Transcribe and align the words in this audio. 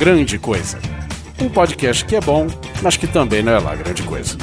Grande 0.00 0.38
Coisa. 0.38 0.78
Um 1.38 1.50
podcast 1.50 2.06
que 2.06 2.16
é 2.16 2.22
bom, 2.22 2.46
mas 2.80 2.96
que 2.96 3.06
também 3.06 3.42
não 3.42 3.52
é 3.52 3.58
lá 3.58 3.74
grande 3.74 4.02
coisa. 4.02 4.34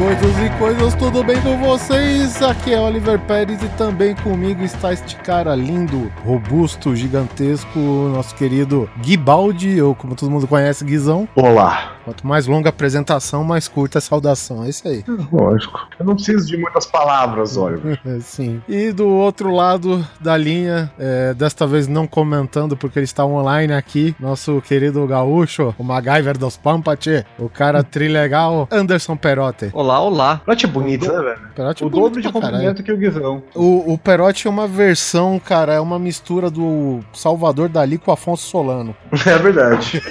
coisas 0.00 0.38
e 0.38 0.58
coisas, 0.58 0.94
tudo 0.94 1.22
bem 1.22 1.38
com 1.42 1.58
vocês? 1.58 2.40
Aqui 2.42 2.72
é 2.72 2.80
Oliver 2.80 3.18
Pérez 3.18 3.62
e 3.62 3.68
também 3.70 4.14
comigo 4.16 4.62
está 4.64 4.92
este 4.92 5.16
cara 5.16 5.54
lindo, 5.54 6.10
robusto, 6.24 6.96
gigantesco, 6.96 7.78
nosso 7.78 8.34
querido 8.34 8.88
Guibaldi, 9.02 9.80
ou 9.82 9.94
como 9.94 10.14
todo 10.14 10.30
mundo 10.30 10.46
conhece, 10.46 10.84
Guizão. 10.84 11.28
Olá. 11.34 11.96
Quanto 12.10 12.26
mais 12.26 12.48
longa 12.48 12.68
a 12.68 12.70
apresentação, 12.70 13.44
mais 13.44 13.68
curta 13.68 13.98
a 13.98 14.00
saudação. 14.00 14.64
É 14.64 14.68
isso 14.68 14.88
aí. 14.88 15.04
Lógico. 15.32 15.88
Eu 15.96 16.04
não 16.04 16.16
preciso 16.16 16.44
de 16.44 16.56
muitas 16.56 16.84
palavras, 16.84 17.56
Oliver. 17.56 18.00
Sim. 18.20 18.60
E 18.68 18.90
do 18.90 19.06
outro 19.06 19.54
lado 19.54 20.04
da 20.20 20.36
linha, 20.36 20.90
é, 20.98 21.32
desta 21.34 21.68
vez 21.68 21.86
não 21.86 22.08
comentando 22.08 22.76
porque 22.76 22.98
ele 22.98 23.04
está 23.04 23.24
online 23.24 23.72
aqui, 23.74 24.12
nosso 24.18 24.60
querido 24.60 25.06
gaúcho, 25.06 25.72
o 25.78 25.84
MacGyver 25.84 26.36
dos 26.36 26.56
Pampati, 26.56 27.24
o 27.38 27.48
cara 27.48 27.84
trilegal, 27.84 28.66
Anderson 28.72 29.16
Perotti. 29.16 29.70
Olá, 29.72 30.00
olá. 30.00 30.40
Perotti 30.44 30.64
é 30.64 30.68
bonito, 30.68 31.06
né, 31.12 31.22
velho? 31.22 31.40
Perotti 31.54 31.84
é 31.84 31.86
o 31.86 31.90
bonito 31.90 32.04
dobro 32.06 32.22
de 32.22 32.32
comprimento 32.32 32.82
que 32.82 32.90
o 32.90 32.96
Guizão. 32.96 33.40
O, 33.54 33.92
o 33.92 33.96
Perotti 33.96 34.48
é 34.48 34.50
uma 34.50 34.66
versão, 34.66 35.38
cara, 35.38 35.74
é 35.74 35.80
uma 35.80 35.98
mistura 35.98 36.50
do 36.50 36.98
Salvador 37.12 37.68
Dali 37.68 37.98
com 37.98 38.10
o 38.10 38.14
Afonso 38.14 38.48
Solano. 38.48 38.96
É 39.30 39.38
verdade. 39.38 40.02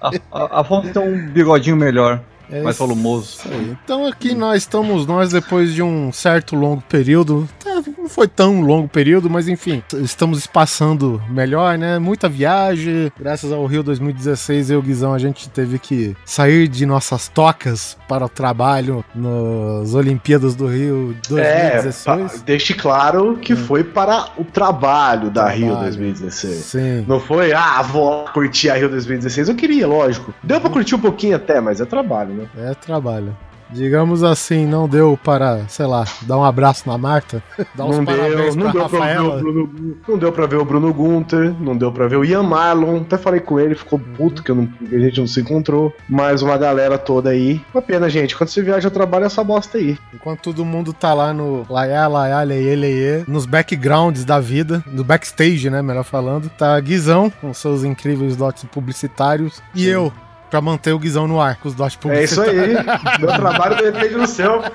A, 0.30 0.59
a, 0.59 0.59
Afonso 0.60 0.92
tem 0.92 1.02
um 1.02 1.26
bigodinho 1.28 1.76
melhor, 1.76 2.20
É 2.50 2.62
mais 2.62 2.76
volumoso. 2.76 3.38
Então 3.84 4.06
aqui 4.06 4.34
nós 4.34 4.62
estamos 4.62 5.06
nós 5.06 5.30
depois 5.32 5.72
de 5.74 5.82
um 5.82 6.12
certo 6.12 6.56
longo 6.56 6.82
período. 6.88 7.48
Tá, 7.62 7.80
Não 7.98 8.08
foi 8.08 8.26
tão 8.28 8.60
longo 8.60 8.88
período, 8.88 9.30
mas 9.30 9.46
enfim, 9.48 9.82
estamos 10.02 10.38
espaçando 10.38 11.22
melhor, 11.28 11.78
né? 11.78 11.98
Muita 11.98 12.28
viagem. 12.28 13.10
Graças 13.18 13.52
ao 13.52 13.64
Rio 13.66 13.82
2016, 13.82 14.70
eu 14.70 14.76
e 14.76 14.78
o 14.78 14.82
Guizão, 14.82 15.14
a 15.14 15.18
gente 15.18 15.48
teve 15.48 15.78
que 15.78 16.16
sair 16.24 16.66
de 16.68 16.84
nossas 16.86 17.28
tocas 17.28 17.96
para 18.08 18.24
o 18.24 18.28
trabalho 18.28 19.04
nas 19.14 19.94
Olimpíadas 19.94 20.54
do 20.54 20.66
Rio 20.66 21.14
É, 21.36 21.80
2016. 21.82 22.04
pa- 22.04 22.42
deixe 22.44 22.74
claro 22.74 23.38
que 23.40 23.54
foi 23.54 23.84
para 23.84 24.28
o 24.36 24.44
trabalho 24.44 25.30
da 25.30 25.48
Rio 25.48 25.66
Trabalho. 25.68 25.84
2016. 25.86 26.54
Sim. 26.64 27.04
Não 27.06 27.20
foi, 27.20 27.52
ah, 27.52 27.80
vou 27.82 28.24
curtir 28.32 28.70
a 28.70 28.74
Rio 28.74 28.88
2016. 28.88 29.48
Eu 29.48 29.54
queria, 29.54 29.86
lógico. 29.86 30.34
Deu 30.42 30.60
pra 30.60 30.70
curtir 30.70 30.94
um 30.94 31.00
pouquinho 31.00 31.36
até, 31.36 31.60
mas 31.60 31.80
é 31.80 31.84
trabalho, 31.84 32.34
né? 32.34 32.39
É 32.56 32.74
trabalho. 32.74 33.36
Digamos 33.72 34.24
assim, 34.24 34.66
não 34.66 34.88
deu 34.88 35.16
para, 35.22 35.60
sei 35.68 35.86
lá, 35.86 36.04
dar 36.22 36.36
um 36.36 36.42
abraço 36.42 36.88
na 36.88 36.98
Marta, 36.98 37.40
dar 37.72 37.84
uns 37.84 37.98
não 37.98 38.04
parabéns 38.04 38.56
deu, 38.56 38.64
não 38.64 38.72
pra 38.72 38.72
deu 38.72 38.88
pra 38.88 38.88
ver 38.88 38.96
o 38.96 39.00
Rafaela. 39.00 39.36
Bruno, 39.38 39.96
não 40.08 40.18
deu 40.18 40.32
pra 40.32 40.46
ver 40.46 40.56
o 40.56 40.64
Bruno 40.64 40.92
Gunter, 40.92 41.54
não 41.60 41.76
deu 41.76 41.92
pra 41.92 42.08
ver 42.08 42.16
o 42.16 42.24
Ian 42.24 42.42
Marlon. 42.42 42.96
Até 43.02 43.16
falei 43.16 43.38
com 43.38 43.60
ele, 43.60 43.76
ficou 43.76 43.96
puto 43.96 44.42
que, 44.42 44.52
não- 44.52 44.66
que 44.66 44.92
a 44.92 44.98
gente 44.98 45.20
não 45.20 45.26
se 45.28 45.40
encontrou. 45.40 45.94
Mas 46.08 46.42
uma 46.42 46.58
galera 46.58 46.98
toda 46.98 47.30
aí. 47.30 47.60
Uma 47.72 47.80
pena, 47.80 48.10
gente. 48.10 48.34
Quando 48.36 48.48
você 48.48 48.60
viaja, 48.60 48.90
trabalha 48.90 49.26
essa 49.26 49.44
bosta 49.44 49.78
aí. 49.78 49.96
Enquanto 50.12 50.40
todo 50.40 50.64
mundo 50.64 50.92
tá 50.92 51.14
lá 51.14 51.32
no 51.32 51.64
laiá, 51.70 52.08
laiá, 52.08 52.42
leie, 52.42 52.74
leie, 52.74 53.24
nos 53.28 53.46
backgrounds 53.46 54.24
da 54.24 54.40
vida, 54.40 54.82
no 54.88 55.04
backstage, 55.04 55.70
né, 55.70 55.80
melhor 55.80 56.02
falando, 56.02 56.48
tá 56.48 56.78
Guizão, 56.80 57.30
com 57.40 57.54
seus 57.54 57.84
incríveis 57.84 58.34
dotes 58.34 58.64
publicitários, 58.64 59.62
e 59.76 59.86
eu, 59.86 60.12
pra 60.50 60.60
manter 60.60 60.92
o 60.92 60.98
Guizão 60.98 61.28
no 61.28 61.40
ar, 61.40 61.56
com 61.56 61.68
os 61.68 61.74
dotes 61.74 61.98
É 62.06 62.24
isso 62.24 62.42
aí. 62.42 62.74
Meu 63.18 63.28
trabalho 63.28 63.76
depende 63.76 64.14
do 64.14 64.26
seu. 64.26 64.62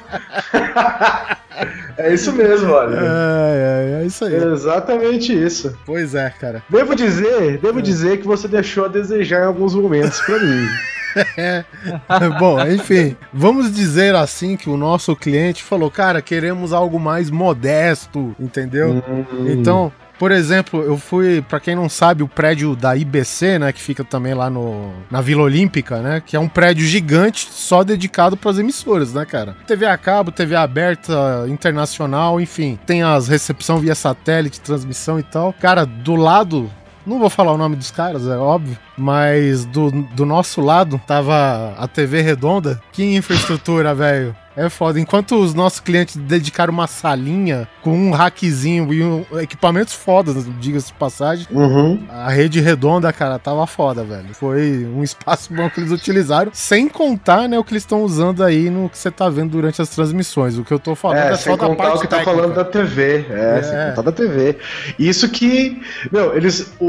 é 1.97 2.13
isso 2.13 2.31
mesmo, 2.33 2.71
olha. 2.71 2.97
É, 2.97 3.99
é, 3.99 4.01
é 4.01 4.05
isso 4.05 4.25
aí. 4.25 4.35
É 4.35 4.45
exatamente 4.45 5.33
isso. 5.33 5.77
Pois 5.85 6.15
é, 6.15 6.29
cara. 6.29 6.63
Devo 6.69 6.95
dizer, 6.95 7.59
devo 7.59 7.81
dizer 7.81 8.19
que 8.19 8.27
você 8.27 8.47
deixou 8.47 8.85
a 8.85 8.87
desejar 8.87 9.43
em 9.43 9.47
alguns 9.47 9.75
momentos 9.75 10.21
pra 10.21 10.39
mim. 10.39 10.67
Bom, 12.39 12.59
enfim, 12.67 13.15
vamos 13.33 13.73
dizer 13.73 14.15
assim 14.15 14.57
que 14.57 14.69
o 14.69 14.75
nosso 14.75 15.15
cliente 15.15 15.63
falou, 15.63 15.89
cara, 15.89 16.21
queremos 16.21 16.73
algo 16.73 16.99
mais 16.99 17.29
modesto, 17.29 18.35
entendeu? 18.39 19.01
Hum. 19.07 19.25
Então, 19.47 19.91
por 20.17 20.31
exemplo, 20.31 20.81
eu 20.81 20.97
fui, 20.97 21.41
pra 21.41 21.59
quem 21.59 21.75
não 21.75 21.89
sabe, 21.89 22.23
o 22.23 22.27
prédio 22.27 22.75
da 22.75 22.95
IBC, 22.95 23.59
né, 23.59 23.71
que 23.71 23.81
fica 23.81 24.03
também 24.03 24.33
lá 24.33 24.49
no, 24.49 24.93
na 25.09 25.21
Vila 25.21 25.43
Olímpica, 25.43 25.99
né, 25.99 26.21
que 26.25 26.35
é 26.35 26.39
um 26.39 26.47
prédio 26.47 26.85
gigante 26.85 27.47
só 27.51 27.83
dedicado 27.83 28.37
pras 28.37 28.57
emissoras, 28.59 29.13
né, 29.13 29.25
cara? 29.25 29.55
TV 29.67 29.85
a 29.85 29.97
cabo, 29.97 30.31
TV 30.31 30.55
aberta, 30.55 31.45
internacional, 31.47 32.39
enfim, 32.39 32.79
tem 32.85 33.03
as 33.03 33.27
recepção 33.27 33.77
via 33.77 33.95
satélite, 33.95 34.61
transmissão 34.61 35.19
e 35.19 35.23
tal. 35.23 35.53
Cara, 35.53 35.85
do 35.85 36.15
lado 36.15 36.69
não 37.05 37.19
vou 37.19 37.29
falar 37.29 37.51
o 37.51 37.57
nome 37.57 37.75
dos 37.75 37.91
caras, 37.91 38.27
é 38.27 38.35
óbvio. 38.35 38.77
Mas 38.97 39.63
do, 39.65 39.91
do 39.91 40.25
nosso 40.25 40.59
lado 40.59 40.99
tava 41.05 41.75
a 41.77 41.87
TV 41.87 42.21
redonda. 42.21 42.81
Que 42.91 43.15
infraestrutura, 43.15 43.93
velho. 43.93 44.35
É 44.57 44.69
foda. 44.69 44.99
Enquanto 44.99 45.35
os 45.35 45.53
nossos 45.53 45.79
clientes 45.79 46.15
dedicaram 46.15 46.71
uma 46.73 46.87
salinha 46.87 47.67
com 47.81 47.91
um 47.91 48.11
hackzinho 48.11 48.93
e 48.93 49.03
um, 49.03 49.25
equipamentos 49.39 49.93
fodas, 49.93 50.45
diga-se 50.59 50.87
de 50.87 50.93
passagem, 50.93 51.47
Uhum. 51.51 52.03
a 52.09 52.29
rede 52.29 52.59
redonda, 52.61 53.11
cara, 53.11 53.37
tava 53.37 53.65
foda, 53.67 54.03
velho. 54.03 54.33
Foi 54.33 54.85
um 54.85 55.03
espaço 55.03 55.53
bom 55.53 55.69
que 55.69 55.79
eles 55.79 55.91
utilizaram, 55.91 56.51
sem 56.53 56.87
contar, 56.87 57.47
né, 57.49 57.59
o 57.59 57.63
que 57.63 57.73
eles 57.73 57.83
estão 57.83 58.03
usando 58.03 58.43
aí 58.43 58.69
no 58.69 58.89
que 58.89 58.97
você 58.97 59.11
tá 59.11 59.29
vendo 59.29 59.51
durante 59.51 59.81
as 59.81 59.89
transmissões. 59.89 60.57
O 60.57 60.63
que 60.63 60.73
eu 60.73 60.79
tô 60.79 60.95
falando 60.95 61.17
é, 61.17 61.31
É, 61.31 61.35
só 61.35 61.55
da 61.57 61.69
parte 61.75 61.97
o 61.97 62.01
que 62.01 62.07
tá 62.07 62.17
técnica. 62.17 62.23
falando 62.41 62.55
da 62.55 62.63
TV. 62.65 63.25
É, 63.29 63.59
É. 63.59 63.63
sem 63.63 63.89
contar 63.89 64.01
da 64.03 64.11
TV. 64.11 64.57
Isso 64.97 65.27
que, 65.29 65.81
meu, 66.11 66.35
eles. 66.35 66.73
O, 66.79 66.85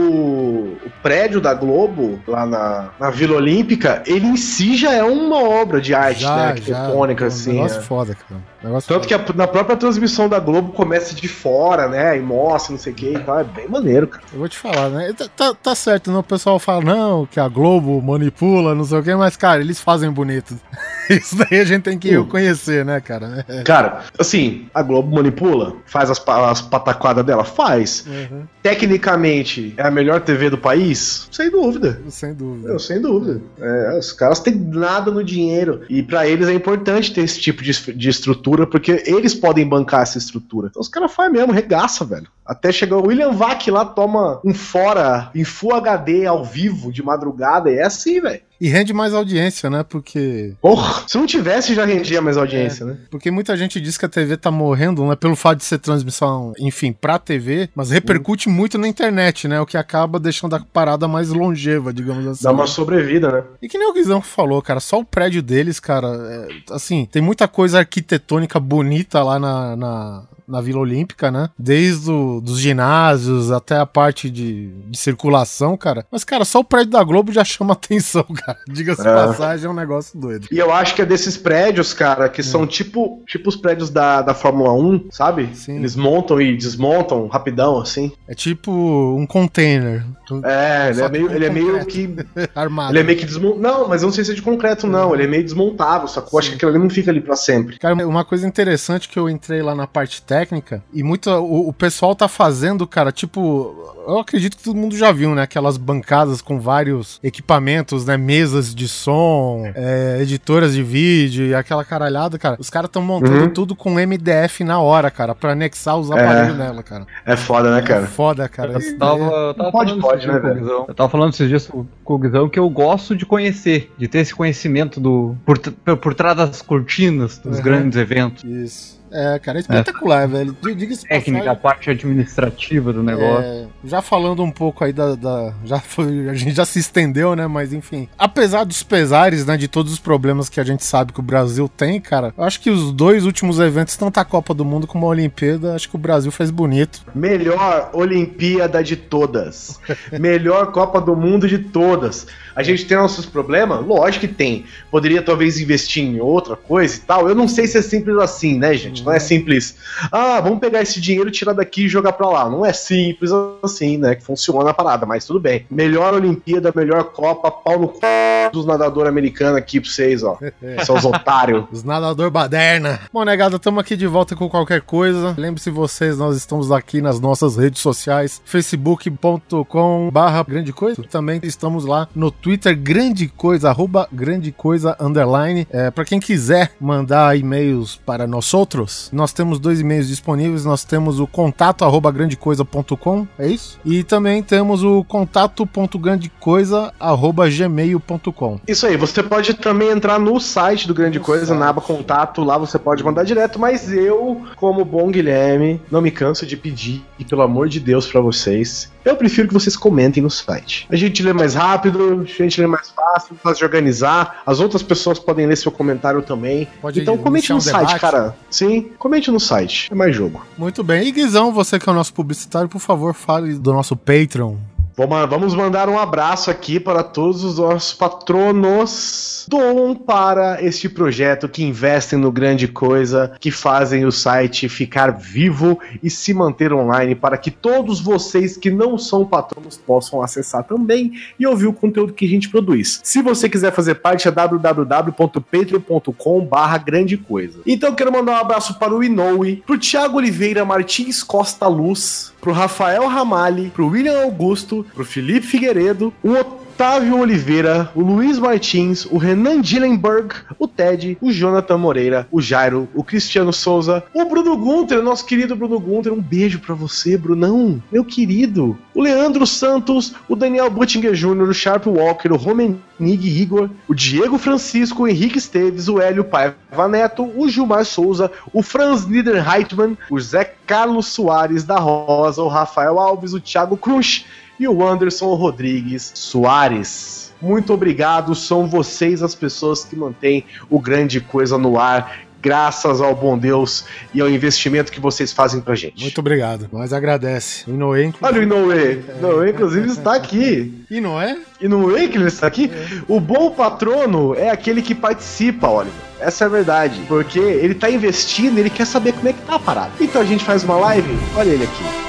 o 0.87 0.91
prédio 1.03 1.41
da 1.41 1.53
Globo, 1.55 2.21
lá 2.27 2.47
na, 2.47 2.91
na 2.99 3.11
Vila 3.11 3.37
Olímpica, 3.37 4.03
ele 4.07 4.27
em 4.27 4.37
si 4.37 4.77
já 4.77 4.93
é 4.93 5.03
uma 5.03 5.43
obra 5.43 5.81
de 5.81 5.95
arte, 5.95 6.25
né? 6.25 6.31
Arquitetônica, 6.31 7.25
um 7.25 7.27
assim. 7.29 7.56
Negócio 7.57 7.79
é. 7.79 7.83
foda, 7.83 8.15
cara. 8.15 8.41
Negócio 8.67 8.89
Tanto 8.93 9.07
que 9.09 9.15
a- 9.15 9.25
na 9.35 9.47
própria 9.47 9.77
transmissão 9.77 10.29
da 10.29 10.39
Globo 10.39 10.73
começa 10.73 11.15
de 11.15 11.29
fora, 11.29 11.89
né? 11.89 12.17
E 12.17 12.21
mostra, 12.21 12.73
não 12.73 12.79
sei 12.79 12.93
o 12.93 12.97
que 12.97 13.13
e 13.13 13.19
tal. 13.19 13.41
É 13.41 13.45
bem 13.45 13.69
maneiro, 13.69 14.09
cara. 14.09 14.25
Eu 14.33 14.39
vou 14.39 14.49
te 14.49 14.59
falar, 14.59 14.91
né? 14.91 15.13
Tá, 15.13 15.27
tá- 15.37 15.55
tá 15.55 15.75
certo, 15.75 16.11
né? 16.11 16.19
O 16.19 16.23
pessoal 16.23 16.59
fala, 16.59 16.83
não, 16.85 17.27
que 17.27 17.39
a 17.41 17.49
Globo 17.49 18.01
manipula, 18.03 18.75
não 18.75 18.85
sei 18.85 18.99
o 18.99 19.03
quê, 19.03 19.15
mas, 19.15 19.37
cara, 19.37 19.61
eles 19.61 19.81
fazem 19.81 20.11
bonito. 20.11 20.55
Isso 21.09 21.37
daí 21.37 21.61
a 21.61 21.65
gente 21.65 21.83
tem 21.85 21.97
que 21.99 22.11
reconhecer, 22.11 22.85
né, 22.85 23.01
cara? 23.01 23.45
É. 23.49 23.63
Cara, 23.63 24.05
assim, 24.19 24.67
a 24.75 24.83
Globo 24.83 25.15
manipula, 25.15 25.77
faz 25.87 26.11
as, 26.11 26.21
as 26.27 26.61
pataquadas 26.61 27.25
dela, 27.25 27.45
faz. 27.45 28.05
Uhum, 28.07 28.43
Tecnicamente, 28.63 29.75
é 29.77 29.83
a 29.87 29.91
melhor 29.91 30.21
TV 30.21 30.49
do 30.49 30.57
país? 30.59 31.29
Sem 31.31 31.51
dúvida. 31.51 32.01
sem 32.09 32.33
dúvida. 32.33 32.69
Eu, 32.71 32.79
sem 32.79 33.01
dúvida. 33.01 33.41
É, 33.61 33.99
os 33.99 34.13
caras 34.13 34.41
têm 34.41 34.55
nada 34.55 35.11
no 35.11 35.23
dinheiro. 35.23 35.83
E 35.91 36.03
pra 36.03 36.27
eles 36.27 36.49
é 36.49 36.55
importante 36.55 37.13
ter 37.13 37.23
esse 37.23 37.41
tipo 37.41 37.63
de, 37.63 37.73
de 37.95 38.09
estrutura, 38.09 38.56
porque 38.65 39.03
eles 39.07 39.35
podem 39.35 39.67
bancar 39.67 40.03
essa 40.03 40.19
estrutura. 40.19 40.69
Então 40.69 40.81
os 40.81 40.89
caras 40.89 41.13
fazem 41.13 41.33
mesmo, 41.33 41.53
regaça, 41.53 42.05
velho. 42.05 42.29
Até 42.47 42.71
chegar 42.71 42.97
o 42.97 43.09
William 43.09 43.33
Vac 43.33 43.69
lá, 43.69 43.85
toma 43.85 44.41
um 44.45 44.55
fora 44.55 45.33
em 45.35 45.43
Full 45.43 45.75
HD 45.75 46.27
ao 46.27 46.45
vivo 46.45 46.93
de 46.93 47.03
madrugada. 47.03 47.69
E 47.69 47.79
é 47.79 47.83
assim, 47.83 48.21
velho. 48.21 48.46
E 48.61 48.69
rende 48.69 48.93
mais 48.93 49.13
audiência, 49.13 49.69
né? 49.69 49.85
Porque. 49.89 50.55
Porra, 50.61 51.05
se 51.07 51.17
não 51.17 51.27
tivesse, 51.27 51.75
já 51.75 51.85
rendia 51.85 52.23
mais 52.23 52.37
audiência, 52.37 52.87
né? 52.87 52.97
Porque 53.11 53.31
muita 53.31 53.57
gente 53.57 53.81
diz 53.81 53.99
que 53.99 54.07
a 54.07 54.09
TV 54.09 54.37
tá 54.37 54.51
morrendo, 54.51 55.05
né? 55.05 55.15
Pelo 55.17 55.37
fato 55.37 55.59
de 55.59 55.65
ser 55.65 55.79
transmissão, 55.79 56.53
enfim, 56.59 56.93
pra 56.93 57.19
TV, 57.19 57.69
mas 57.75 57.91
repercute 57.91 58.49
muito 58.49 58.79
na 58.79 58.89
internet, 58.89 59.47
né? 59.47 59.61
O 59.61 59.67
que 59.67 59.77
acaba 59.77 60.19
deixando 60.19 60.57
a 60.57 60.61
parada 60.61 61.07
mais 61.07 61.29
longeva, 61.29 61.93
digamos 61.93 62.27
assim. 62.27 62.45
Dá 62.45 62.53
uma 62.53 62.67
sobrevida, 62.67 63.31
né? 63.31 63.45
E 63.61 63.69
que 63.69 63.79
nem 63.79 63.89
o 63.89 63.95
Guizão 63.95 64.23
falou, 64.23 64.61
cara, 64.63 64.81
só 64.81 64.99
o 64.99 65.05
prédio 65.05 65.43
deles, 65.43 65.79
cara, 65.79 66.09
é, 66.09 66.75
assim, 66.75 67.07
tem 67.11 67.23
muita 67.23 67.47
coisa 67.47 67.79
arquitetônica 67.79 68.59
bonita 68.59 69.23
lá 69.23 69.39
na, 69.39 69.77
na, 69.77 70.23
na 70.49 70.61
Vila 70.61 70.81
Olímpica, 70.81 71.31
né? 71.31 71.51
Desde 71.59 72.11
o, 72.11 72.41
dos 72.41 72.59
ginásios 72.61 73.51
até 73.51 73.77
a 73.79 73.87
parte 73.87 74.31
de, 74.31 74.69
de 74.89 74.97
circulação, 74.99 75.77
cara. 75.77 76.07
Mas, 76.11 76.25
cara, 76.25 76.45
só 76.45 76.61
o 76.61 76.65
prédio 76.65 76.93
da 76.93 77.03
Globo 77.03 77.33
já 77.33 77.43
chama 77.45 77.73
atenção, 77.73 78.25
cara. 78.25 78.59
Diga-se 78.69 79.01
É. 79.01 79.05
passagem, 79.15 79.67
é 79.67 79.69
um 79.71 79.75
negócio 79.75 80.19
doido. 80.19 80.47
E 80.51 80.59
eu 80.59 80.73
acho 80.73 80.95
que 80.95 81.03
é 81.03 81.07
desses 81.07 81.37
prédios, 81.37 81.93
cara, 81.93 82.29
que 82.29 82.43
são 82.43 82.67
tipo, 82.67 83.23
tipo 83.27 83.49
os 83.49 83.57
prédios 83.57 83.91
da, 83.91 84.23
da 84.23 84.35
Fórmula 84.35 84.73
1, 84.73 85.09
sabe? 85.11 85.51
Sim. 85.55 85.77
Eles 85.77 85.97
montam 85.97 86.41
e 86.41 86.57
desmontam 86.57 87.27
rapidão, 87.29 87.79
assim. 87.81 88.13
É 88.29 88.35
tipo 88.35 88.71
um 88.73 89.27
container 89.27 90.05
É, 90.45 90.87
ele 90.89 90.95
Só 90.99 91.07
é 91.07 91.09
meio, 91.09 91.31
ele 91.33 91.45
é 91.45 91.51
meio 91.51 91.87
que. 91.87 92.15
armado. 92.55 92.93
Ele 92.93 93.01
é 93.01 93.03
meio 93.03 93.19
que 93.19 93.25
desmontável. 93.25 93.61
Não, 93.63 93.89
mas 93.89 94.03
eu 94.03 94.07
não 94.07 94.13
sei 94.15 94.25
se 94.25 94.33
é 94.33 94.35
de 94.35 94.43
concreto, 94.43 94.87
não. 94.87 95.15
Ele 95.15 95.25
é 95.25 95.27
meio 95.27 95.43
desmontável, 95.45 96.09
sacou? 96.09 96.39
Acho 96.39 96.51
que 96.51 96.57
aquilo 96.57 96.71
ali 96.71 96.81
não 96.81 96.91
fica 96.91 97.11
ali 97.11 97.21
pra 97.21 97.37
sempre. 97.37 97.79
Cara, 97.79 98.07
uma 98.07 98.25
coisa 98.25 98.47
interessante 98.47 99.09
que 99.09 99.19
eu 99.19 99.29
entrei 99.29 99.63
lá 99.63 99.75
na 99.75 99.87
parte 99.87 100.23
técnica 100.23 100.36
técnica. 100.39 100.83
E 100.93 101.03
muito. 101.03 101.31
O, 101.31 101.69
o 101.69 101.73
pessoal 101.73 102.15
tá 102.15 102.29
fazendo, 102.29 102.87
cara, 102.87 103.11
tipo. 103.13 103.75
Eu 104.07 104.21
acredito 104.21 104.57
que 104.57 104.63
todo 104.63 104.77
mundo 104.77 104.97
já 104.97 105.11
viu, 105.11 105.35
né? 105.35 105.43
Aquelas 105.43 105.77
bancadas 105.77 106.41
com 106.41 106.61
vários 106.61 107.19
equipamentos, 107.25 108.05
né? 108.07 108.17
Mesas 108.17 108.73
de 108.75 108.87
som, 108.87 109.65
é, 109.75 110.19
editoras 110.21 110.75
de 110.75 110.83
vídeo 110.83 111.45
e 111.47 111.55
aquela 111.55 111.85
caralhada, 111.85 112.39
cara. 112.39 112.57
Os 112.59 112.71
caras 112.71 112.89
estão 112.89 113.03
montando 113.03 113.37
Uhum. 113.45 113.51
tudo 113.51 113.75
com 113.75 113.91
MDF 113.99 114.63
na 114.63 114.81
hora, 114.81 115.11
cara, 115.11 115.35
pra 115.35 115.53
anexar 115.53 115.97
os 115.99 116.11
aparelhos 116.11 116.57
nela, 116.57 116.83
cara. 116.83 117.07
É 117.25 117.37
foda, 117.37 117.71
né, 117.73 117.79
É 117.81 117.83
cara? 117.83 118.07
foda, 118.07 118.49
cara. 118.49 118.73
Eu 118.75 118.99
tava, 118.99 119.23
eu 119.25 119.55
tava 119.55 119.73
Pode, 119.73 119.91
falando 119.91 120.03
pode, 120.03 120.19
esses 120.19 120.25
dias 120.31 120.35
né, 120.35 120.41
com 120.41 120.47
o 120.47 120.55
velho? 120.55 120.85
Eu 120.89 120.95
tava 120.95 121.09
falando 121.11 121.33
esses 121.33 121.49
dias 121.49 121.67
com 122.05 122.15
o 122.15 122.19
Guizão 122.19 122.49
que 122.49 122.59
eu 122.59 122.69
gosto 122.71 123.17
de 123.17 123.27
conhecer, 123.27 123.93
de 123.99 124.07
ter 124.07 124.19
esse 124.21 124.35
conhecimento 124.35 125.01
do 125.01 125.35
por, 125.45 125.59
por 125.59 126.15
trás 126.15 126.37
das 126.37 126.63
cortinas 126.63 127.39
dos 127.39 127.57
Uhum. 127.59 127.63
grandes 127.65 127.99
eventos. 127.99 128.45
Isso. 128.45 128.97
É, 129.11 129.39
cara, 129.39 129.59
é 129.59 129.61
espetacular, 129.61 130.27
velho. 130.29 130.57
Diga-se 130.77 131.03
de 131.03 131.09
Técnica, 131.09 131.51
a 131.53 131.55
parte 131.55 131.91
administrativa 131.91 132.93
do 132.93 133.03
negócio. 133.03 133.45
É, 133.45 133.67
já 133.85 134.03
falando 134.03 134.43
um 134.43 134.51
pouco 134.51 134.85
aí 134.85 134.93
da. 134.93 135.15
da- 135.15 135.55
já 135.65 135.79
foi, 135.81 136.29
a 136.29 136.35
gente 136.35 136.55
já 136.55 136.65
se 136.65 136.79
estendeu, 136.79 137.35
né? 137.37 137.47
Mas 137.47 137.73
enfim. 137.73 138.09
Apesar 138.19 138.65
dos 138.65 138.83
pesares, 138.83 139.47
né? 139.47 139.57
De 139.57 139.69
todos 139.69 139.93
os 139.93 139.99
problemas 139.99 140.49
que 140.49 140.61
a 140.61 140.65
gente 140.65 140.85
sabe 140.85 141.13
que 141.13 141.21
o 141.21 141.23
Brasil 141.23 141.69
tem, 141.69 142.01
cara. 142.01 142.33
Eu 142.37 142.45
acho 142.45 142.61
que 142.61 142.71
os 142.71 142.93
dois 142.93 143.25
últimos 143.25 143.59
eventos, 143.61 143.97
tanto 143.97 144.19
a 144.19 144.25
Copa 144.25 144.53
do 144.53 144.65
Mundo 144.65 144.87
como 144.87 145.07
a 145.07 145.11
Olimpíada, 145.11 145.75
acho 145.75 145.89
que 145.89 145.97
o 145.97 145.99
Brasil 145.99 146.31
fez 146.33 146.51
bonito. 146.51 147.01
Melhor 147.15 147.91
Olimpíada 147.93 148.83
de 148.83 148.97
todas. 148.97 149.81
Melhor 150.19 150.73
Copa 150.73 151.01
do 151.01 151.15
Mundo 151.15 151.49
de 151.49 151.59
todas. 151.59 152.27
A 152.55 152.63
gente 152.63 152.87
tem 152.87 152.97
nossos 152.97 153.27
problemas? 153.27 153.85
Lógico 153.87 154.27
que 154.27 154.33
tem. 154.33 154.65
Poderia 154.91 155.21
talvez 155.23 155.61
investir 155.61 156.03
em 156.05 156.21
outra 156.21 156.57
coisa 156.57 156.97
e 156.97 157.01
tal. 157.01 157.29
Eu 157.29 157.35
não 157.35 157.47
sei 157.47 157.67
se 157.67 157.77
é 157.79 157.83
simples 157.83 158.17
assim, 158.19 158.59
né, 158.59 158.75
gente? 158.75 158.96
Não 159.05 159.13
é 159.13 159.19
simples. 159.19 159.77
Ah, 160.11 160.41
vamos 160.41 160.59
pegar 160.59 160.83
esse 160.83 161.01
dinheiro, 161.01 161.31
tirar 161.31 161.53
daqui 161.53 161.85
e 161.85 161.89
jogar 161.89 162.13
pra 162.13 162.29
lá. 162.29 162.51
Não 162.51 162.65
é 162.65 162.73
simples 162.73 163.31
assim, 163.63 163.97
né? 163.97 164.15
Que 164.15 164.23
funciona 164.23 164.71
a 164.71 164.75
parada, 164.75 165.07
mas 165.07 165.25
tudo 165.25 165.41
bem. 165.41 165.67
Melhor 165.71 166.15
Olimpíada, 166.15 166.73
melhor 166.75 167.05
Copa, 167.05 167.51
pau 167.51 167.79
no 167.79 167.93
c... 167.95 168.51
dos 168.53 168.67
nadadores 168.67 169.09
americanos 169.09 169.57
aqui 169.57 169.81
pra 169.81 169.91
vocês, 169.91 170.23
ó. 170.23 170.39
Seus 170.85 171.05
otários. 171.05 171.65
Os 171.73 171.83
nadador 171.83 172.31
baderna. 172.31 173.01
Bom, 173.13 173.25
negada, 173.25 173.57
estamos 173.57 173.81
aqui 173.81 173.97
de 173.97 174.07
volta 174.07 174.35
com 174.35 174.49
qualquer 174.49 174.81
coisa. 174.81 175.35
Lembre-se 175.37 175.71
vocês, 175.71 176.19
nós 176.19 176.37
estamos 176.37 176.71
aqui 176.73 177.01
nas 177.01 177.21
nossas 177.21 177.57
redes 177.57 177.81
sociais, 177.81 178.41
facebook.com 178.45 180.11
barra 180.13 180.43
grande 180.43 180.73
coisa. 180.73 181.03
Também 181.05 181.41
estamos 181.43 181.85
lá 181.85 182.09
no 182.15 182.31
Twitter, 182.31 182.77
grande 182.77 183.29
coisa, 183.29 183.71
arroba 183.71 184.09
grande 184.13 184.53
coisa, 184.53 184.97
underline. 185.01 185.67
É, 185.71 185.91
para 185.91 186.05
quem 186.05 186.21
quiser 186.21 186.73
mandar 186.81 187.37
e-mails 187.39 188.01
para 188.05 188.27
nós 188.27 188.53
outros, 188.55 188.86
nós 189.13 189.33
temos 189.33 189.59
dois 189.59 189.81
e-mails 189.81 190.09
disponíveis. 190.09 190.65
Nós 190.65 190.85
temos 190.85 191.21
o 191.21 191.27
contato 191.27 191.85
arroba 191.85 192.11
grandecoisa.com, 192.11 193.27
é 193.39 193.49
isso? 193.49 193.79
E 193.85 194.03
também 194.03 194.43
temos 194.43 194.83
o 194.83 195.05
contato.grandecoisa 195.05 196.93
arroba 196.99 197.49
gmail.com. 197.49 198.61
Isso 198.67 198.87
aí, 198.87 198.97
você 198.97 199.23
pode 199.23 199.55
também 199.55 199.91
entrar 199.91 200.19
no 200.19 200.41
site 200.41 200.87
do 200.87 200.95
Grande 200.95 201.21
Coisa, 201.21 201.55
na 201.55 201.69
aba 201.69 201.81
contato, 201.81 202.43
lá 202.43 202.59
você 202.59 202.79
pode 202.79 203.03
mandar 203.05 203.25
direto, 203.25 203.59
mas 203.59 203.93
eu, 203.93 204.43
como 204.57 204.85
bom 204.85 205.11
Guilherme, 205.11 205.81
não 205.91 206.01
me 206.01 206.11
canso 206.11 206.47
de 206.47 206.57
pedir, 206.57 207.05
e 207.19 207.25
pelo 207.25 207.43
amor 207.43 207.69
de 207.69 207.81
Deus 207.81 208.07
pra 208.07 208.21
vocês, 208.21 208.91
eu 209.07 209.17
prefiro 209.17 209.47
que 209.47 209.55
vocês 209.55 209.77
comentem 209.77 210.21
no 210.21 210.29
site. 210.29 210.87
A 210.91 210.97
gente 210.97 211.23
lê 211.23 211.33
mais 211.33 211.55
rápido, 211.55 212.23
a 212.23 212.43
gente 212.43 212.61
lê 212.61 212.67
mais 212.67 212.91
fácil, 212.91 213.37
fácil 213.37 213.59
de 213.59 213.65
organizar, 213.65 214.43
as 214.45 214.59
outras 214.59 214.83
pessoas 214.83 215.19
podem 215.19 215.47
ler 215.47 215.57
seu 215.57 215.71
comentário 215.71 216.21
também. 216.23 216.67
Pode 216.83 217.01
então 217.01 217.17
comente 217.17 217.51
no 217.51 217.59
um 217.59 217.61
site, 217.61 217.87
debate. 217.87 218.01
cara. 218.01 218.37
Sim, 218.51 218.91
comente 218.99 219.31
no 219.31 219.39
site, 219.39 219.89
é 219.93 219.95
mais 219.95 220.15
jogo. 220.15 220.45
Muito 220.59 220.83
bem. 220.83 221.07
E 221.07 221.13
Guizão, 221.13 221.53
você 221.53 221.79
que 221.79 221.89
é 221.89 221.93
o 221.93 221.95
nosso 221.95 222.13
publicitário, 222.13 222.69
por 222.69 222.81
favor, 222.81 223.15
fale 223.15 223.55
do 223.55 223.73
nosso 223.73 223.97
Patreon. 223.97 224.57
Vamos 224.99 225.55
mandar 225.55 225.91
um 225.91 225.99
abraço 225.99 226.51
aqui 226.51 226.81
para 226.81 227.03
todos 227.03 227.45
os 227.45 227.59
nossos 227.59 227.93
patronos. 227.93 229.45
Doam 229.47 229.95
para 229.95 230.65
este 230.65 230.89
projeto 230.89 231.51
que 231.51 231.63
investem 231.63 232.19
no 232.19 232.33
grande 232.33 232.67
coisa, 232.67 233.31
que 233.39 233.51
fazem 233.51 234.07
o 234.07 234.11
site 234.11 234.71
ficar 234.71 235.11
vivo 235.11 235.79
e 236.03 236.09
se 236.09 236.33
manter 236.33 236.73
online 236.73 237.15
para 237.15 237.37
que 237.37 237.51
todos 237.51 238.01
vocês 238.01 238.57
que 238.57 238.71
não 238.71 238.97
são 238.97 239.27
patronos 239.27 239.77
possam 239.77 240.23
acessar 240.23 240.65
também 240.65 241.13
e 241.39 241.47
ouvir 241.47 241.67
o 241.67 241.75
conteúdo 241.75 242.15
que 242.15 242.25
a 242.25 242.29
gente 242.29 242.49
produz. 242.49 242.99
Se 243.05 243.21
você 243.21 243.51
quiser 243.51 243.73
fazer 243.73 243.97
parte 243.97 244.27
é 244.27 244.31
www.patreon.com 244.31 246.41
barra 246.41 246.79
grande 246.79 247.19
coisa. 247.19 247.61
Então 247.67 247.95
quero 247.95 248.11
mandar 248.11 248.33
um 248.33 248.37
abraço 248.37 248.79
para 248.79 248.95
o 248.95 249.05
Inoue, 249.05 249.63
pro 249.67 249.79
Thiago 249.79 250.17
Oliveira 250.17 250.65
Martins 250.65 251.23
Costa 251.23 251.69
Luz, 251.69 252.33
pro 252.41 252.53
Rafael 252.53 253.07
Ramalhi, 253.09 253.69
pro 253.71 253.89
William 253.89 254.23
Augusto, 254.23 254.86
pro 254.95 255.05
Felipe 255.05 255.47
Figueiredo, 255.47 256.13
o 256.23 256.33
Otávio 256.77 257.21
Oliveira, 257.21 257.91
o 257.95 258.03
Luiz 258.03 258.39
Martins, 258.39 259.07
o 259.07 259.17
Renan 259.17 259.63
Dillenberg, 259.63 260.35
o 260.59 260.69
Ted, 260.69 261.17
o 261.23 261.33
Jonathan 261.33 261.79
Moreira, 261.79 262.29
o 262.31 262.39
Jairo, 262.39 262.87
o 262.95 263.03
Cristiano 263.03 263.51
Souza, 263.51 264.05
o 264.13 264.27
Bruno 264.27 264.55
Gunter, 264.59 265.01
nosso 265.01 265.25
querido 265.25 265.57
Bruno 265.57 265.81
Gunter. 265.81 266.13
Um 266.13 266.21
beijo 266.21 266.59
pra 266.59 266.75
você, 266.75 267.17
Brunão, 267.17 267.83
meu 267.91 268.05
querido. 268.05 268.77
O 268.95 269.01
Leandro 269.01 269.47
Santos, 269.47 270.15
o 270.29 270.37
Daniel 270.37 270.69
Buttinger 270.69 271.15
Jr., 271.15 271.49
o 271.49 271.55
Sharp 271.55 271.87
Walker, 271.87 272.31
o 272.31 272.37
Romenig 272.37 273.41
Igor, 273.41 273.71
o 273.89 273.95
Diego 273.95 274.37
Francisco, 274.37 275.05
o 275.05 275.09
Henrique 275.09 275.39
Esteves, 275.39 275.89
o 275.89 275.99
Hélio 275.99 276.25
Paiva 276.25 276.89
Neto, 276.91 277.31
o 277.35 277.49
Gilmar 277.49 277.87
Souza, 277.87 278.31
o 278.53 278.63
Franz 278.63 279.07
Niederheitmann, 279.07 279.97
o 280.11 280.21
Zé 280.21 280.45
Carlos 280.67 281.07
Soares 281.07 281.65
da 281.65 281.79
Rosa, 281.79 282.43
o 282.43 282.49
Rafael 282.49 282.99
Alves, 282.99 283.33
o 283.33 283.41
Thiago 283.41 283.79
Cruz 283.79 284.27
e 284.59 284.67
o 284.69 284.87
Anderson 284.87 285.35
Rodrigues 285.35 286.13
Soares. 286.15 287.35
Muito 287.41 287.73
obrigado, 287.73 288.35
são 288.35 288.67
vocês 288.67 289.23
as 289.23 289.35
pessoas 289.35 289.85
que 289.85 289.95
mantêm 289.95 290.45
o 290.71 290.81
grande 290.81 291.21
coisa 291.21 291.59
no 291.59 291.79
ar, 291.79 292.27
graças 292.41 293.01
ao 293.01 293.15
bom 293.15 293.37
Deus 293.37 293.85
e 294.15 294.21
ao 294.21 294.29
investimento 294.29 294.93
que 294.93 295.01
vocês 295.01 295.33
fazem 295.33 295.61
pra 295.61 295.75
gente. 295.75 296.01
Muito 296.01 296.19
obrigado. 296.19 296.69
Nós 296.73 296.93
agradece. 296.93 297.69
Inoue, 297.69 298.15
Olha 298.23 298.41
o 298.41 298.43
Inoue, 298.43 299.05
Inoue 299.19 299.51
inclusive 299.51 299.89
está 299.89 300.15
aqui. 300.15 300.85
E 300.91 301.01
não 301.01 301.21
é? 301.21 301.39
E 301.61 301.69
no 301.69 301.93
que 301.95 302.17
ele 302.17 302.27
está 302.27 302.47
aqui, 302.47 302.71
o 303.09 303.19
bom 303.19 303.51
patrono 303.51 304.35
é 304.35 304.51
aquele 304.51 304.81
que 304.81 304.95
participa, 304.95 305.69
Oliver. 305.69 306.07
Essa 306.21 306.45
é 306.45 306.47
a 306.47 306.51
verdade. 306.51 307.01
Porque 307.09 307.39
ele 307.39 307.75
tá 307.75 307.91
investindo, 307.91 308.59
ele 308.59 308.71
quer 308.71 308.87
saber 308.87 309.13
como 309.13 309.29
é 309.29 309.33
que 309.33 309.43
tá 309.43 309.57
a 309.57 309.59
parada. 309.59 309.91
Então 310.01 310.23
a 310.23 310.25
gente 310.25 310.45
faz 310.45 310.63
uma 310.65 310.77
live, 310.77 311.19
olha 311.37 311.51
ele 311.51 311.65
aqui. 311.65 312.06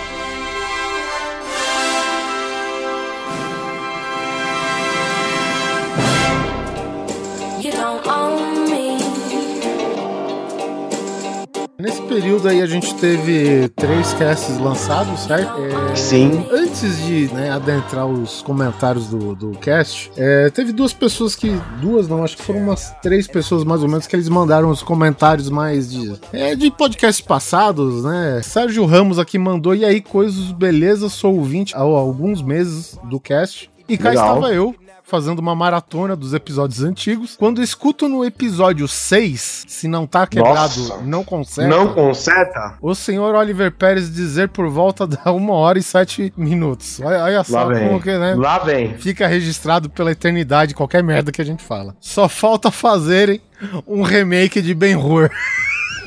Período 12.38 12.48
aí 12.50 12.62
a 12.62 12.66
gente 12.66 12.94
teve 12.96 13.68
três 13.70 14.14
casts 14.14 14.58
lançados, 14.60 15.22
certo? 15.22 15.52
É, 15.92 15.96
Sim. 15.96 16.46
Antes 16.52 17.06
de 17.06 17.34
né, 17.34 17.50
adentrar 17.50 18.06
os 18.06 18.42
comentários 18.42 19.08
do, 19.08 19.36
do 19.36 19.52
cast, 19.58 20.12
é, 20.16 20.50
teve 20.50 20.72
duas 20.72 20.94
pessoas 20.94 21.36
que. 21.36 21.50
Duas 21.82 22.08
não, 22.08 22.24
acho 22.24 22.38
que 22.38 22.44
foram 22.44 22.60
umas 22.62 22.92
três 23.02 23.28
pessoas 23.28 23.64
mais 23.64 23.82
ou 23.82 23.90
menos 23.90 24.08
que 24.08 24.16
eles 24.16 24.30
mandaram 24.30 24.70
os 24.70 24.84
comentários 24.84 25.50
mais 25.50 25.92
de. 25.92 26.14
É, 26.32 26.56
de 26.56 26.70
podcasts 26.70 27.26
passados, 27.26 28.04
né? 28.04 28.42
Sérgio 28.44 28.86
Ramos 28.86 29.20
aqui 29.20 29.38
mandou, 29.38 29.76
e 29.76 29.84
aí, 29.84 30.02
coisas, 30.02 30.52
beleza, 30.52 31.10
sou 31.10 31.36
ouvinte 31.36 31.76
há 31.76 31.80
alguns 31.80 32.42
meses 32.42 32.98
do 33.10 33.20
cast. 33.20 33.70
E 33.88 33.98
cá 33.98 34.10
Legal. 34.10 34.26
estava 34.28 34.54
eu, 34.54 34.76
fazendo 35.04 35.40
uma 35.40 35.56
maratona 35.56 36.14
dos 36.16 36.34
episódios 36.34 36.84
antigos. 36.84 37.36
Quando 37.38 37.64
escuto 37.64 38.10
no 38.10 38.26
episódio 38.26 38.86
6, 38.88 39.64
se 39.68 39.88
não 39.88 40.06
tá 40.06 40.28
quebrado, 40.28 40.80
Nossa. 40.82 40.98
não 41.04 41.24
consegue. 41.24 41.70
Não 41.70 41.94
conserta? 41.94 42.76
O 42.82 42.94
senhor 42.94 43.34
Oliver 43.34 43.72
Pérez 43.72 44.14
dizer 44.14 44.50
por 44.50 44.68
volta 44.70 45.08
da 45.08 45.32
uma 45.32 45.54
hora 45.54 45.80
e 45.80 45.84
sete 45.84 46.34
minutos. 46.36 47.00
Olha, 47.02 47.24
olha 47.24 47.44
só 47.46 47.64
Lá 47.64 47.74
vem. 47.74 47.88
como 47.88 48.02
que, 48.02 48.18
né? 48.18 48.36
Lá 48.36 48.60
vem. 48.60 48.98
Fica 48.98 49.26
registrado 49.28 49.90
pela 49.90 50.12
eternidade 50.12 50.76
qualquer 50.76 51.02
merda 51.02 51.32
que 51.32 51.42
a 51.42 51.46
gente 51.46 51.64
fala. 51.64 51.96
Só 52.02 52.28
falta 52.28 52.70
fazerem 52.72 53.40
um 53.88 54.02
remake 54.02 54.62
de 54.62 54.74
Ben-Hur. 54.74 55.32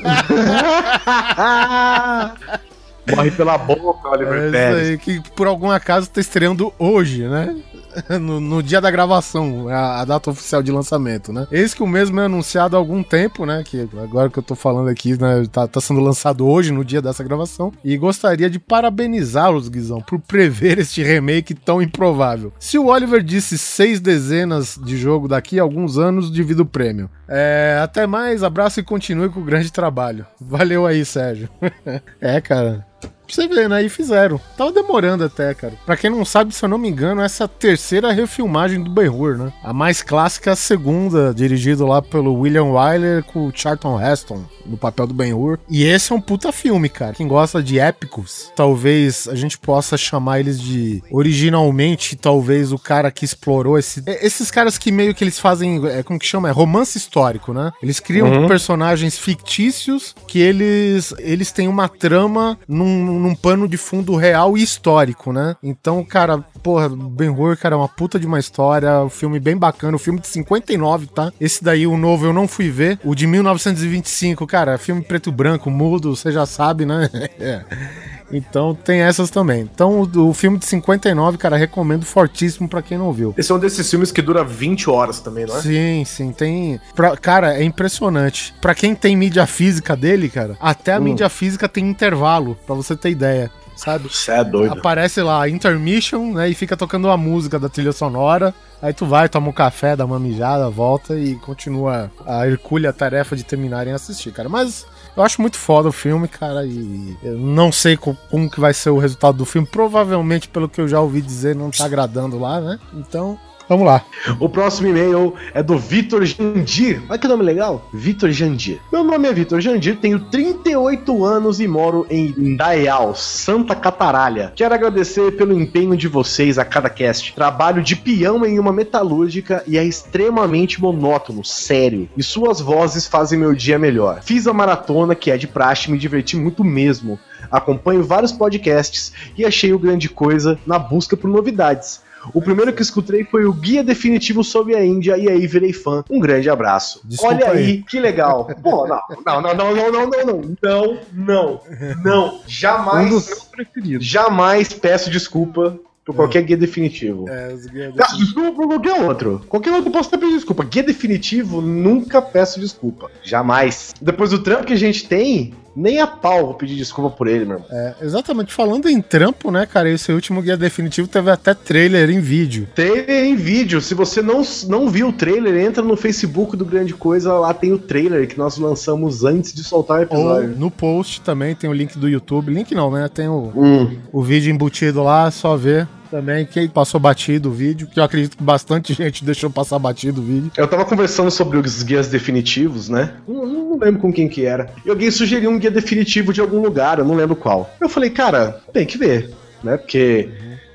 Morre 3.15 3.31
pela 3.31 3.57
boca, 3.57 4.09
Oliver 4.09 4.37
É 4.37 4.43
isso 4.43 4.51
Pérez. 4.51 4.89
aí, 4.89 4.97
que 4.97 5.21
por 5.35 5.47
algum 5.47 5.71
acaso 5.71 6.09
tá 6.09 6.21
estreando 6.21 6.71
hoje, 6.77 7.27
né? 7.27 7.55
no, 8.19 8.39
no 8.39 8.63
dia 8.63 8.81
da 8.81 8.91
gravação, 8.91 9.67
a, 9.69 10.01
a 10.01 10.05
data 10.05 10.29
oficial 10.29 10.61
de 10.61 10.71
lançamento, 10.71 11.31
né? 11.31 11.47
Esse 11.51 11.75
que 11.75 11.83
o 11.83 11.87
mesmo 11.87 12.19
é 12.19 12.25
anunciado 12.25 12.75
há 12.75 12.79
algum 12.79 13.03
tempo, 13.03 13.45
né? 13.45 13.63
Que 13.65 13.87
agora 14.01 14.29
que 14.29 14.39
eu 14.39 14.43
tô 14.43 14.55
falando 14.55 14.89
aqui, 14.89 15.19
né? 15.19 15.45
Tá, 15.51 15.67
tá 15.67 15.81
sendo 15.81 15.99
lançado 15.99 16.47
hoje, 16.47 16.71
no 16.71 16.85
dia 16.85 17.01
dessa 17.01 17.23
gravação. 17.23 17.71
E 17.83 17.97
gostaria 17.97 18.49
de 18.49 18.59
parabenizá-los, 18.59 19.69
Guizão, 19.69 20.01
por 20.01 20.19
prever 20.19 20.79
este 20.79 21.03
remake 21.03 21.53
tão 21.53 21.81
improvável. 21.81 22.53
Se 22.59 22.77
o 22.77 22.87
Oliver 22.87 23.23
disse 23.23 23.57
seis 23.57 23.99
dezenas 23.99 24.79
de 24.83 24.97
jogo 24.97 25.27
daqui 25.27 25.59
a 25.59 25.63
alguns 25.63 25.97
anos, 25.97 26.31
divido 26.31 26.63
o 26.63 26.65
prêmio. 26.65 27.09
É, 27.27 27.79
até 27.81 28.05
mais, 28.05 28.43
abraço 28.43 28.79
e 28.79 28.83
continue 28.83 29.29
com 29.29 29.39
o 29.39 29.45
grande 29.45 29.71
trabalho. 29.71 30.25
Valeu 30.39 30.85
aí, 30.85 31.05
Sérgio. 31.05 31.49
é, 32.19 32.41
cara. 32.41 32.90
Pra 33.35 33.43
você 33.43 33.47
ver, 33.47 33.69
né? 33.69 33.83
E 33.83 33.89
fizeram. 33.89 34.39
Tava 34.57 34.71
demorando 34.71 35.23
até, 35.23 35.53
cara. 35.53 35.73
Pra 35.85 35.95
quem 35.97 36.09
não 36.09 36.25
sabe, 36.25 36.53
se 36.53 36.63
eu 36.63 36.69
não 36.69 36.77
me 36.77 36.89
engano, 36.89 37.21
essa 37.21 37.43
é 37.43 37.45
a 37.45 37.47
terceira 37.47 38.11
refilmagem 38.11 38.81
do 38.83 38.89
Ben-Hur, 38.91 39.37
né? 39.37 39.53
A 39.63 39.71
mais 39.73 40.01
clássica 40.01 40.51
a 40.51 40.55
segunda, 40.55 41.33
dirigido 41.33 41.85
lá 41.87 42.01
pelo 42.01 42.33
William 42.33 42.65
Wyler 42.65 43.23
com 43.23 43.47
o 43.47 43.51
Charlton 43.53 43.99
Heston 44.01 44.43
no 44.65 44.77
papel 44.77 45.07
do 45.07 45.13
Ben-Hur. 45.13 45.59
E 45.69 45.83
esse 45.83 46.11
é 46.11 46.15
um 46.15 46.21
puta 46.21 46.51
filme, 46.51 46.89
cara. 46.89 47.13
Quem 47.13 47.27
gosta 47.27 47.63
de 47.63 47.79
épicos, 47.79 48.51
talvez 48.55 49.27
a 49.27 49.35
gente 49.35 49.57
possa 49.57 49.97
chamar 49.97 50.39
eles 50.39 50.59
de 50.59 51.01
originalmente, 51.11 52.15
talvez 52.15 52.71
o 52.71 52.77
cara 52.79 53.09
que 53.11 53.25
explorou 53.25 53.77
esse 53.77 54.03
é, 54.05 54.25
esses 54.25 54.51
caras 54.51 54.77
que 54.77 54.91
meio 54.91 55.13
que 55.15 55.23
eles 55.23 55.39
fazem, 55.39 55.81
é, 55.87 56.03
como 56.03 56.19
que 56.19 56.25
chama? 56.25 56.49
É 56.49 56.51
romance 56.51 56.97
histórico, 56.97 57.53
né? 57.53 57.71
Eles 57.81 57.99
criam 57.99 58.31
Uhum. 58.31 58.47
personagens 58.47 59.17
fictícios 59.17 60.15
que 60.27 60.39
eles 60.39 61.13
eles 61.19 61.51
têm 61.51 61.67
uma 61.67 61.87
trama 61.89 62.57
num, 62.67 63.19
num 63.21 63.35
pano 63.35 63.67
de 63.67 63.77
fundo 63.77 64.15
real 64.15 64.57
e 64.57 64.63
histórico, 64.63 65.31
né? 65.31 65.55
Então, 65.63 66.03
cara, 66.03 66.39
porra, 66.61 66.89
Ben-Hur, 66.89 67.55
cara, 67.57 67.75
é 67.75 67.77
uma 67.77 67.87
puta 67.87 68.19
de 68.19 68.27
uma 68.27 68.39
história, 68.39 69.03
um 69.03 69.09
filme 69.09 69.39
bem 69.39 69.55
bacana, 69.55 69.95
o 69.95 69.99
filme 69.99 70.19
de 70.19 70.27
59, 70.27 71.07
tá? 71.07 71.31
Esse 71.39 71.63
daí, 71.63 71.87
o 71.87 71.97
novo, 71.97 72.25
eu 72.25 72.33
não 72.33 72.47
fui 72.47 72.69
ver. 72.69 72.99
O 73.03 73.15
de 73.15 73.27
1925, 73.27 74.45
cara, 74.45 74.77
filme 74.77 75.01
preto 75.01 75.29
e 75.29 75.33
branco, 75.33 75.69
mudo, 75.69 76.15
você 76.15 76.31
já 76.31 76.45
sabe, 76.45 76.85
né? 76.85 77.09
Então 78.31 78.73
tem 78.75 79.01
essas 79.01 79.29
também. 79.29 79.61
Então 79.61 80.01
o, 80.01 80.29
o 80.29 80.33
filme 80.33 80.57
de 80.57 80.65
59, 80.65 81.37
cara, 81.37 81.55
recomendo 81.57 82.05
fortíssimo 82.05 82.67
pra 82.69 82.81
quem 82.81 82.97
não 82.97 83.11
viu. 83.11 83.33
Esse 83.37 83.51
é 83.51 83.55
um 83.55 83.59
desses 83.59 83.89
filmes 83.89 84.11
que 84.11 84.21
dura 84.21 84.43
20 84.43 84.89
horas 84.89 85.19
também, 85.19 85.45
não 85.45 85.57
é? 85.57 85.61
Sim, 85.61 86.03
sim, 86.05 86.31
tem. 86.31 86.79
pra- 86.95 87.15
cara, 87.17 87.55
é 87.57 87.63
impressionante. 87.63 88.53
Pra 88.61 88.73
quem 88.75 88.95
tem 88.95 89.15
mídia 89.15 89.45
física 89.45 89.95
dele, 89.95 90.29
cara, 90.29 90.57
até 90.59 90.93
a 90.93 90.99
Hum. 90.99 91.03
mídia 91.03 91.29
física 91.29 91.67
tem 91.67 91.89
intervalo, 91.89 92.57
pra 92.65 92.75
você 92.75 92.95
ter 92.95 93.09
ideia, 93.09 93.51
sabe? 93.75 94.07
Você 94.09 94.31
é 94.31 94.43
doido. 94.43 94.73
Aparece 94.73 95.21
lá, 95.21 95.47
intermission, 95.47 96.33
né? 96.33 96.49
E 96.49 96.53
fica 96.55 96.77
tocando 96.77 97.09
a 97.09 97.17
música 97.17 97.59
da 97.59 97.69
trilha 97.69 97.91
sonora. 97.91 98.53
Aí 98.81 98.93
tu 98.93 99.05
vai, 99.05 99.29
toma 99.29 99.49
um 99.49 99.53
café, 99.53 99.95
dá 99.95 100.03
uma 100.05 100.19
mijada, 100.19 100.67
volta 100.69 101.15
e 101.15 101.35
continua 101.35 102.09
a 102.25 102.47
hercúlea 102.47 102.91
tarefa 102.91 103.35
de 103.35 103.43
terminarem 103.43 103.93
a 103.93 103.95
assistir, 103.95 104.31
cara. 104.31 104.49
Mas 104.49 104.87
eu 105.15 105.23
acho 105.23 105.41
muito 105.41 105.57
foda 105.57 105.89
o 105.89 105.91
filme, 105.91 106.27
cara, 106.27 106.65
e 106.65 107.17
eu 107.21 107.37
não 107.37 107.71
sei 107.71 107.97
co- 107.97 108.15
como 108.29 108.49
que 108.49 108.59
vai 108.59 108.73
ser 108.73 108.89
o 108.89 108.97
resultado 108.97 109.37
do 109.37 109.45
filme. 109.45 109.67
Provavelmente, 109.67 110.47
pelo 110.47 110.69
que 110.69 110.79
eu 110.81 110.87
já 110.87 110.99
ouvi 111.01 111.21
dizer, 111.21 111.55
não 111.55 111.69
tá 111.71 111.85
agradando 111.85 112.39
lá, 112.39 112.59
né? 112.61 112.79
Então, 112.93 113.37
vamos 113.71 113.85
lá. 113.85 114.03
O 114.37 114.49
próximo 114.49 114.89
e-mail 114.89 115.33
é 115.53 115.63
do 115.63 115.77
Vitor 115.77 116.25
Jandir. 116.25 117.01
Olha 117.09 117.17
que 117.17 117.27
nome 117.27 117.41
legal. 117.43 117.87
Vitor 117.93 118.29
Jandir. 118.29 118.79
Meu 118.91 119.01
nome 119.01 119.29
é 119.29 119.33
Vitor 119.33 119.61
Jandir, 119.61 119.95
tenho 119.95 120.19
38 120.19 121.23
anos 121.23 121.61
e 121.61 121.67
moro 121.69 122.05
em 122.09 122.35
Indaial, 122.37 123.15
Santa 123.15 123.73
Cataralha. 123.73 124.51
Quero 124.57 124.75
agradecer 124.75 125.37
pelo 125.37 125.57
empenho 125.57 125.95
de 125.95 126.09
vocês 126.09 126.59
a 126.59 126.65
cada 126.65 126.89
cast. 126.89 127.33
Trabalho 127.33 127.81
de 127.81 127.95
peão 127.95 128.45
em 128.45 128.59
uma 128.59 128.73
metalúrgica 128.73 129.63
e 129.65 129.77
é 129.77 129.85
extremamente 129.85 130.81
monótono, 130.81 131.45
sério. 131.45 132.09
E 132.17 132.21
suas 132.21 132.59
vozes 132.59 133.07
fazem 133.07 133.39
meu 133.39 133.55
dia 133.55 133.79
melhor. 133.79 134.21
Fiz 134.21 134.47
a 134.47 134.53
maratona, 134.53 135.15
que 135.15 135.31
é 135.31 135.37
de 135.37 135.47
praxe, 135.47 135.89
me 135.89 135.97
diverti 135.97 136.35
muito 136.35 136.61
mesmo. 136.61 137.17
Acompanho 137.49 138.03
vários 138.03 138.33
podcasts 138.33 139.13
e 139.37 139.45
achei 139.45 139.71
o 139.71 139.79
grande 139.79 140.09
coisa 140.09 140.59
na 140.67 140.77
busca 140.77 141.15
por 141.15 141.29
novidades. 141.29 142.01
O 142.33 142.41
primeiro 142.41 142.73
que 142.73 142.81
escutei 142.81 143.23
foi 143.23 143.45
o 143.45 143.53
Guia 143.53 143.83
Definitivo 143.83 144.43
sobre 144.43 144.75
a 144.75 144.83
Índia 144.85 145.17
e 145.17 145.29
aí 145.29 145.47
virei 145.47 145.73
fã. 145.73 146.03
Um 146.09 146.19
grande 146.19 146.49
abraço. 146.49 147.01
Desculpa 147.03 147.35
Olha 147.35 147.49
aí, 147.51 147.57
aí. 147.65 147.83
que 147.83 147.99
legal. 147.99 148.49
Pô, 148.61 148.87
não, 148.87 149.01
não, 149.25 149.41
não, 149.41 149.53
não, 149.55 149.73
não, 149.75 149.91
não, 149.91 150.09
não, 150.09 150.25
não, 150.25 150.41
não, 150.61 150.99
não, 151.13 151.61
não, 152.03 152.35
Um 152.35 152.39
jamais, 152.47 153.09
dos 153.09 153.27
meus 153.27 153.43
preferidos. 153.45 154.05
jamais 154.05 154.71
peço 154.73 155.09
desculpa 155.09 155.77
por 156.05 156.15
qualquer 156.15 156.41
guia 156.43 156.57
definitivo. 156.57 157.29
É, 157.29 157.53
os 157.53 157.65
guias 157.67 157.93
Peço 157.95 158.17
desculpa 158.17 158.51
por 158.53 158.67
qualquer 158.67 159.01
outro. 159.03 159.41
Qualquer 159.47 159.71
outro 159.71 159.89
eu 159.89 159.91
posso 159.93 160.09
até 160.09 160.17
pedir 160.17 160.33
desculpa. 160.35 160.63
Guia 160.63 160.83
definitivo, 160.83 161.61
nunca 161.61 162.21
peço 162.21 162.59
desculpa. 162.59 163.09
Jamais. 163.23 163.93
Depois 164.01 164.31
do 164.31 164.39
trampo 164.39 164.65
que 164.65 164.73
a 164.73 164.77
gente 164.77 165.07
tem, 165.07 165.53
nem 165.75 165.99
a 165.99 166.07
pau 166.07 166.45
vou 166.47 166.53
pedir 166.55 166.75
desculpa 166.75 167.09
por 167.15 167.27
ele, 167.27 167.45
meu 167.45 167.55
irmão. 167.57 167.67
É, 167.71 167.95
exatamente. 168.01 168.53
Falando 168.53 168.89
em 168.89 169.01
trampo, 169.01 169.51
né, 169.51 169.65
cara? 169.65 169.89
Esse 169.89 170.11
último 170.11 170.41
guia 170.41 170.57
definitivo 170.57 171.07
teve 171.07 171.29
até 171.31 171.53
trailer 171.53 172.09
em 172.09 172.19
vídeo. 172.19 172.67
Trailer 172.75 173.23
em 173.25 173.35
vídeo. 173.35 173.79
Se 173.81 173.93
você 173.93 174.21
não, 174.21 174.41
não 174.67 174.89
viu 174.89 175.09
o 175.09 175.13
trailer, 175.13 175.55
entra 175.65 175.81
no 175.83 175.95
Facebook 175.95 176.55
do 176.57 176.65
Grande 176.65 176.93
Coisa, 176.93 177.33
lá 177.33 177.53
tem 177.53 177.71
o 177.71 177.79
trailer 177.79 178.27
que 178.27 178.37
nós 178.37 178.57
lançamos 178.57 179.23
antes 179.23 179.53
de 179.53 179.63
soltar 179.63 179.97
o 179.97 179.99
Ou 179.99 180.03
episódio. 180.05 180.55
no 180.57 180.69
post 180.71 181.21
também 181.21 181.55
tem 181.55 181.69
o 181.69 181.73
link 181.73 181.97
do 181.97 182.09
YouTube. 182.09 182.51
Link 182.51 182.73
não, 182.75 182.91
né? 182.91 183.07
Tem 183.13 183.27
o, 183.27 183.51
Hum. 183.55 183.97
o 184.11 184.21
vídeo 184.21 184.51
embutido 184.51 185.01
lá, 185.03 185.29
só 185.31 185.55
ver. 185.55 185.87
Também 186.11 186.45
quem 186.45 186.67
passou 186.67 186.99
batido 186.99 187.49
o 187.49 187.53
vídeo, 187.53 187.87
que 187.87 187.97
eu 187.97 188.03
acredito 188.03 188.35
que 188.35 188.43
bastante 188.43 188.91
gente 188.93 189.23
deixou 189.23 189.49
passar 189.49 189.79
batido 189.79 190.19
o 190.19 190.23
vídeo. 190.23 190.51
Eu 190.57 190.67
tava 190.67 190.83
conversando 190.83 191.31
sobre 191.31 191.57
os 191.57 191.81
guias 191.81 192.09
definitivos, 192.09 192.89
né? 192.89 193.13
Não, 193.25 193.45
não 193.45 193.79
lembro 193.79 194.01
com 194.01 194.11
quem 194.11 194.27
que 194.27 194.45
era. 194.45 194.69
E 194.85 194.89
alguém 194.89 195.09
sugeriu 195.09 195.49
um 195.49 195.57
guia 195.57 195.71
definitivo 195.71 196.33
de 196.33 196.41
algum 196.41 196.61
lugar, 196.61 196.99
eu 196.99 197.05
não 197.05 197.15
lembro 197.15 197.35
qual. 197.35 197.73
Eu 197.79 197.87
falei, 197.87 198.09
cara, 198.09 198.61
tem 198.73 198.85
que 198.85 198.97
ver, 198.97 199.31
né? 199.63 199.77
Porque 199.77 200.29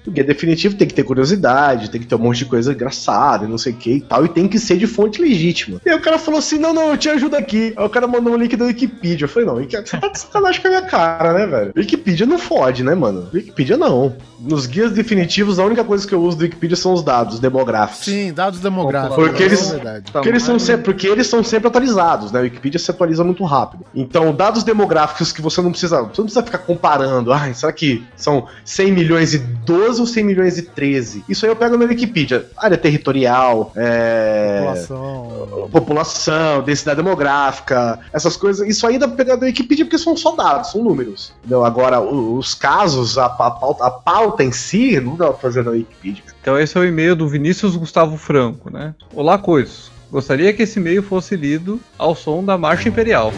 o 0.08 0.12
guia 0.12 0.24
definitivo 0.24 0.76
tem 0.76 0.86
que 0.86 0.94
ter 0.94 1.02
curiosidade, 1.04 1.90
tem 1.90 2.00
que 2.00 2.06
ter 2.06 2.14
um 2.14 2.18
monte 2.18 2.38
de 2.38 2.44
coisa 2.46 2.72
engraçada 2.72 3.44
e 3.44 3.48
não 3.48 3.58
sei 3.58 3.72
o 3.72 3.76
que 3.76 3.90
e 3.96 4.00
tal, 4.00 4.24
e 4.24 4.28
tem 4.28 4.46
que 4.48 4.58
ser 4.58 4.76
de 4.76 4.86
fonte 4.86 5.20
legítima. 5.20 5.80
E 5.84 5.90
aí 5.90 5.96
o 5.96 6.00
cara 6.00 6.18
falou 6.18 6.38
assim: 6.38 6.58
não, 6.58 6.72
não, 6.72 6.90
eu 6.90 6.96
te 6.96 7.08
ajudo 7.08 7.36
aqui. 7.36 7.72
Aí 7.76 7.84
o 7.84 7.88
cara 7.90 8.06
mandou 8.06 8.32
um 8.34 8.36
link 8.36 8.56
da 8.56 8.64
Wikipedia. 8.64 9.24
Eu 9.24 9.28
falei, 9.28 9.46
não, 9.48 9.56
você 9.56 9.96
tá 9.98 10.08
de 10.08 10.18
sacanagem 10.18 10.60
com 10.60 10.68
a 10.68 10.70
minha 10.70 10.82
cara, 10.82 11.32
né, 11.32 11.46
velho? 11.46 11.72
Wikipedia 11.76 12.26
não 12.26 12.38
fode, 12.38 12.82
né, 12.82 12.94
mano? 12.94 13.28
Wikipedia 13.32 13.76
não. 13.76 14.14
Nos 14.38 14.66
guias 14.66 14.92
definitivos, 14.92 15.58
a 15.58 15.64
única 15.64 15.82
coisa 15.84 16.06
que 16.06 16.14
eu 16.14 16.22
uso 16.22 16.36
do 16.36 16.42
Wikipedia 16.42 16.76
são 16.76 16.92
os 16.92 17.02
dados 17.02 17.40
demográficos. 17.40 18.04
Sim, 18.04 18.32
dados 18.32 18.60
demográficos. 18.60 19.16
Porque 19.16 19.42
é 19.42 19.46
eles- 19.46 19.70
verdade. 19.70 20.12
Porque 20.12 20.28
eles, 20.28 20.42
são 20.42 20.58
sempre, 20.58 20.82
porque 20.84 21.06
eles 21.06 21.26
são 21.26 21.42
sempre 21.42 21.68
atualizados, 21.68 22.30
né? 22.32 22.40
A 22.40 22.42
Wikipedia 22.42 22.78
se 22.78 22.90
atualiza 22.90 23.24
muito 23.24 23.44
rápido. 23.44 23.84
Então, 23.94 24.34
dados 24.34 24.62
demográficos 24.62 25.32
que 25.32 25.40
você 25.42 25.60
não 25.62 25.70
precisa. 25.70 25.96
Você 26.02 26.20
não 26.20 26.26
precisa 26.26 26.42
ficar 26.42 26.58
comparando. 26.58 27.32
Ai, 27.32 27.54
será 27.54 27.72
que 27.72 28.04
são 28.16 28.46
100 28.64 28.92
milhões 28.92 29.34
e 29.34 29.38
12 29.38 29.95
ou 29.98 30.06
100 30.06 30.24
milhões 30.24 30.58
e 30.58 30.62
13? 30.62 31.24
Isso 31.28 31.44
aí 31.44 31.52
eu 31.52 31.56
pego 31.56 31.76
na 31.76 31.84
Wikipedia. 31.84 32.46
Área 32.56 32.76
territorial, 32.76 33.72
é. 33.74 34.58
População. 34.58 35.68
População, 35.70 36.62
densidade 36.62 37.02
demográfica, 37.02 37.98
essas 38.12 38.36
coisas. 38.36 38.66
Isso 38.66 38.86
aí 38.86 38.98
dá 38.98 39.06
pra 39.06 39.16
pegar 39.16 39.36
da 39.36 39.46
Wikipedia 39.46 39.84
porque 39.84 39.98
são 39.98 40.16
só 40.16 40.34
dados, 40.34 40.72
são 40.72 40.82
números. 40.82 41.32
Entendeu? 41.40 41.64
Agora, 41.64 42.00
os 42.00 42.54
casos, 42.54 43.18
a, 43.18 43.26
a 43.26 43.50
pauta, 43.50 43.84
a 43.84 43.90
pauta 43.90 44.44
em 44.44 44.52
si, 44.52 45.00
não 45.00 45.16
dá 45.16 45.28
pra 45.28 45.38
fazer 45.38 45.64
na 45.64 45.72
Wikipedia. 45.72 46.22
Então 46.40 46.58
esse 46.58 46.76
é 46.76 46.80
o 46.80 46.84
e-mail 46.84 47.16
do 47.16 47.28
Vinícius 47.28 47.76
Gustavo 47.76 48.16
Franco, 48.16 48.70
né? 48.70 48.94
Olá, 49.14 49.38
coisas. 49.38 49.90
Gostaria 50.10 50.52
que 50.52 50.62
esse 50.62 50.78
e-mail 50.78 51.02
fosse 51.02 51.36
lido 51.36 51.80
ao 51.98 52.14
som 52.14 52.44
da 52.44 52.56
Marcha 52.56 52.88
Imperial. 52.88 53.32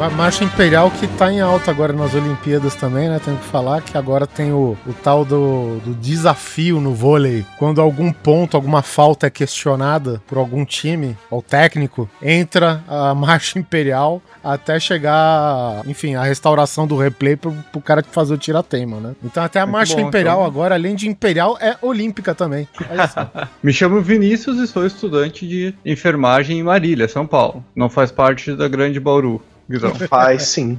A 0.00 0.08
marcha 0.08 0.44
imperial 0.44 0.90
que 0.90 1.06
tá 1.06 1.30
em 1.30 1.40
alta 1.40 1.70
agora 1.70 1.92
nas 1.92 2.14
Olimpíadas 2.14 2.74
também, 2.74 3.06
né? 3.06 3.20
Tem 3.22 3.36
que 3.36 3.44
falar 3.44 3.82
que 3.82 3.98
agora 3.98 4.26
tem 4.26 4.50
o, 4.50 4.74
o 4.86 4.92
tal 4.94 5.26
do, 5.26 5.78
do 5.84 5.94
desafio 5.94 6.80
no 6.80 6.94
vôlei. 6.94 7.44
Quando 7.58 7.82
algum 7.82 8.10
ponto, 8.10 8.56
alguma 8.56 8.80
falta 8.80 9.26
é 9.26 9.30
questionada 9.30 10.22
por 10.26 10.38
algum 10.38 10.64
time 10.64 11.18
ou 11.30 11.42
técnico, 11.42 12.08
entra 12.22 12.82
a 12.88 13.14
marcha 13.14 13.58
imperial 13.58 14.22
até 14.42 14.80
chegar, 14.80 15.82
enfim, 15.86 16.14
a 16.14 16.22
restauração 16.22 16.86
do 16.86 16.96
replay 16.96 17.36
pro, 17.36 17.52
pro 17.70 17.82
cara 17.82 18.02
fazer 18.02 18.32
o 18.32 18.38
tiratema, 18.38 18.98
né? 18.98 19.14
Então 19.22 19.44
até 19.44 19.60
a 19.60 19.66
Muito 19.66 19.72
marcha 19.76 19.96
bom, 19.96 20.08
imperial 20.08 20.38
então. 20.38 20.46
agora, 20.46 20.76
além 20.76 20.94
de 20.94 21.08
imperial, 21.08 21.58
é 21.60 21.76
olímpica 21.82 22.34
também. 22.34 22.66
Me 23.62 23.70
chamo 23.70 24.00
Vinícius 24.00 24.56
e 24.56 24.66
sou 24.66 24.86
estudante 24.86 25.46
de 25.46 25.74
enfermagem 25.84 26.58
em 26.58 26.62
Marília, 26.62 27.06
São 27.06 27.26
Paulo. 27.26 27.62
Não 27.76 27.90
faz 27.90 28.10
parte 28.10 28.56
da 28.56 28.66
Grande 28.66 28.98
Bauru. 28.98 29.42
Guizão. 29.70 29.94
Faz 30.08 30.42
sim. 30.42 30.76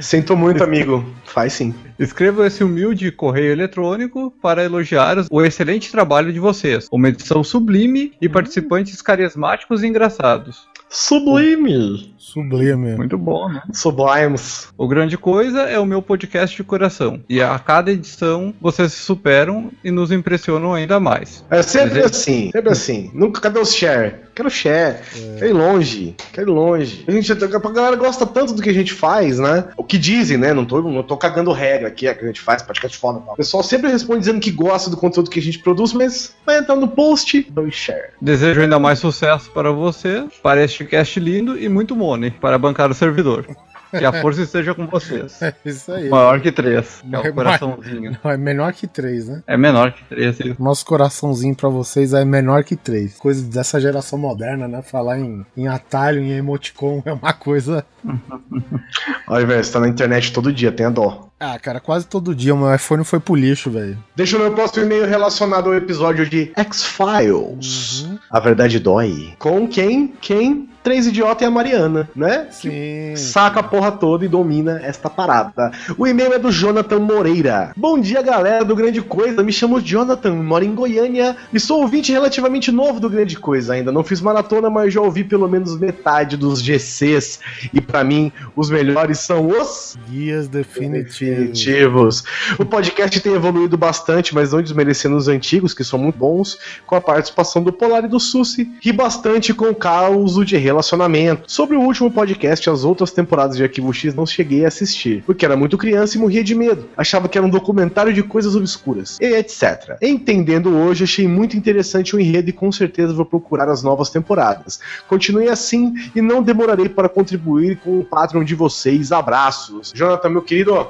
Sinto 0.00 0.36
muito, 0.36 0.62
amigo. 0.62 1.04
Faz 1.24 1.52
sim. 1.54 1.74
Escreva 1.98 2.46
esse 2.46 2.62
humilde 2.62 3.10
correio 3.10 3.50
eletrônico 3.50 4.32
para 4.40 4.62
elogiar 4.62 5.16
o 5.30 5.42
excelente 5.42 5.90
trabalho 5.90 6.32
de 6.32 6.38
vocês. 6.38 6.88
Uma 6.92 7.08
edição 7.08 7.42
sublime 7.42 8.12
e 8.20 8.28
participantes 8.28 9.02
carismáticos 9.02 9.82
e 9.82 9.88
engraçados. 9.88 10.68
Sublime. 10.88 12.13
Sublime. 12.24 12.96
Muito 12.96 13.18
bom, 13.18 13.48
né? 13.50 13.62
Sublimes. 13.72 14.68
O 14.78 14.88
Grande 14.88 15.18
Coisa 15.18 15.62
é 15.62 15.78
o 15.78 15.84
meu 15.84 16.00
podcast 16.00 16.56
de 16.56 16.64
coração. 16.64 17.20
E 17.28 17.42
a 17.42 17.58
cada 17.58 17.92
edição 17.92 18.54
vocês 18.60 18.92
se 18.94 19.00
superam 19.00 19.70
e 19.84 19.90
nos 19.90 20.10
impressionam 20.10 20.72
ainda 20.72 20.98
mais. 20.98 21.44
É 21.50 21.60
sempre 21.62 21.90
Desejo- 21.90 22.06
assim, 22.06 22.50
sempre 22.50 22.72
assim. 22.72 23.10
Nunca, 23.14 23.40
cadê 23.42 23.60
os 23.60 23.74
share? 23.74 24.24
Quero 24.34 24.50
share. 24.50 24.96
Quero 25.38 25.46
ir 25.50 25.52
longe. 25.52 26.16
Quero 26.32 26.50
ir 26.50 26.52
longe. 26.52 27.04
A, 27.06 27.10
gente, 27.12 27.30
a 27.30 27.36
galera 27.36 27.94
gosta 27.94 28.26
tanto 28.26 28.54
do 28.54 28.62
que 28.62 28.70
a 28.70 28.74
gente 28.74 28.92
faz, 28.92 29.38
né? 29.38 29.66
O 29.76 29.84
que 29.84 29.96
dizem, 29.96 30.36
né? 30.36 30.52
Não 30.52 30.64
tô, 30.64 30.82
não 30.82 31.02
tô 31.04 31.16
cagando 31.16 31.52
regra 31.52 31.88
aqui, 31.88 32.08
é 32.08 32.14
que 32.14 32.24
a 32.24 32.26
gente 32.26 32.40
faz, 32.40 32.62
podcast 32.62 32.96
foda 32.98 33.20
tal. 33.20 33.34
O 33.34 33.36
pessoal 33.36 33.62
sempre 33.62 33.90
responde 33.90 34.20
dizendo 34.20 34.40
que 34.40 34.50
gosta 34.50 34.90
do 34.90 34.96
conteúdo 34.96 35.30
que 35.30 35.38
a 35.38 35.42
gente 35.42 35.58
produz, 35.60 35.92
mas 35.92 36.34
vai 36.44 36.58
entrar 36.58 36.74
no 36.74 36.88
post, 36.88 37.46
um 37.56 37.70
share. 37.70 38.08
Desejo 38.20 38.60
ainda 38.62 38.78
mais 38.78 38.98
sucesso 38.98 39.50
para 39.52 39.70
você, 39.70 40.24
para 40.42 40.64
este 40.64 40.84
cast 40.84 41.20
lindo 41.20 41.56
e 41.56 41.68
muito 41.68 41.94
money 42.14 42.30
para 42.30 42.58
bancar 42.58 42.90
o 42.90 42.94
servidor. 42.94 43.46
Que 43.90 44.04
a 44.04 44.12
força 44.12 44.42
esteja 44.42 44.74
com 44.74 44.86
vocês. 44.86 45.40
É 45.44 45.54
isso 45.64 45.92
aí. 45.92 46.08
Maior 46.08 46.40
que 46.40 46.50
três, 46.50 47.02
que 47.02 47.14
é 47.14 47.18
o 47.18 47.34
coraçãozinho. 47.34 48.16
Não, 48.22 48.30
é 48.30 48.36
menor 48.36 48.72
que 48.72 48.86
três, 48.86 49.28
né? 49.28 49.42
É 49.46 49.56
menor 49.56 49.92
que 49.92 50.02
três. 50.04 50.40
isso. 50.40 50.62
Nosso 50.62 50.84
coraçãozinho 50.86 51.54
pra 51.54 51.68
vocês 51.68 52.12
é 52.14 52.24
menor 52.24 52.64
que 52.64 52.76
três. 52.76 53.16
Coisa 53.18 53.44
dessa 53.46 53.80
geração 53.80 54.18
moderna, 54.18 54.66
né? 54.66 54.82
Falar 54.82 55.18
em, 55.18 55.44
em 55.56 55.68
atalho, 55.68 56.22
em 56.22 56.32
emoticon 56.32 57.02
é 57.04 57.12
uma 57.12 57.32
coisa. 57.32 57.84
Olha, 59.28 59.46
velho, 59.46 59.64
você 59.64 59.72
tá 59.72 59.80
na 59.80 59.88
internet 59.88 60.32
todo 60.32 60.52
dia, 60.52 60.72
tenha 60.72 60.90
dó. 60.90 61.28
Ah, 61.46 61.58
cara, 61.58 61.78
quase 61.78 62.06
todo 62.06 62.34
dia 62.34 62.54
o 62.54 62.56
meu 62.56 62.74
iPhone 62.74 63.04
foi 63.04 63.20
pro 63.20 63.34
lixo, 63.34 63.70
velho. 63.70 63.98
Deixa 64.16 64.38
o 64.38 64.40
meu 64.40 64.52
próximo 64.54 64.86
e-mail 64.86 65.04
relacionado 65.06 65.66
ao 65.66 65.74
episódio 65.74 66.26
de 66.26 66.50
X-Files. 66.56 68.00
Uhum. 68.04 68.18
A 68.30 68.40
verdade 68.40 68.78
dói. 68.78 69.34
Com 69.38 69.68
quem? 69.68 70.14
Quem? 70.22 70.70
Três 70.82 71.06
idiotas 71.06 71.40
e 71.40 71.44
a 71.46 71.50
Mariana, 71.50 72.10
né? 72.14 72.46
Sim. 72.50 73.16
saca 73.16 73.60
a 73.60 73.62
porra 73.62 73.90
toda 73.90 74.22
e 74.26 74.28
domina 74.28 74.78
esta 74.82 75.08
parada. 75.08 75.72
O 75.96 76.06
e-mail 76.06 76.34
é 76.34 76.38
do 76.38 76.52
Jonathan 76.52 76.98
Moreira. 76.98 77.72
Bom 77.74 77.98
dia, 77.98 78.20
galera 78.20 78.62
do 78.66 78.76
Grande 78.76 79.00
Coisa. 79.00 79.42
Me 79.42 79.50
chamo 79.50 79.80
Jonathan, 79.80 80.34
moro 80.34 80.62
em 80.62 80.74
Goiânia 80.74 81.36
e 81.50 81.58
sou 81.58 81.80
ouvinte 81.80 82.12
relativamente 82.12 82.70
novo 82.70 83.00
do 83.00 83.08
Grande 83.08 83.38
Coisa. 83.38 83.72
Ainda 83.72 83.90
não 83.90 84.04
fiz 84.04 84.20
maratona, 84.20 84.68
mas 84.68 84.92
já 84.92 85.00
ouvi 85.00 85.24
pelo 85.24 85.48
menos 85.48 85.78
metade 85.78 86.36
dos 86.36 86.60
GCs. 86.60 87.40
E 87.72 87.80
pra 87.80 88.04
mim, 88.04 88.30
os 88.54 88.68
melhores 88.68 89.20
são 89.20 89.48
os 89.48 89.96
Guias 90.06 90.48
definitivos. 90.48 91.33
Definitivos. 91.34 92.24
O 92.58 92.64
podcast 92.64 93.20
tem 93.20 93.34
evoluído 93.34 93.76
bastante, 93.76 94.34
mas 94.34 94.52
não 94.52 94.62
desmerecendo 94.62 95.16
os 95.16 95.28
antigos, 95.28 95.74
que 95.74 95.84
são 95.84 95.98
muito 95.98 96.18
bons, 96.18 96.58
com 96.86 96.94
a 96.94 97.00
participação 97.00 97.62
do 97.62 97.72
Polar 97.72 98.04
e 98.04 98.08
do 98.08 98.20
Susi, 98.20 98.70
e 98.84 98.92
bastante 98.92 99.52
com 99.52 99.66
o 99.66 99.74
caos 99.74 100.34
de 100.46 100.56
relacionamento. 100.56 101.50
Sobre 101.50 101.76
o 101.76 101.80
último 101.80 102.10
podcast, 102.10 102.68
as 102.70 102.84
outras 102.84 103.10
temporadas 103.10 103.56
de 103.56 103.62
Arquivo 103.62 103.92
X 103.92 104.14
não 104.14 104.26
cheguei 104.26 104.64
a 104.64 104.68
assistir, 104.68 105.22
porque 105.24 105.44
era 105.44 105.56
muito 105.56 105.78
criança 105.78 106.16
e 106.16 106.20
morria 106.20 106.44
de 106.44 106.54
medo. 106.54 106.88
Achava 106.96 107.28
que 107.28 107.38
era 107.38 107.46
um 107.46 107.50
documentário 107.50 108.12
de 108.12 108.22
coisas 108.22 108.56
obscuras, 108.56 109.18
e 109.20 109.26
etc. 109.26 109.96
Entendendo 110.00 110.76
hoje, 110.76 111.04
achei 111.04 111.28
muito 111.28 111.56
interessante 111.56 112.14
o 112.14 112.20
enredo 112.20 112.50
e 112.50 112.52
com 112.52 112.70
certeza 112.70 113.12
vou 113.12 113.24
procurar 113.24 113.68
as 113.68 113.82
novas 113.82 114.10
temporadas. 114.10 114.80
Continue 115.08 115.48
assim 115.48 115.94
e 116.14 116.20
não 116.20 116.42
demorarei 116.42 116.88
para 116.88 117.08
contribuir 117.08 117.78
com 117.78 118.00
o 118.00 118.04
Patreon 118.04 118.44
de 118.44 118.54
vocês. 118.54 119.12
Abraços. 119.12 119.92
Jonathan, 119.94 120.28
meu 120.30 120.42
querido, 120.42 120.86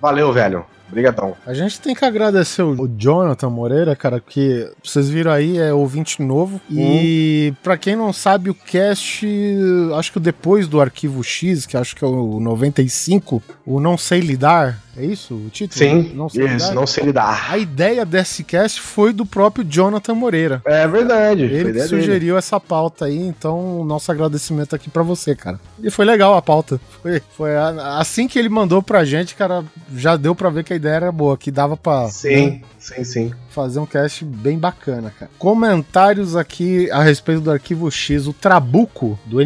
valeu, 0.00 0.32
velho. 0.32 0.64
Obrigadão. 0.88 1.36
A 1.46 1.52
gente 1.52 1.78
tem 1.80 1.94
que 1.94 2.02
agradecer 2.02 2.62
o 2.62 2.88
Jonathan 2.88 3.50
Moreira, 3.50 3.94
cara, 3.94 4.20
que 4.20 4.70
vocês 4.82 5.08
viram 5.10 5.30
aí, 5.30 5.58
é 5.58 5.70
ouvinte 5.72 6.22
novo. 6.22 6.58
E 6.70 7.52
pra 7.62 7.76
quem 7.76 7.94
não 7.94 8.10
sabe, 8.10 8.48
o 8.48 8.54
cast, 8.54 9.26
acho 9.98 10.12
que 10.12 10.18
depois 10.18 10.66
do 10.66 10.80
Arquivo 10.80 11.22
X, 11.22 11.66
que 11.66 11.76
acho 11.76 11.94
que 11.94 12.02
é 12.02 12.08
o 12.08 12.40
95, 12.40 13.42
o 13.66 13.80
Não 13.80 13.98
Sei 13.98 14.20
Lidar, 14.20 14.78
é 14.98 15.04
isso 15.04 15.34
o 15.34 15.48
título? 15.50 15.78
Sim, 15.78 16.12
Não 16.14 16.28
Sei 16.28 16.46
isso, 16.46 16.74
não 16.74 16.86
sei 16.86 17.04
lidar. 17.04 17.50
A 17.50 17.56
ideia 17.58 18.04
desse 18.04 18.42
cast 18.44 18.80
foi 18.80 19.12
do 19.12 19.24
próprio 19.24 19.64
Jonathan 19.64 20.14
Moreira. 20.14 20.62
É 20.64 20.86
verdade. 20.88 21.42
Ele 21.42 21.48
que 21.64 21.70
ideia 21.70 21.72
dele. 21.72 21.88
sugeriu 22.02 22.36
essa 22.36 22.58
pauta 22.58 23.04
aí, 23.06 23.18
então 23.18 23.84
nosso 23.84 24.10
agradecimento 24.10 24.74
aqui 24.74 24.90
pra 24.90 25.02
você, 25.02 25.34
cara. 25.34 25.60
E 25.82 25.90
foi 25.90 26.04
legal 26.04 26.36
a 26.36 26.42
pauta. 26.42 26.80
Foi, 27.02 27.22
foi 27.36 27.56
a- 27.56 27.98
assim 27.98 28.26
que 28.28 28.38
ele 28.38 28.48
mandou 28.48 28.82
pra 28.82 29.04
gente, 29.04 29.34
cara, 29.34 29.64
já 29.94 30.16
deu 30.16 30.34
pra 30.34 30.50
ver 30.50 30.64
que 30.64 30.72
a 30.72 30.76
ideia 30.76 30.94
era 30.94 31.12
boa, 31.12 31.36
que 31.36 31.50
dava 31.50 31.76
pra 31.76 32.02
né, 32.04 32.08
Sim, 32.10 32.62
sim, 32.78 33.04
sim. 33.04 33.32
fazer 33.50 33.78
um 33.78 33.86
cast 33.86 34.24
bem 34.24 34.58
bacana, 34.58 35.12
cara. 35.18 35.30
Comentários 35.38 36.34
aqui 36.36 36.90
a 36.90 37.02
respeito 37.02 37.40
do 37.40 37.50
Arquivo 37.50 37.90
X, 37.90 38.26
o 38.26 38.32
Trabuco 38.32 39.18
do 39.26 39.40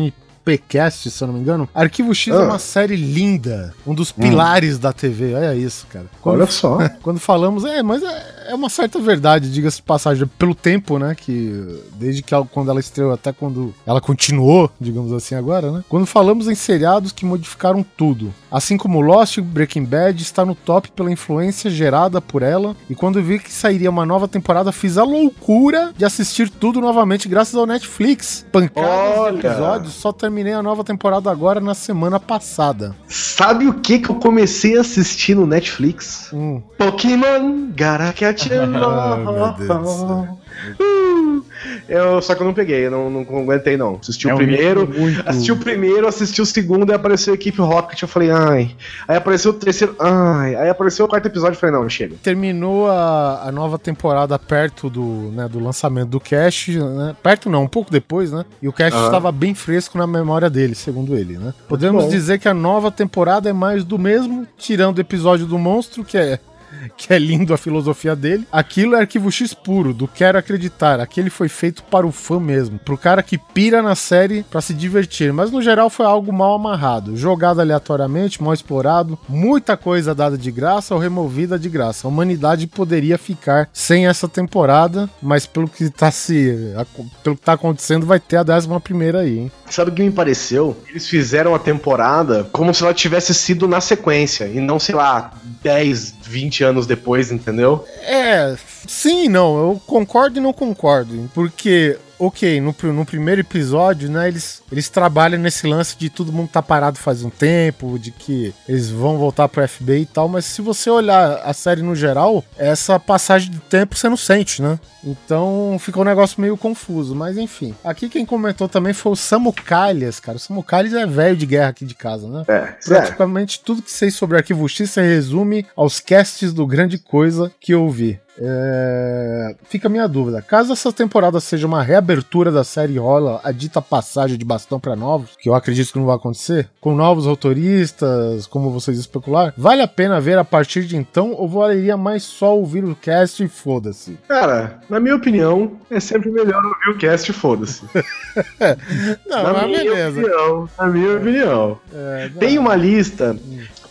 NPcast, 0.46 1.10
se 1.10 1.22
eu 1.22 1.28
não 1.28 1.34
me 1.34 1.40
engano. 1.40 1.68
Arquivo 1.74 2.14
X 2.14 2.32
é 2.34 2.36
Ah. 2.36 2.42
uma 2.44 2.58
série 2.58 2.96
linda, 2.96 3.74
um 3.86 3.94
dos 3.94 4.10
pilares 4.12 4.78
da 4.78 4.92
TV. 4.92 5.34
Olha 5.34 5.54
isso, 5.54 5.86
cara. 5.88 6.06
Quando 6.20 6.36
Olha 6.40 6.50
só. 6.50 6.78
quando 7.02 7.20
falamos, 7.20 7.64
é, 7.64 7.82
mas 7.82 8.02
é, 8.02 8.41
é 8.52 8.54
uma 8.54 8.68
certa 8.68 8.98
verdade, 8.98 9.50
diga-se 9.50 9.76
de 9.78 9.82
passagem, 9.82 10.26
pelo 10.38 10.54
tempo, 10.54 10.98
né, 10.98 11.14
que 11.14 11.80
desde 11.94 12.22
que 12.22 12.34
ela- 12.34 12.46
quando 12.50 12.70
ela 12.70 12.80
estreou 12.80 13.12
até 13.12 13.32
quando 13.32 13.74
ela 13.86 14.00
continuou, 14.00 14.70
digamos 14.80 15.12
assim 15.12 15.34
agora, 15.34 15.70
né? 15.72 15.84
Quando 15.88 16.04
falamos 16.06 16.48
em 16.48 16.54
seriados 16.54 17.12
que 17.12 17.24
modificaram 17.24 17.84
tudo, 17.96 18.32
assim 18.50 18.76
como 18.76 19.00
Lost 19.00 19.38
Breaking 19.40 19.84
Bad 19.84 20.22
está 20.22 20.44
no 20.44 20.54
top 20.54 20.90
pela 20.92 21.10
influência 21.10 21.70
gerada 21.70 22.20
por 22.20 22.42
ela, 22.42 22.76
e 22.90 22.94
quando 22.94 23.22
vi 23.22 23.38
que 23.38 23.50
sairia 23.50 23.88
uma 23.90 24.04
nova 24.04 24.28
temporada, 24.28 24.70
fiz 24.72 24.98
a 24.98 25.04
loucura 25.04 25.92
de 25.96 26.04
assistir 26.04 26.50
tudo 26.50 26.80
novamente 26.80 27.28
graças 27.28 27.54
ao 27.54 27.66
Netflix. 27.66 28.44
Pancadas 28.52 29.18
Olha! 29.18 29.38
de 29.40 29.46
episódios, 29.46 29.94
só 29.94 30.12
terminei 30.12 30.52
a 30.52 30.62
nova 30.62 30.84
temporada 30.84 31.30
agora 31.30 31.60
na 31.60 31.74
semana 31.74 32.20
passada. 32.20 32.94
Sabe 33.08 33.66
o 33.66 33.74
que 33.74 33.98
que 33.98 34.10
eu 34.10 34.16
comecei 34.16 34.76
a 34.76 34.82
assistir 34.82 35.34
no 35.34 35.46
Netflix? 35.46 36.28
Hum. 36.32 36.60
Pokémon 36.76 37.68
Gotta 37.70 38.12
All. 38.50 40.38
Uh, 40.78 41.42
eu, 41.88 42.20
só 42.22 42.34
que 42.34 42.42
eu 42.42 42.46
não 42.46 42.54
peguei, 42.54 42.86
eu 42.86 42.90
não, 42.90 43.08
não 43.10 43.20
aguentei 43.38 43.76
não. 43.76 43.96
Assisti 44.00 44.28
É 44.28 44.34
o 44.34 44.36
primeiro, 44.36 44.86
muito- 44.86 45.22
assisti 45.28 45.50
o 45.50 45.56
primeiro, 45.56 46.06
assisti 46.06 46.42
o 46.42 46.46
segundo, 46.46 46.90
aí 46.90 46.96
apareceu 46.96 47.32
a 47.32 47.34
equipe 47.34 47.60
Rocket, 47.60 48.00
eu 48.02 48.06
falei, 48.08 48.30
ai. 48.30 48.70
Aí 49.08 49.16
apareceu 49.16 49.50
o 49.50 49.54
terceiro, 49.54 49.96
ai. 49.98 50.54
Aí 50.54 50.68
apareceu 50.68 51.04
o 51.06 51.08
quarto 51.08 51.26
episódio, 51.26 51.56
eu 51.56 51.60
falei, 51.60 51.74
não, 51.74 51.88
chega. 51.88 52.16
terminou 52.22 52.88
a, 52.88 53.42
a 53.48 53.52
nova 53.52 53.78
temporada 53.78 54.38
perto 54.38 54.88
do, 54.90 55.30
né, 55.32 55.48
do 55.48 55.58
lançamento 55.58 56.10
do 56.10 56.20
Cash, 56.20 56.68
né? 56.68 57.16
Perto 57.22 57.48
não, 57.50 57.64
um 57.64 57.68
pouco 57.68 57.90
depois, 57.90 58.30
né? 58.30 58.44
E 58.60 58.68
o 58.68 58.72
Cash 58.72 58.92
Aham. 58.94 59.06
estava 59.06 59.32
bem 59.32 59.54
fresco 59.54 59.96
na 59.98 60.06
memória 60.06 60.50
dele, 60.50 60.74
segundo 60.74 61.16
ele, 61.16 61.38
né? 61.38 61.54
Podemos 61.68 62.08
dizer 62.10 62.38
que 62.38 62.48
a 62.48 62.54
nova 62.54 62.90
temporada 62.90 63.48
é 63.48 63.52
mais 63.52 63.84
do 63.84 63.98
mesmo, 63.98 64.46
tirando 64.56 64.98
o 64.98 65.00
episódio 65.00 65.46
do 65.46 65.58
monstro, 65.58 66.04
que 66.04 66.16
é 66.18 66.38
que 66.96 67.12
é 67.12 67.18
lindo 67.18 67.54
a 67.54 67.58
filosofia 67.58 68.14
dele. 68.14 68.46
Aquilo 68.50 68.94
é 68.94 69.00
arquivo 69.00 69.30
X 69.30 69.54
puro, 69.54 69.92
do 69.92 70.08
quero 70.08 70.38
acreditar. 70.38 71.00
Aquele 71.00 71.30
foi 71.30 71.48
feito 71.48 71.82
para 71.84 72.06
o 72.06 72.12
fã 72.12 72.38
mesmo, 72.38 72.78
pro 72.78 72.98
cara 72.98 73.22
que 73.22 73.38
pira 73.38 73.82
na 73.82 73.94
série 73.94 74.42
pra 74.44 74.60
se 74.60 74.74
divertir, 74.74 75.32
mas 75.32 75.50
no 75.50 75.62
geral 75.62 75.90
foi 75.90 76.06
algo 76.06 76.32
mal 76.32 76.54
amarrado, 76.54 77.16
jogado 77.16 77.60
aleatoriamente, 77.60 78.42
mal 78.42 78.54
explorado, 78.54 79.18
muita 79.28 79.76
coisa 79.76 80.14
dada 80.14 80.36
de 80.36 80.50
graça 80.50 80.94
ou 80.94 81.00
removida 81.00 81.58
de 81.58 81.68
graça. 81.68 82.06
A 82.06 82.10
humanidade 82.10 82.66
poderia 82.66 83.18
ficar 83.18 83.68
sem 83.72 84.06
essa 84.06 84.28
temporada, 84.28 85.08
mas 85.22 85.46
pelo 85.46 85.68
que 85.68 85.90
tá 85.90 86.10
se 86.10 86.74
pelo 87.22 87.36
que 87.36 87.42
tá 87.42 87.52
acontecendo 87.54 88.06
vai 88.06 88.20
ter 88.20 88.36
a 88.36 88.42
décima 88.42 88.80
primeira 88.80 89.20
aí, 89.20 89.38
hein? 89.38 89.52
Sabe 89.68 89.90
o 89.90 89.94
que 89.94 90.02
me 90.02 90.10
pareceu? 90.10 90.76
Eles 90.88 91.08
fizeram 91.08 91.54
a 91.54 91.58
temporada 91.58 92.46
como 92.52 92.74
se 92.74 92.82
ela 92.82 92.92
tivesse 92.92 93.32
sido 93.32 93.66
na 93.66 93.80
sequência, 93.80 94.44
e 94.46 94.60
não, 94.60 94.78
sei 94.78 94.94
lá, 94.94 95.32
10, 95.62 96.14
20 96.32 96.64
anos 96.64 96.86
depois, 96.86 97.30
entendeu? 97.30 97.84
É, 98.02 98.56
sim 98.88 99.28
não, 99.28 99.58
eu 99.58 99.82
concordo 99.86 100.38
e 100.38 100.42
não 100.42 100.52
concordo, 100.52 101.30
porque, 101.34 101.98
ok, 102.26 102.60
no, 102.60 102.74
no 102.92 103.04
primeiro 103.04 103.40
episódio, 103.40 104.08
né, 104.08 104.28
eles, 104.28 104.62
eles 104.70 104.88
trabalham 104.88 105.40
nesse 105.40 105.66
lance 105.66 105.96
de 105.98 106.08
todo 106.08 106.32
mundo 106.32 106.48
tá 106.48 106.62
parado 106.62 106.96
faz 106.96 107.24
um 107.24 107.30
tempo, 107.30 107.98
de 107.98 108.12
que 108.12 108.54
eles 108.68 108.90
vão 108.90 109.18
voltar 109.18 109.48
pro 109.48 109.66
FBI 109.66 110.02
e 110.02 110.06
tal, 110.06 110.28
mas 110.28 110.44
se 110.44 110.62
você 110.62 110.88
olhar 110.88 111.40
a 111.44 111.52
série 111.52 111.82
no 111.82 111.96
geral, 111.96 112.44
essa 112.56 112.98
passagem 113.00 113.50
de 113.50 113.58
tempo 113.58 113.96
você 113.96 114.08
não 114.08 114.16
sente, 114.16 114.62
né? 114.62 114.78
Então 115.04 115.76
ficou 115.80 116.02
um 116.02 116.06
negócio 116.06 116.40
meio 116.40 116.56
confuso, 116.56 117.12
mas 117.12 117.36
enfim. 117.36 117.74
Aqui 117.82 118.08
quem 118.08 118.24
comentou 118.24 118.68
também 118.68 118.92
foi 118.92 119.12
o 119.12 119.16
Samu 119.16 119.52
Calhas, 119.52 120.20
cara. 120.20 120.36
O 120.36 120.40
Samu 120.40 120.62
Calhas 120.62 120.94
é 120.94 121.04
velho 121.04 121.36
de 121.36 121.44
guerra 121.44 121.70
aqui 121.70 121.84
de 121.84 121.94
casa, 121.94 122.28
né? 122.28 122.44
É, 122.46 122.74
sério. 122.78 123.02
Praticamente 123.02 123.60
tudo 123.64 123.82
que 123.82 123.90
sei 123.90 124.12
sobre 124.12 124.36
Arquivo 124.36 124.68
X 124.68 124.90
se 124.90 125.02
resume 125.02 125.66
aos 125.74 125.98
casts 125.98 126.52
do 126.52 126.64
Grande 126.66 126.98
Coisa 126.98 127.50
que 127.60 127.74
eu 127.74 127.90
vi. 127.90 128.20
É, 128.38 129.54
Fica 129.68 129.88
a 129.88 129.90
minha 129.90 130.06
dúvida. 130.06 130.42
Caso 130.42 130.72
essa 130.72 130.92
temporada 130.92 131.40
seja 131.40 131.66
uma 131.66 131.82
reabertura 131.82 132.50
da 132.50 132.64
série 132.64 132.98
rola 132.98 133.40
a 133.44 133.52
dita 133.52 133.80
passagem 133.80 134.36
de 134.38 134.44
bastão 134.44 134.80
para 134.80 134.96
novos, 134.96 135.30
que 135.38 135.48
eu 135.48 135.54
acredito 135.54 135.92
que 135.92 135.98
não 135.98 136.06
vai 136.06 136.16
acontecer, 136.16 136.68
com 136.80 136.94
novos 136.94 137.26
autoristas, 137.26 138.46
como 138.46 138.70
vocês 138.70 138.98
especular, 138.98 139.52
vale 139.56 139.82
a 139.82 139.88
pena 139.88 140.20
ver 140.20 140.38
a 140.38 140.44
partir 140.44 140.84
de 140.84 140.96
então 140.96 141.32
ou 141.32 141.48
valeria 141.48 141.96
mais 141.96 142.22
só 142.22 142.56
ouvir 142.56 142.84
o 142.84 142.94
cast 142.94 143.42
e 143.42 143.48
foda-se? 143.48 144.18
Cara, 144.28 144.80
na 144.88 145.00
minha 145.00 145.16
opinião, 145.16 145.72
é 145.90 146.00
sempre 146.00 146.30
melhor 146.30 146.62
ouvir 146.64 146.90
o 146.90 146.98
cast 146.98 147.30
e 147.30 147.34
foda-se. 147.34 147.84
Não, 149.26 149.52
na 149.52 149.66
minha 149.66 149.84
beleza. 149.84 150.20
opinião. 150.20 150.68
Na 150.78 150.86
minha 150.86 151.16
opinião. 151.16 151.78
É. 151.92 152.30
Tem 152.38 152.58
uma 152.58 152.74
lista 152.74 153.36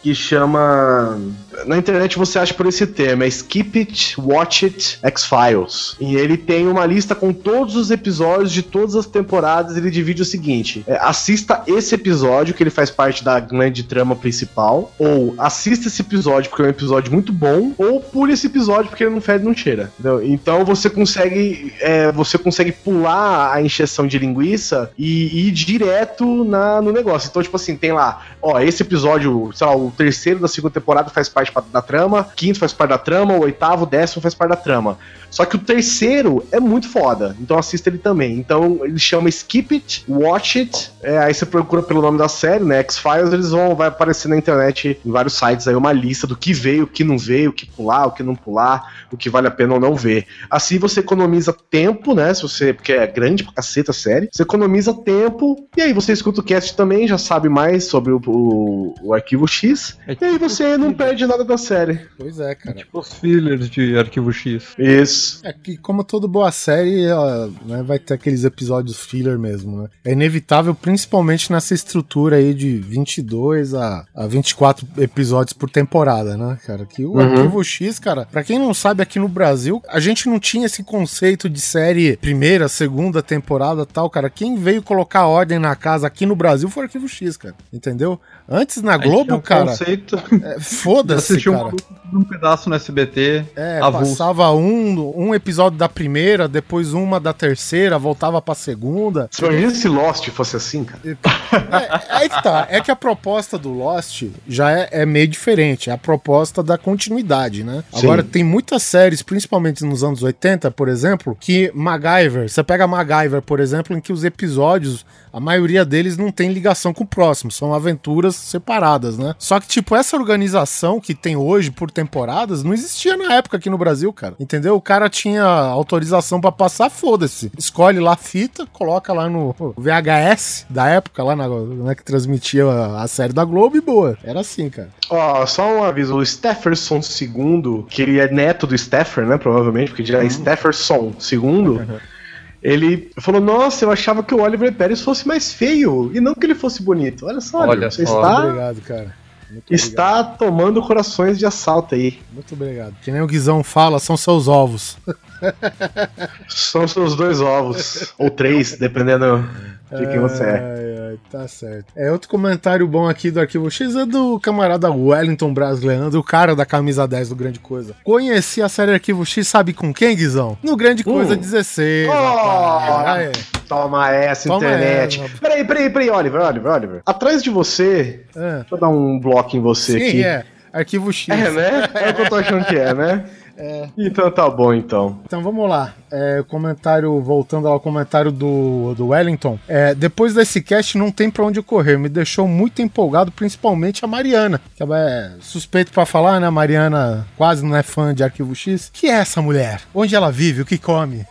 que 0.01 0.15
chama. 0.15 1.19
Na 1.65 1.77
internet 1.77 2.17
você 2.17 2.39
acha 2.39 2.53
por 2.53 2.65
esse 2.65 2.85
termo, 2.87 3.23
é 3.23 3.27
Skip 3.27 3.77
It, 3.79 4.15
Watch 4.19 4.65
It, 4.65 4.99
X-Files. 5.01 5.95
E 5.99 6.15
ele 6.15 6.37
tem 6.37 6.67
uma 6.67 6.85
lista 6.85 7.15
com 7.15 7.33
todos 7.33 7.75
os 7.75 7.91
episódios 7.91 8.51
de 8.51 8.61
todas 8.61 8.95
as 8.95 9.05
temporadas. 9.05 9.77
Ele 9.77 9.89
divide 9.89 10.21
o 10.21 10.25
seguinte: 10.25 10.83
é, 10.87 10.97
assista 11.01 11.63
esse 11.67 11.95
episódio, 11.95 12.53
que 12.53 12.63
ele 12.63 12.69
faz 12.69 12.89
parte 12.89 13.23
da 13.23 13.39
grande 13.39 13.83
trama 13.83 14.15
principal, 14.15 14.93
ou 14.97 15.35
assista 15.37 15.87
esse 15.87 16.01
episódio 16.01 16.49
porque 16.49 16.63
é 16.63 16.65
um 16.65 16.69
episódio 16.69 17.11
muito 17.11 17.31
bom, 17.31 17.73
ou 17.77 17.99
pule 17.99 18.33
esse 18.33 18.47
episódio 18.47 18.89
porque 18.89 19.03
ele 19.03 19.13
não 19.13 19.21
fede 19.21 19.43
não 19.43 19.55
cheira. 19.55 19.91
entendeu? 19.99 20.23
Então 20.23 20.63
você 20.65 20.89
consegue. 20.89 21.73
é, 21.79 22.11
você 22.11 22.37
consegue 22.37 22.71
pular 22.71 23.53
a 23.53 23.61
encheção 23.61 24.07
de 24.07 24.17
linguiça 24.17 24.91
e 24.97 25.47
ir 25.47 25.51
direto 25.51 26.43
na, 26.43 26.81
no 26.81 26.91
negócio. 26.91 27.27
Então, 27.29 27.41
tipo 27.41 27.55
assim, 27.55 27.75
tem 27.75 27.91
lá, 27.91 28.25
ó, 28.41 28.59
esse 28.59 28.83
episódio, 28.83 29.51
sei 29.53 29.67
lá, 29.67 29.75
o 29.75 29.91
terceiro 29.91 30.39
da 30.39 30.47
segunda 30.47 30.73
temporada 30.73 31.09
faz 31.09 31.27
parte 31.29 31.40
pa- 31.49 31.63
da 31.71 31.81
trama, 31.81 32.27
quinto 32.35 32.59
faz 32.59 32.73
parte 32.73 32.89
da 32.91 32.97
trama, 32.97 33.33
o 33.33 33.41
oitavo, 33.41 33.83
o 33.83 33.87
décimo 33.87 34.21
faz 34.21 34.33
parte 34.35 34.49
da 34.51 34.55
trama. 34.57 34.97
Só 35.29 35.45
que 35.45 35.55
o 35.55 35.59
terceiro 35.59 36.45
é 36.51 36.59
muito 36.59 36.89
foda, 36.89 37.35
então 37.39 37.57
assista 37.57 37.89
ele 37.89 37.97
também. 37.97 38.33
Então 38.37 38.81
ele 38.83 38.99
chama 38.99 39.29
Skip 39.29 39.73
It, 39.75 40.03
Watch 40.07 40.59
It, 40.59 40.91
é, 41.01 41.17
aí 41.19 41.33
você 41.33 41.45
procura 41.45 41.81
pelo 41.81 42.01
nome 42.01 42.17
da 42.17 42.27
série, 42.27 42.65
né? 42.65 42.79
X-Files, 42.79 43.31
eles 43.31 43.49
vão 43.51 43.73
vai 43.73 43.87
aparecer 43.87 44.27
na 44.27 44.37
internet 44.37 44.99
em 45.05 45.09
vários 45.11 45.33
sites 45.35 45.67
aí 45.69 45.75
uma 45.75 45.93
lista 45.93 46.27
do 46.27 46.35
que 46.35 46.51
veio, 46.53 46.83
o 46.83 46.87
que 46.87 47.03
não 47.05 47.17
veio, 47.17 47.49
o 47.51 47.53
que 47.53 47.65
pular, 47.65 48.07
o 48.07 48.11
que 48.11 48.21
não 48.21 48.35
pular, 48.35 49.05
o 49.09 49.15
que 49.15 49.29
vale 49.29 49.47
a 49.47 49.51
pena 49.51 49.73
ou 49.75 49.79
não 49.79 49.95
ver. 49.95 50.25
Assim 50.49 50.77
você 50.77 50.99
economiza 50.99 51.53
tempo, 51.69 52.13
né? 52.13 52.33
Se 52.33 52.41
você, 52.41 52.73
porque 52.73 52.91
é 52.91 53.07
grande 53.07 53.43
pra 53.45 53.53
caceta 53.53 53.91
a 53.91 53.93
série, 53.93 54.27
você 54.29 54.43
economiza 54.43 54.93
tempo, 54.93 55.65
e 55.77 55.81
aí 55.81 55.93
você 55.93 56.11
escuta 56.11 56.41
o 56.41 56.43
cast 56.43 56.75
também, 56.75 57.07
já 57.07 57.17
sabe 57.17 57.47
mais 57.47 57.85
sobre 57.85 58.11
o, 58.11 58.21
o- 58.27 58.95
o 59.01 59.13
arquivo 59.13 59.47
X, 59.47 59.97
É 60.05 60.17
e 60.19 60.25
aí 60.25 60.37
você 60.37 60.77
não 60.77 60.91
perde 60.93 61.23
nada 61.31 61.43
da 61.45 61.57
série. 61.57 61.99
Pois 62.17 62.39
é, 62.39 62.53
cara. 62.55 62.75
Tipo 62.77 62.99
os 62.99 63.13
fillers 63.13 63.69
de 63.69 63.97
Arquivo 63.97 64.31
X. 64.31 64.75
Isso. 64.77 65.41
É 65.43 65.53
que, 65.53 65.77
como 65.77 66.03
toda 66.03 66.27
boa 66.27 66.51
série, 66.51 67.03
ela, 67.05 67.49
né, 67.65 67.81
vai 67.83 67.97
ter 67.99 68.13
aqueles 68.13 68.43
episódios 68.43 68.99
filler 68.99 69.37
mesmo, 69.39 69.81
né? 69.83 69.89
É 70.05 70.11
inevitável, 70.11 70.75
principalmente 70.75 71.51
nessa 71.51 71.73
estrutura 71.73 72.35
aí 72.37 72.53
de 72.53 72.77
22 72.77 73.73
a, 73.73 74.05
a 74.15 74.27
24 74.27 74.87
episódios 74.97 75.53
por 75.53 75.69
temporada, 75.69 76.35
né, 76.37 76.57
cara? 76.65 76.85
Que 76.85 77.05
o 77.05 77.11
Uhum. 77.11 77.19
Arquivo 77.21 77.63
X, 77.63 77.99
cara, 77.99 78.25
pra 78.25 78.43
quem 78.43 78.57
não 78.57 78.73
sabe, 78.73 79.01
aqui 79.03 79.19
no 79.19 79.27
Brasil, 79.27 79.81
a 79.87 79.99
gente 79.99 80.27
não 80.27 80.39
tinha 80.39 80.65
esse 80.65 80.83
conceito 80.83 81.49
de 81.49 81.59
série 81.61 82.17
primeira, 82.17 82.67
segunda 82.67 83.21
temporada 83.21 83.85
tal, 83.85 84.09
cara. 84.09 84.29
Quem 84.29 84.55
veio 84.57 84.81
colocar 84.81 85.27
ordem 85.27 85.59
na 85.59 85.75
casa 85.75 86.07
aqui 86.07 86.25
no 86.25 86.35
Brasil 86.35 86.69
foi 86.69 86.83
o 86.83 86.85
Arquivo 86.85 87.07
X, 87.07 87.37
cara. 87.37 87.55
Entendeu? 87.71 88.19
Antes 88.49 88.81
na 88.81 88.97
Globo, 88.97 89.35
um 89.35 89.41
cara, 89.41 89.67
Conceito, 89.67 90.15
é, 90.43 90.59
foda-se, 90.59 91.20
assistiu 91.23 91.53
cara. 91.53 91.67
um, 92.13 92.19
um 92.19 92.23
pedaço 92.23 92.69
no 92.69 92.75
SBT. 92.75 93.45
É, 93.55 93.79
avulso. 93.81 94.11
passava 94.11 94.51
um, 94.51 95.13
um 95.15 95.35
episódio 95.35 95.77
da 95.77 95.89
primeira, 95.89 96.47
depois 96.47 96.93
uma 96.93 97.19
da 97.19 97.33
terceira, 97.33 97.97
voltava 97.97 98.41
pra 98.41 98.55
segunda. 98.55 99.27
Você 99.31 99.45
imagina 99.45 99.71
se 99.71 99.87
Lost 99.87 100.27
fosse 100.29 100.55
assim, 100.55 100.83
cara? 100.83 101.01
É, 101.05 102.25
é 102.25 102.29
que 102.29 102.43
tá, 102.43 102.67
é 102.69 102.81
que 102.81 102.91
a 102.91 102.95
proposta 102.95 103.57
do 103.57 103.71
Lost 103.71 104.23
já 104.47 104.71
é, 104.71 104.89
é 104.91 105.05
meio 105.05 105.27
diferente, 105.27 105.89
é 105.89 105.93
a 105.93 105.97
proposta 105.97 106.63
da 106.63 106.77
continuidade, 106.77 107.63
né? 107.63 107.83
Sim. 107.93 108.05
Agora, 108.05 108.23
tem 108.23 108.43
muitas 108.43 108.83
séries, 108.83 109.21
principalmente 109.21 109.83
nos 109.83 110.03
anos 110.03 110.23
80, 110.23 110.71
por 110.71 110.87
exemplo, 110.87 111.35
que 111.39 111.71
MacGyver, 111.73 112.49
você 112.49 112.63
pega 112.63 112.87
MacGyver, 112.87 113.41
por 113.41 113.59
exemplo, 113.59 113.95
em 113.95 114.01
que 114.01 114.13
os 114.13 114.23
episódios, 114.23 115.05
a 115.31 115.39
maioria 115.39 115.85
deles 115.85 116.17
não 116.17 116.31
tem 116.31 116.51
ligação 116.51 116.93
com 116.93 117.03
o 117.03 117.07
próximo, 117.07 117.51
são 117.51 117.73
aventuras 117.73 118.35
separadas, 118.35 119.17
né? 119.17 119.35
Só 119.37 119.59
que, 119.59 119.67
tipo, 119.67 119.95
essa 119.95 120.15
organização 120.15 120.99
que 120.99 121.13
tem 121.13 121.35
hoje 121.35 121.71
por 121.71 121.89
temporadas 121.89 122.63
não 122.63 122.73
existia 122.73 123.15
na 123.15 123.35
época 123.35 123.57
aqui 123.57 123.69
no 123.69 123.77
Brasil, 123.77 124.11
cara. 124.11 124.35
Entendeu? 124.39 124.75
O 124.75 124.81
cara 124.81 125.09
tinha 125.09 125.43
autorização 125.43 126.39
pra 126.41 126.51
passar, 126.51 126.89
foda-se. 126.89 127.51
Escolhe 127.57 127.99
lá 127.99 128.13
a 128.13 128.17
fita, 128.17 128.65
coloca 128.67 129.13
lá 129.13 129.29
no 129.29 129.55
VHS 129.77 130.65
da 130.69 130.87
época, 130.87 131.23
lá 131.23 131.35
na, 131.35 131.47
né, 131.47 131.95
que 131.95 132.03
transmitia 132.03 132.65
a, 132.65 133.03
a 133.03 133.07
série 133.07 133.33
da 133.33 133.45
Globo 133.45 133.77
e 133.77 133.81
boa. 133.81 134.17
Era 134.23 134.41
assim, 134.41 134.69
cara. 134.69 134.89
Ó, 135.09 135.45
só 135.45 135.67
um 135.77 135.83
aviso, 135.83 136.15
o 136.15 136.25
Stefferson 136.25 136.99
II, 136.99 137.85
que 137.89 138.01
ele 138.01 138.19
é 138.19 138.31
neto 138.31 138.65
do 138.67 138.77
Steffer, 138.77 139.25
né, 139.25 139.37
provavelmente, 139.37 139.91
porque 139.91 140.05
já 140.05 140.23
é 140.23 140.29
Stefferson 140.29 141.13
II, 141.31 141.81
ele 142.61 143.11
falou, 143.19 143.41
nossa, 143.41 143.85
eu 143.85 143.91
achava 143.91 144.23
que 144.23 144.33
o 144.35 144.41
Oliver 144.41 144.73
Pérez 144.73 145.01
fosse 145.01 145.27
mais 145.27 145.51
feio, 145.53 146.11
e 146.13 146.19
não 146.19 146.35
que 146.35 146.45
ele 146.45 146.55
fosse 146.55 146.83
bonito. 146.83 147.25
Olha 147.25 147.41
só, 147.41 147.59
Olha 147.59 147.71
Oliver, 147.71 147.91
você 147.91 148.05
só. 148.05 148.21
está, 148.21 148.45
Obrigado, 148.45 148.81
cara. 148.81 149.15
Muito 149.49 149.73
está 149.73 150.23
tomando 150.23 150.81
corações 150.81 151.37
de 151.37 151.45
assalto 151.45 151.95
aí. 151.95 152.07
obrigado. 152.07 152.33
Muito 152.33 152.53
obrigado. 152.53 152.95
Que 153.03 153.11
nem 153.11 153.21
o 153.21 153.27
Guizão 153.27 153.63
fala, 153.63 153.99
são 153.99 154.15
seus 154.15 154.47
ovos. 154.47 154.97
São 156.47 156.87
seus 156.87 157.15
dois 157.15 157.41
ovos, 157.41 158.13
ou 158.17 158.29
três, 158.29 158.77
dependendo 158.77 159.47
de 159.91 160.07
quem 160.07 160.19
você 160.19 160.43
é. 160.43 160.47
Ai, 160.57 161.09
ai, 161.11 161.19
tá 161.31 161.47
certo. 161.47 161.85
É 161.95 162.11
outro 162.11 162.29
comentário 162.29 162.87
bom 162.87 163.07
aqui 163.09 163.29
do 163.31 163.39
Arquivo 163.39 163.69
X 163.69 163.95
é 163.95 164.05
do 164.05 164.39
camarada 164.39 164.89
Wellington 164.91 165.53
Braz 165.53 165.81
Leandro, 165.81 166.19
o 166.19 166.23
cara 166.23 166.55
da 166.55 166.65
camisa 166.65 167.07
10 167.07 167.29
do 167.29 167.35
Grande 167.35 167.59
Coisa. 167.59 167.95
Conheci 168.03 168.61
a 168.61 168.69
série 168.69 168.93
Arquivo 168.93 169.25
X, 169.25 169.47
sabe 169.47 169.73
com 169.73 169.93
quem, 169.93 170.15
Guizão? 170.15 170.57
No 170.63 170.75
Grande 170.77 171.03
Coisa 171.03 171.35
16. 171.35 172.09
Oh! 172.09 173.51
Toma 173.67 174.11
essa, 174.11 174.49
Toma 174.49 174.65
internet. 174.65 175.21
essa. 175.21 175.37
Peraí, 175.39 175.63
peraí, 175.65 175.89
peraí, 175.89 176.09
Oliver, 176.09 176.41
Oliver, 176.41 176.71
Oliver. 176.73 177.01
Atrás 177.05 177.41
de 177.41 177.49
você, 177.49 178.21
É. 178.35 178.55
deixa 178.59 178.75
eu 178.75 178.77
dar 178.77 178.89
um 178.89 179.17
bloco 179.19 179.55
em 179.55 179.61
você 179.61 179.93
Sim, 179.99 180.07
aqui. 180.07 180.23
é. 180.25 180.43
Arquivo 180.73 181.11
X. 181.11 181.27
É, 181.29 181.49
né? 181.51 181.89
É 181.95 182.09
o 182.09 182.13
que 182.13 182.21
eu 182.21 182.29
tô 182.29 182.35
achando 182.35 182.65
que 182.65 182.75
é, 182.77 182.93
né? 182.93 183.25
É. 183.57 183.89
Então 183.97 184.29
tá 184.31 184.49
bom, 184.49 184.73
então. 184.73 185.19
Então 185.25 185.41
vamos 185.41 185.69
lá. 185.69 185.93
É, 186.11 186.43
comentário, 186.47 187.21
voltando 187.21 187.67
ao 187.67 187.79
comentário 187.79 188.31
do, 188.31 188.93
do 188.95 189.07
Wellington. 189.07 189.57
É, 189.67 189.95
depois 189.95 190.33
desse 190.33 190.61
cast 190.61 190.97
não 190.97 191.11
tem 191.11 191.29
pra 191.29 191.45
onde 191.45 191.61
correr. 191.61 191.97
Me 191.97 192.09
deixou 192.09 192.47
muito 192.47 192.81
empolgado, 192.81 193.31
principalmente 193.31 194.03
a 194.03 194.07
Mariana. 194.07 194.59
Que 194.75 194.83
é 194.83 195.31
suspeito 195.39 195.91
pra 195.91 196.05
falar, 196.05 196.39
né? 196.39 196.47
A 196.47 196.51
Mariana 196.51 197.25
quase 197.37 197.63
não 197.63 197.75
é 197.75 197.83
fã 197.83 198.13
de 198.13 198.23
Arquivo 198.23 198.53
X. 198.55 198.89
Que 198.91 199.07
é 199.07 199.11
essa 199.11 199.41
mulher? 199.41 199.81
Onde 199.93 200.15
ela 200.15 200.31
vive? 200.31 200.63
O 200.63 200.65
que 200.65 200.77
come? 200.77 201.25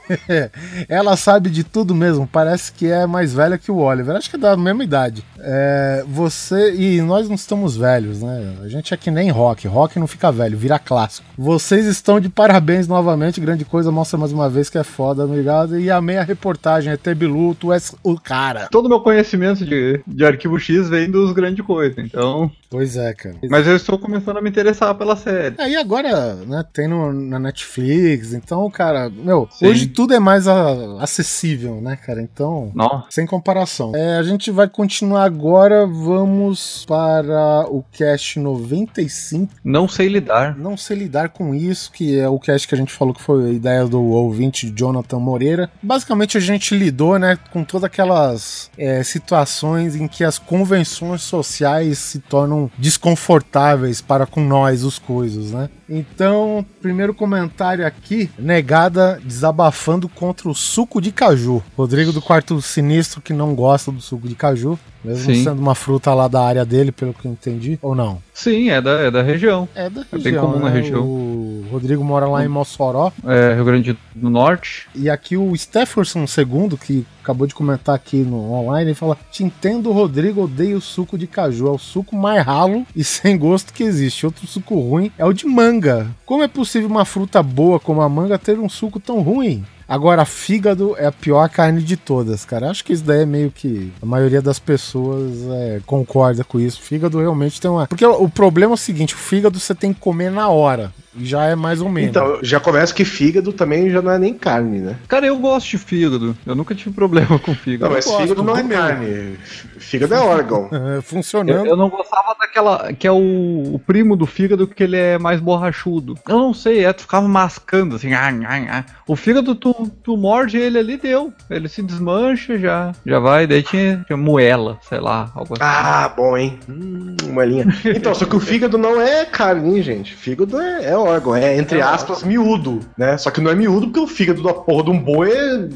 ela 0.88 1.16
sabe 1.16 1.50
de 1.50 1.64
tudo 1.64 1.94
mesmo. 1.94 2.26
Parece 2.26 2.72
que 2.72 2.87
é 2.90 3.06
mais 3.06 3.35
velha 3.35 3.59
que 3.59 3.70
o 3.70 3.78
Oliver. 3.78 4.16
Acho 4.16 4.30
que 4.30 4.37
é 4.37 4.38
da 4.38 4.56
mesma 4.56 4.85
idade. 4.85 5.24
É, 5.38 6.04
você. 6.06 6.74
E 6.74 7.02
nós 7.02 7.28
não 7.28 7.35
estamos 7.35 7.76
velhos, 7.76 8.22
né? 8.22 8.56
A 8.62 8.68
gente 8.68 8.94
é 8.94 8.96
que 8.96 9.11
nem 9.11 9.30
rock. 9.30 9.66
Rock 9.66 9.98
não 9.98 10.06
fica 10.06 10.30
velho, 10.30 10.56
vira 10.56 10.78
clássico. 10.78 11.26
Vocês 11.37 11.87
estão 11.87 12.19
de 12.20 12.28
parabéns 12.28 12.87
novamente. 12.87 13.40
Grande 13.40 13.64
coisa, 13.64 13.90
mostra 13.90 14.18
mais 14.18 14.33
uma 14.33 14.48
vez 14.48 14.70
que 14.70 14.78
é 14.78 14.85
foda, 14.85 15.24
obrigado. 15.24 15.78
E 15.78 15.90
amei 15.90 16.18
a 16.18 16.22
reportagem. 16.22 16.92
ET 16.92 17.14
Bilu, 17.14 17.54
tu 17.54 17.72
és 17.72 17.94
o 18.02 18.18
cara. 18.18 18.68
Todo 18.70 18.87
o 18.87 18.88
meu 18.88 19.00
conhecimento 19.00 19.64
de, 19.64 20.00
de 20.06 20.24
Arquivo 20.24 20.59
X 20.59 20.88
vem 20.88 21.11
dos 21.11 21.33
grandes 21.33 21.64
coisas, 21.64 21.98
então. 21.98 22.50
Pois 22.70 22.96
é, 22.96 23.12
cara. 23.12 23.35
Mas 23.50 23.66
eu 23.66 23.74
estou 23.74 23.98
começando 23.98 24.37
a 24.37 24.40
me 24.40 24.48
interessar 24.48 24.94
pela 24.94 25.16
série. 25.16 25.56
Aí 25.59 25.74
agora, 25.74 26.37
né, 26.37 26.64
tem 26.72 26.87
no, 26.87 27.12
na 27.12 27.37
Netflix, 27.40 28.33
então, 28.33 28.70
cara, 28.70 29.11
meu, 29.11 29.48
Sim. 29.50 29.66
hoje 29.66 29.87
tudo 29.88 30.14
é 30.14 30.20
mais 30.20 30.46
a- 30.46 31.02
acessível, 31.02 31.80
né, 31.80 31.96
cara? 31.96 32.22
Então, 32.22 32.70
Nossa. 32.72 33.06
sem 33.11 33.26
comparação. 33.26 33.92
É, 33.96 34.18
a 34.18 34.22
gente 34.22 34.52
vai 34.52 34.68
continuar 34.68 35.24
agora, 35.24 35.85
vamos 35.85 36.85
para 36.87 37.66
o 37.68 37.85
cast 37.90 38.38
95. 38.38 39.52
Não 39.64 39.88
sei 39.88 40.06
lidar. 40.09 40.56
Não 40.56 40.76
sei 40.76 40.96
lidar 40.98 41.30
com 41.30 41.52
isso, 41.52 41.90
que 41.90 42.18
é 42.20 42.28
o 42.28 42.38
cast 42.38 42.68
que 42.68 42.74
a 42.74 42.78
gente 42.78 42.92
falou 42.92 43.12
que 43.12 43.22
foi 43.22 43.46
a 43.46 43.52
ideia 43.52 43.85
do 43.87 44.00
ouvinte 44.00 44.70
Jonathan 44.70 45.18
Moreira. 45.18 45.68
Basicamente, 45.83 46.37
a 46.37 46.40
gente 46.40 46.76
lidou, 46.76 47.18
né, 47.18 47.37
com 47.52 47.64
todas 47.64 47.85
aquelas 47.85 48.70
é, 48.78 49.02
situações 49.02 49.96
em 49.96 50.06
que 50.06 50.22
as 50.22 50.38
convenções 50.38 51.22
sociais 51.22 51.98
se 51.98 52.20
tornam 52.20 52.59
desconfortáveis 52.76 54.00
para 54.00 54.26
com 54.26 54.42
nós, 54.42 54.82
os 54.82 54.98
coisas, 54.98 55.52
né? 55.52 55.70
Então, 55.88 56.64
primeiro 56.80 57.14
comentário 57.14 57.86
aqui, 57.86 58.30
negada 58.38 59.20
desabafando 59.24 60.08
contra 60.08 60.48
o 60.48 60.54
suco 60.54 61.00
de 61.00 61.12
caju. 61.12 61.62
Rodrigo 61.76 62.12
do 62.12 62.22
Quarto 62.22 62.60
Sinistro 62.60 63.20
que 63.20 63.32
não 63.32 63.54
gosta 63.54 63.92
do 63.92 64.00
suco 64.00 64.28
de 64.28 64.34
caju, 64.34 64.78
mesmo 65.04 65.24
Sim. 65.34 65.44
sendo 65.44 65.60
uma 65.60 65.74
fruta 65.74 66.12
lá 66.14 66.28
da 66.28 66.42
área 66.42 66.64
dele, 66.64 66.92
pelo 66.92 67.14
que 67.14 67.26
eu 67.26 67.32
entendi, 67.32 67.78
ou 67.82 67.94
não? 67.94 68.20
Sim, 68.34 68.70
é 68.70 68.80
da, 68.80 68.92
é 68.92 69.10
da 69.10 69.22
região. 69.22 69.68
É 69.74 69.88
da 69.90 70.00
É 70.00 70.04
bem 70.12 70.22
região, 70.22 70.46
comum 70.46 70.58
na 70.60 70.70
né? 70.70 70.80
região. 70.80 71.02
O 71.02 71.66
Rodrigo 71.70 72.02
mora 72.02 72.26
lá 72.26 72.44
em 72.44 72.48
Mossoró. 72.48 73.12
É, 73.26 73.54
Rio 73.54 73.64
Grande 73.64 73.96
do 74.14 74.30
Norte. 74.30 74.88
E 74.94 75.08
aqui 75.10 75.36
o 75.36 75.54
Stefferson 75.56 76.20
II, 76.20 76.76
que 76.78 77.06
acabou 77.22 77.46
de 77.46 77.54
comentar 77.54 77.94
aqui 77.94 78.18
no 78.18 78.52
online, 78.52 78.90
ele 78.90 78.94
fala: 78.94 79.16
Te 79.30 79.44
entendo, 79.44 79.92
Rodrigo, 79.92 80.44
odeio 80.44 80.78
o 80.78 80.80
suco 80.80 81.18
de 81.18 81.26
caju. 81.26 81.68
É 81.68 81.70
o 81.70 81.78
suco 81.78 82.16
mais 82.16 82.44
ralo 82.44 82.86
e 82.96 83.04
sem 83.04 83.36
gosto 83.38 83.72
que 83.74 83.82
existe. 83.82 84.24
Outro 84.26 84.46
suco 84.46 84.78
ruim 84.80 85.12
é 85.18 85.24
o 85.24 85.32
de 85.32 85.46
manga. 85.46 86.06
Como 86.24 86.42
é 86.42 86.48
possível 86.48 86.88
uma 86.88 87.04
fruta 87.04 87.42
boa 87.42 87.78
como 87.78 88.00
a 88.00 88.08
manga 88.08 88.38
ter 88.38 88.58
um 88.58 88.68
suco 88.68 88.98
tão 88.98 89.20
ruim? 89.20 89.64
Agora, 89.90 90.24
fígado 90.24 90.94
é 90.96 91.07
a 91.07 91.11
pior 91.11 91.48
carne 91.48 91.83
de 91.83 91.96
todas, 91.96 92.44
cara. 92.44 92.70
Acho 92.70 92.85
que 92.85 92.92
isso 92.92 93.03
daí 93.03 93.22
é 93.22 93.26
meio 93.26 93.50
que 93.50 93.92
a 94.00 94.07
maioria 94.07 94.40
das 94.40 94.61
pessoas 94.61 95.33
é, 95.50 95.81
concorda 95.85 96.44
com 96.44 96.61
isso. 96.61 96.81
Fígado 96.81 97.18
realmente 97.18 97.61
tem 97.61 97.68
uma. 97.68 97.88
Porque 97.88 98.07
o 98.07 98.29
problema 98.29 98.72
é 98.72 98.74
o 98.74 98.76
seguinte: 98.76 99.16
o 99.16 99.18
fígado 99.18 99.59
você 99.59 99.74
tem 99.74 99.92
que 99.92 99.98
comer 99.98 100.31
na 100.31 100.48
hora. 100.48 100.92
E 101.16 101.26
já 101.26 101.44
é 101.46 101.57
mais 101.57 101.81
ou 101.81 101.88
menos. 101.88 102.11
Então, 102.11 102.38
já 102.40 102.61
começa 102.61 102.94
que 102.94 103.05
fígado 103.05 103.53
também 103.53 103.90
já 103.90 104.00
não 104.00 104.12
é 104.12 104.18
nem 104.18 104.33
carne, 104.33 104.79
né? 104.79 104.96
Cara, 105.09 105.26
eu 105.26 105.37
gosto 105.38 105.70
de 105.70 105.79
fígado. 105.79 106.37
Eu 106.46 106.55
nunca 106.55 106.72
tive 106.72 106.92
problema 106.92 107.37
com 107.40 107.53
fígado. 107.53 107.87
Não, 107.87 107.96
mas 107.96 108.09
fígado 108.09 108.44
não 108.44 108.57
é 108.57 108.62
carne. 108.62 109.37
Fígado 109.80 110.14
é 110.14 110.20
órgão. 110.20 110.68
É, 110.80 110.96
Eu, 110.98 111.02
funcionando. 111.02 111.66
eu 111.66 111.76
não 111.76 111.88
gostava 111.88 112.34
daquela. 112.38 112.92
que 112.92 113.06
é 113.06 113.12
o, 113.12 113.74
o 113.74 113.78
primo 113.84 114.16
do 114.16 114.26
fígado, 114.26 114.66
que 114.66 114.82
ele 114.82 114.96
é 114.96 115.18
mais 115.18 115.40
borrachudo. 115.40 116.14
Eu 116.28 116.38
não 116.38 116.54
sei, 116.54 116.84
é, 116.84 116.92
tu 116.92 117.02
ficava 117.02 117.26
mascando 117.28 117.96
assim. 117.96 118.12
ah, 118.12 118.30
ah, 118.48 118.78
ah. 118.78 118.84
O 119.06 119.16
fígado, 119.16 119.54
tu, 119.54 119.90
tu 120.02 120.16
morde 120.16 120.56
ele 120.58 120.78
ali, 120.78 120.96
deu. 120.96 121.32
Ele 121.50 121.68
se 121.68 121.82
desmancha, 121.82 122.58
já, 122.58 122.92
já 123.04 123.18
vai. 123.18 123.46
Daí 123.46 123.62
tinha, 123.62 124.02
tinha 124.06 124.16
moela, 124.16 124.78
sei 124.88 125.00
lá, 125.00 125.30
algo 125.34 125.54
assim. 125.54 125.62
Ah, 125.64 126.12
bom, 126.16 126.36
hein? 126.36 126.58
Hum, 126.68 127.16
uma 127.26 127.44
linha. 127.44 127.66
Então, 128.00 128.14
só 128.14 128.24
que 128.24 128.36
o 128.36 128.40
fígado 128.40 128.78
não 128.78 129.00
é 129.00 129.24
carne, 129.24 129.76
hein, 129.76 129.82
gente? 129.82 130.14
Fígado 130.14 130.60
é, 130.60 130.86
é 130.90 130.96
órgão, 130.96 131.34
é, 131.34 131.56
entre 131.56 131.80
aspas, 131.82 132.22
miúdo, 132.22 132.80
né? 132.96 133.16
Só 133.18 133.30
que 133.30 133.40
não 133.40 133.50
é 133.50 133.54
miúdo 133.54 133.86
porque 133.88 134.00
o 134.00 134.06
fígado 134.06 134.42
da 134.42 134.54
porra 134.54 134.84
de 134.84 134.90
um 134.90 134.98
boi 134.98 135.30
é, 135.30 135.68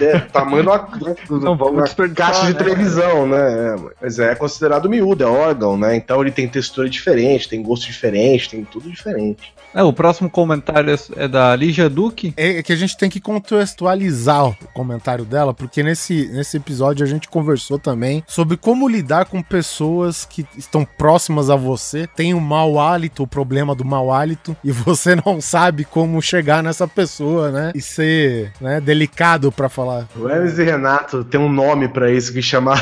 é 0.00 0.18
tamanho 0.20 0.62
de 0.62 0.68
uma, 0.68 1.40
Não 1.40 1.56
vamos 1.56 1.94
caixa 2.14 2.46
de 2.46 2.52
né? 2.52 2.58
televisão, 2.58 3.26
né? 3.26 3.74
É, 3.74 3.76
Mas 4.00 4.18
é 4.18 4.34
considerado 4.34 4.88
miúdo, 4.88 5.24
é 5.24 5.26
órgão, 5.26 5.76
né? 5.76 5.96
Então 5.96 6.20
ele 6.20 6.30
tem 6.30 6.48
textura 6.48 6.88
diferente, 6.88 7.48
tem 7.48 7.62
gosto 7.62 7.86
diferente, 7.86 8.50
tem 8.50 8.64
tudo 8.64 8.90
diferente. 8.90 9.52
É, 9.72 9.82
o 9.82 9.92
próximo 9.92 10.28
comentário 10.28 10.92
é- 10.92 11.24
é 11.24 11.28
da 11.28 11.54
Lígia 11.54 11.88
Duque. 11.88 12.34
É 12.36 12.60
que 12.62 12.72
a 12.72 12.76
gente 12.76 12.96
tem 12.96 13.08
que 13.08 13.20
contextualizar 13.20 14.48
o 14.48 14.56
comentário 14.74 15.24
dela, 15.24 15.54
porque 15.54 15.82
nesse, 15.82 16.28
nesse 16.32 16.56
episódio 16.56 17.04
a 17.04 17.08
gente 17.08 17.28
conversou 17.28 17.78
também 17.78 18.22
sobre 18.26 18.56
como 18.56 18.88
lidar 18.88 19.26
com 19.26 19.40
pessoas 19.42 20.24
que 20.24 20.44
estão 20.56 20.84
próximas 20.84 21.50
a 21.50 21.56
você, 21.56 22.06
tem 22.16 22.34
o 22.34 22.40
mau 22.40 22.80
hálito, 22.80 23.22
o 23.22 23.26
problema 23.26 23.74
do 23.74 23.84
mau 23.84 24.12
hálito, 24.12 24.56
e 24.64 24.72
você 24.72 25.14
não 25.24 25.40
sabe 25.40 25.84
como 25.84 26.20
chegar 26.20 26.62
nessa 26.62 26.88
pessoa, 26.88 27.50
né? 27.50 27.72
E 27.74 27.80
ser 27.80 28.52
né, 28.60 28.80
delicado 28.80 29.52
pra 29.52 29.68
falar. 29.68 29.79
O 30.16 30.28
Hermes 30.28 30.58
e 30.58 30.64
Renato 30.64 31.24
tem 31.24 31.40
um 31.40 31.52
nome 31.52 31.88
pra 31.88 32.10
isso 32.10 32.32
que 32.32 32.42
chama. 32.42 32.74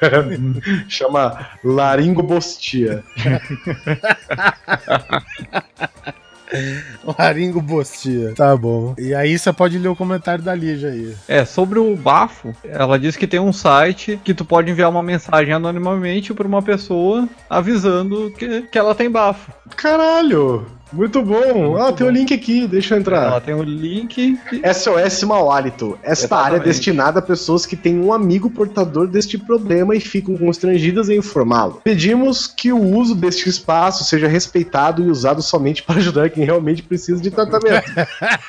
chama 0.88 1.48
laringobostia. 1.64 3.02
Laringo 7.18 7.60
Bostia. 7.60 8.34
Tá 8.34 8.56
bom. 8.56 8.94
E 8.98 9.14
aí 9.14 9.38
você 9.38 9.52
pode 9.52 9.78
ler 9.78 9.88
o 9.88 9.96
comentário 9.96 10.42
da 10.42 10.54
Lígia 10.54 10.90
aí. 10.90 11.14
É, 11.26 11.44
sobre 11.44 11.78
o 11.78 11.96
bafo, 11.96 12.54
ela 12.64 12.98
diz 12.98 13.16
que 13.16 13.26
tem 13.26 13.40
um 13.40 13.52
site 13.52 14.20
que 14.24 14.34
tu 14.34 14.44
pode 14.44 14.70
enviar 14.70 14.90
uma 14.90 15.02
mensagem 15.02 15.52
anonimamente 15.52 16.32
pra 16.32 16.46
uma 16.46 16.62
pessoa 16.62 17.28
avisando 17.48 18.30
que, 18.32 18.62
que 18.62 18.78
ela 18.78 18.94
tem 18.94 19.10
bafo. 19.10 19.52
Caralho! 19.76 20.66
Muito 20.92 21.22
bom! 21.22 21.76
ah, 21.76 21.92
tem 21.92 22.06
o 22.06 22.10
link 22.10 22.32
aqui, 22.32 22.66
deixa 22.66 22.94
eu 22.94 22.98
entrar. 23.00 23.26
Ela 23.26 23.40
tem 23.40 23.54
o 23.54 23.62
link. 23.62 24.36
que- 24.48 24.62
SOS 24.74 25.22
Mau 25.24 25.50
Hálito. 25.50 25.98
Esta 26.02 26.24
Exatamente. 26.26 26.46
área 26.46 26.56
é 26.56 26.60
destinada 26.64 27.18
a 27.18 27.22
pessoas 27.22 27.66
que 27.66 27.76
têm 27.76 27.98
um 28.00 28.12
amigo 28.12 28.48
portador 28.50 29.06
deste 29.06 29.36
problema 29.36 29.94
e 29.94 30.00
ficam 30.00 30.36
constrangidas 30.36 31.08
em 31.10 31.18
informá-lo. 31.18 31.80
Pedimos 31.84 32.46
que 32.46 32.72
o 32.72 32.80
uso 32.80 33.14
deste 33.14 33.48
espaço 33.48 34.02
seja 34.04 34.26
respeitado 34.28 35.02
e 35.02 35.10
usado 35.10 35.42
somente 35.42 35.82
para 35.82 35.96
ajudar 35.96 36.30
quem 36.30 36.44
realmente 36.44 36.82
precisa 36.82 37.20
de 37.20 37.30
tratamento. 37.30 37.90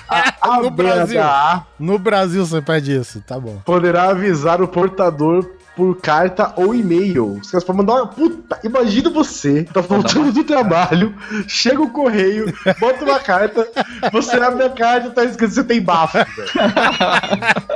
A 0.09 0.61
No 0.63 0.69
Brasil. 0.71 1.19
BHA 1.19 1.65
No 1.79 1.99
Brasil 1.99 2.45
você 2.45 2.61
pede 2.61 2.95
isso, 2.95 3.21
tá 3.25 3.39
bom. 3.39 3.59
poderá 3.65 4.09
avisar 4.09 4.61
o 4.61 4.67
portador 4.67 5.45
por 5.79 5.95
carta 6.01 6.51
ou 6.57 6.75
e-mail. 6.75 7.39
Os 7.41 7.49
caras 7.49 7.63
podem 7.63 7.85
mandar 7.85 8.01
uma 8.01 8.07
puta. 8.07 8.59
Imagina 8.65 9.09
você, 9.09 9.63
tá 9.63 9.79
voltando 9.79 10.33
do 10.33 10.43
trabalho, 10.43 11.15
chega 11.47 11.81
o 11.81 11.89
correio, 11.89 12.53
bota 12.81 13.05
uma 13.05 13.17
carta, 13.17 13.65
você 14.11 14.35
abre 14.35 14.65
a 14.65 14.69
carta 14.69 15.07
e 15.07 15.11
tá 15.11 15.23
escrito 15.23 15.49
que 15.49 15.55
você 15.55 15.63
tem 15.63 15.81
bafo. 15.81 16.17
velho. 16.17 16.49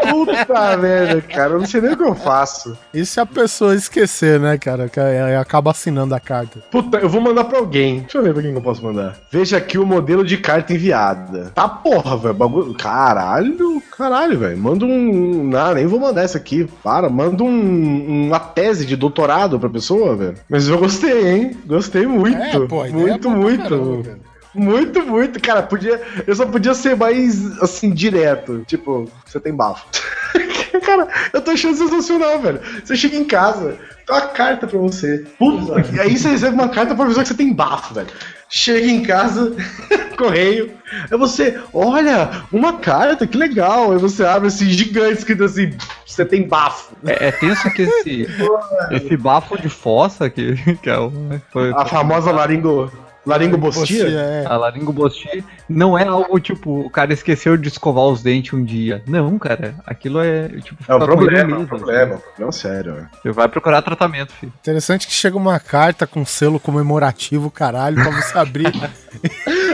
Puta 0.10 0.78
merda, 0.78 1.22
cara. 1.22 1.54
Eu 1.54 1.60
não 1.60 1.66
sei 1.66 1.80
nem 1.80 1.94
o 1.94 1.98
que 1.98 2.04
eu 2.04 2.14
faço. 2.14 2.78
E 2.94 3.06
se 3.06 3.22
a 3.22 3.26
pessoa 3.26 3.74
esquecer, 3.74 4.38
né, 4.38 4.58
cara? 4.58 4.90
Que 4.90 5.00
acaba 5.40 5.72
assinando 5.72 6.14
a 6.14 6.20
carta. 6.20 6.60
Puta, 6.70 6.98
eu 6.98 7.08
vou 7.08 7.22
mandar 7.22 7.46
pra 7.46 7.60
alguém. 7.60 8.02
Deixa 8.02 8.18
eu 8.18 8.24
ver 8.24 8.34
pra 8.34 8.42
quem 8.42 8.52
que 8.52 8.58
eu 8.58 8.62
posso 8.62 8.84
mandar. 8.84 9.16
Veja 9.32 9.56
aqui 9.56 9.78
o 9.78 9.86
modelo 9.86 10.26
de 10.26 10.38
carta 10.38 10.74
enviada. 10.74 11.54
Tá 11.56 11.70
porra, 11.70 12.18
velho. 12.18 12.34
Bagulho. 12.34 12.74
Caralho, 12.74 13.82
caralho, 13.98 14.38
velho. 14.40 14.58
Manda 14.58 14.86
um. 14.86 15.44
Não, 15.44 15.74
nem 15.74 15.86
vou 15.86 16.00
mandar 16.00 16.24
essa 16.24 16.38
aqui. 16.38 16.68
Para, 16.84 17.10
manda 17.10 17.44
um, 17.44 18.28
uma 18.28 18.40
tese 18.40 18.86
de 18.86 18.96
doutorado 18.96 19.60
pra 19.60 19.70
pessoa, 19.70 20.16
velho. 20.16 20.36
Mas 20.50 20.68
eu 20.68 20.78
gostei, 20.78 21.28
hein? 21.28 21.58
Gostei 21.66 22.06
muito. 22.06 22.38
É, 22.38 22.68
pô, 22.68 22.86
ideia 22.86 23.02
é 23.02 23.08
muito, 23.12 23.30
muito. 23.30 23.64
caramba, 23.64 24.04
cara. 24.04 24.34
Muito, 24.56 25.02
muito, 25.02 25.42
cara, 25.42 25.64
podia. 25.64 26.00
Eu 26.28 26.36
só 26.36 26.46
podia 26.46 26.74
ser 26.76 26.96
mais 26.96 27.60
assim, 27.62 27.92
direto. 27.92 28.64
Tipo, 28.68 29.10
você 29.26 29.40
tem 29.40 29.54
bafo. 29.54 29.86
cara, 30.86 31.08
eu 31.34 31.42
tô 31.42 31.52
achando 31.52 31.76
sensacional, 31.76 32.40
velho. 32.40 32.60
Você 32.84 32.96
chega 32.96 33.16
em 33.16 33.26
casa, 33.26 33.78
tem 34.06 34.16
uma 34.16 34.28
carta 34.28 34.68
pra 34.68 34.78
você. 34.78 35.26
Puta, 35.40 35.84
e 35.96 36.00
aí 36.00 36.18
você 36.18 36.30
recebe 36.30 36.54
uma 36.54 36.70
carta 36.70 36.94
pra 36.94 37.06
avisar 37.06 37.24
que 37.24 37.30
você 37.30 37.38
tem 37.38 37.52
bafo, 37.52 37.96
velho. 37.96 38.08
Chega 38.56 38.86
em 38.86 39.02
casa, 39.02 39.52
correio. 40.16 40.78
Aí 41.10 41.18
você, 41.18 41.60
olha, 41.74 42.44
uma 42.52 42.74
carta, 42.74 43.26
que 43.26 43.36
legal. 43.36 43.92
Aí 43.92 43.98
você 43.98 44.24
abre 44.24 44.48
assim, 44.48 44.70
gigante, 44.70 45.18
escrito 45.18 45.44
assim, 45.44 45.74
você 46.06 46.24
tem 46.24 46.48
bafo. 46.48 46.96
É, 47.04 47.30
é 47.30 47.32
tenso 47.32 47.68
que 47.72 47.82
esse, 47.82 48.28
esse 48.94 49.18
bafo 49.18 49.60
de 49.60 49.70
fossa 49.70 50.30
que, 50.30 50.54
que 50.76 50.88
é 50.88 51.00
o. 51.00 51.12
Foi, 51.52 51.72
A 51.72 51.84
famosa 51.84 52.32
laringo. 52.32 52.92
Laringobostia? 53.26 54.10
é. 54.10 54.46
A 54.46 54.58
laringobosti 54.58 55.44
não 55.68 55.98
é 55.98 56.06
algo 56.06 56.40
tipo, 56.40 56.82
o 56.82 56.90
cara 56.90 57.14
esqueceu 57.14 57.56
de 57.56 57.70
escovar 57.70 58.06
os 58.06 58.22
dentes 58.22 58.54
um 58.54 58.64
dia. 58.64 59.02
Não, 59.08 59.40
cara, 59.40 59.76
aquilo 59.86 60.20
é 60.20 60.50
tipo. 60.60 60.84
É 60.88 60.96
um 60.96 61.00
ficar 61.00 61.00
com 61.00 61.04
ele 61.04 61.16
problema, 61.16 61.40
é 61.40 61.44
um 61.44 61.60
mesmo, 61.60 61.68
problema. 61.68 62.22
Não, 62.38 62.52
sério, 62.52 62.96
velho. 62.96 63.10
Você 63.22 63.32
vai 63.32 63.48
procurar 63.48 63.82
tratamento, 63.82 64.34
filho. 64.34 64.54
Interessante 64.60 65.08
que 65.08 65.14
chega 65.14 65.38
uma 65.38 65.60
carta 65.60 66.06
com 66.06 66.26
selo 66.26 66.60
comemorativo, 66.60 67.50
caralho, 67.50 67.96
pra 67.96 68.12
você 68.12 68.38
abrir. 68.38 68.74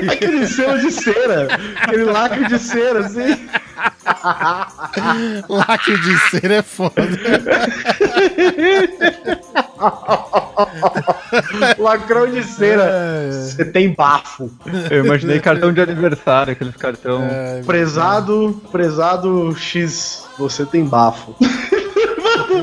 Aquele 0.09 0.47
selo 0.47 0.79
de 0.79 0.91
cera, 0.91 1.47
aquele 1.81 2.03
lacre 2.05 2.47
de 2.47 2.59
cera, 2.59 2.99
assim. 2.99 3.49
Lacre 5.49 5.99
de 5.99 6.17
cera 6.29 6.55
é 6.55 6.61
foda. 6.61 6.93
Lacrão 11.77 12.27
de 12.29 12.43
cera. 12.43 12.83
É, 12.83 13.31
Você 13.31 13.65
tem 13.65 13.93
bafo. 13.93 14.51
Eu 14.89 15.05
imaginei 15.05 15.39
cartão 15.39 15.71
de 15.73 15.81
aniversário, 15.81 16.53
aqueles 16.53 16.75
cartão. 16.75 17.23
é, 17.23 17.61
Prezado, 17.65 18.61
prezado 18.71 19.55
X, 19.55 20.25
você 20.37 20.65
tem 20.65 20.83
bafo. 20.85 21.35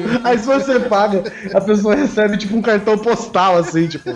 Aí 0.24 0.38
se 0.38 0.46
você 0.46 0.80
paga, 0.80 1.24
a 1.54 1.60
pessoa 1.60 1.94
recebe 1.94 2.36
tipo 2.36 2.56
um 2.56 2.62
cartão 2.62 2.96
postal, 2.98 3.58
assim, 3.58 3.86
tipo, 3.86 4.10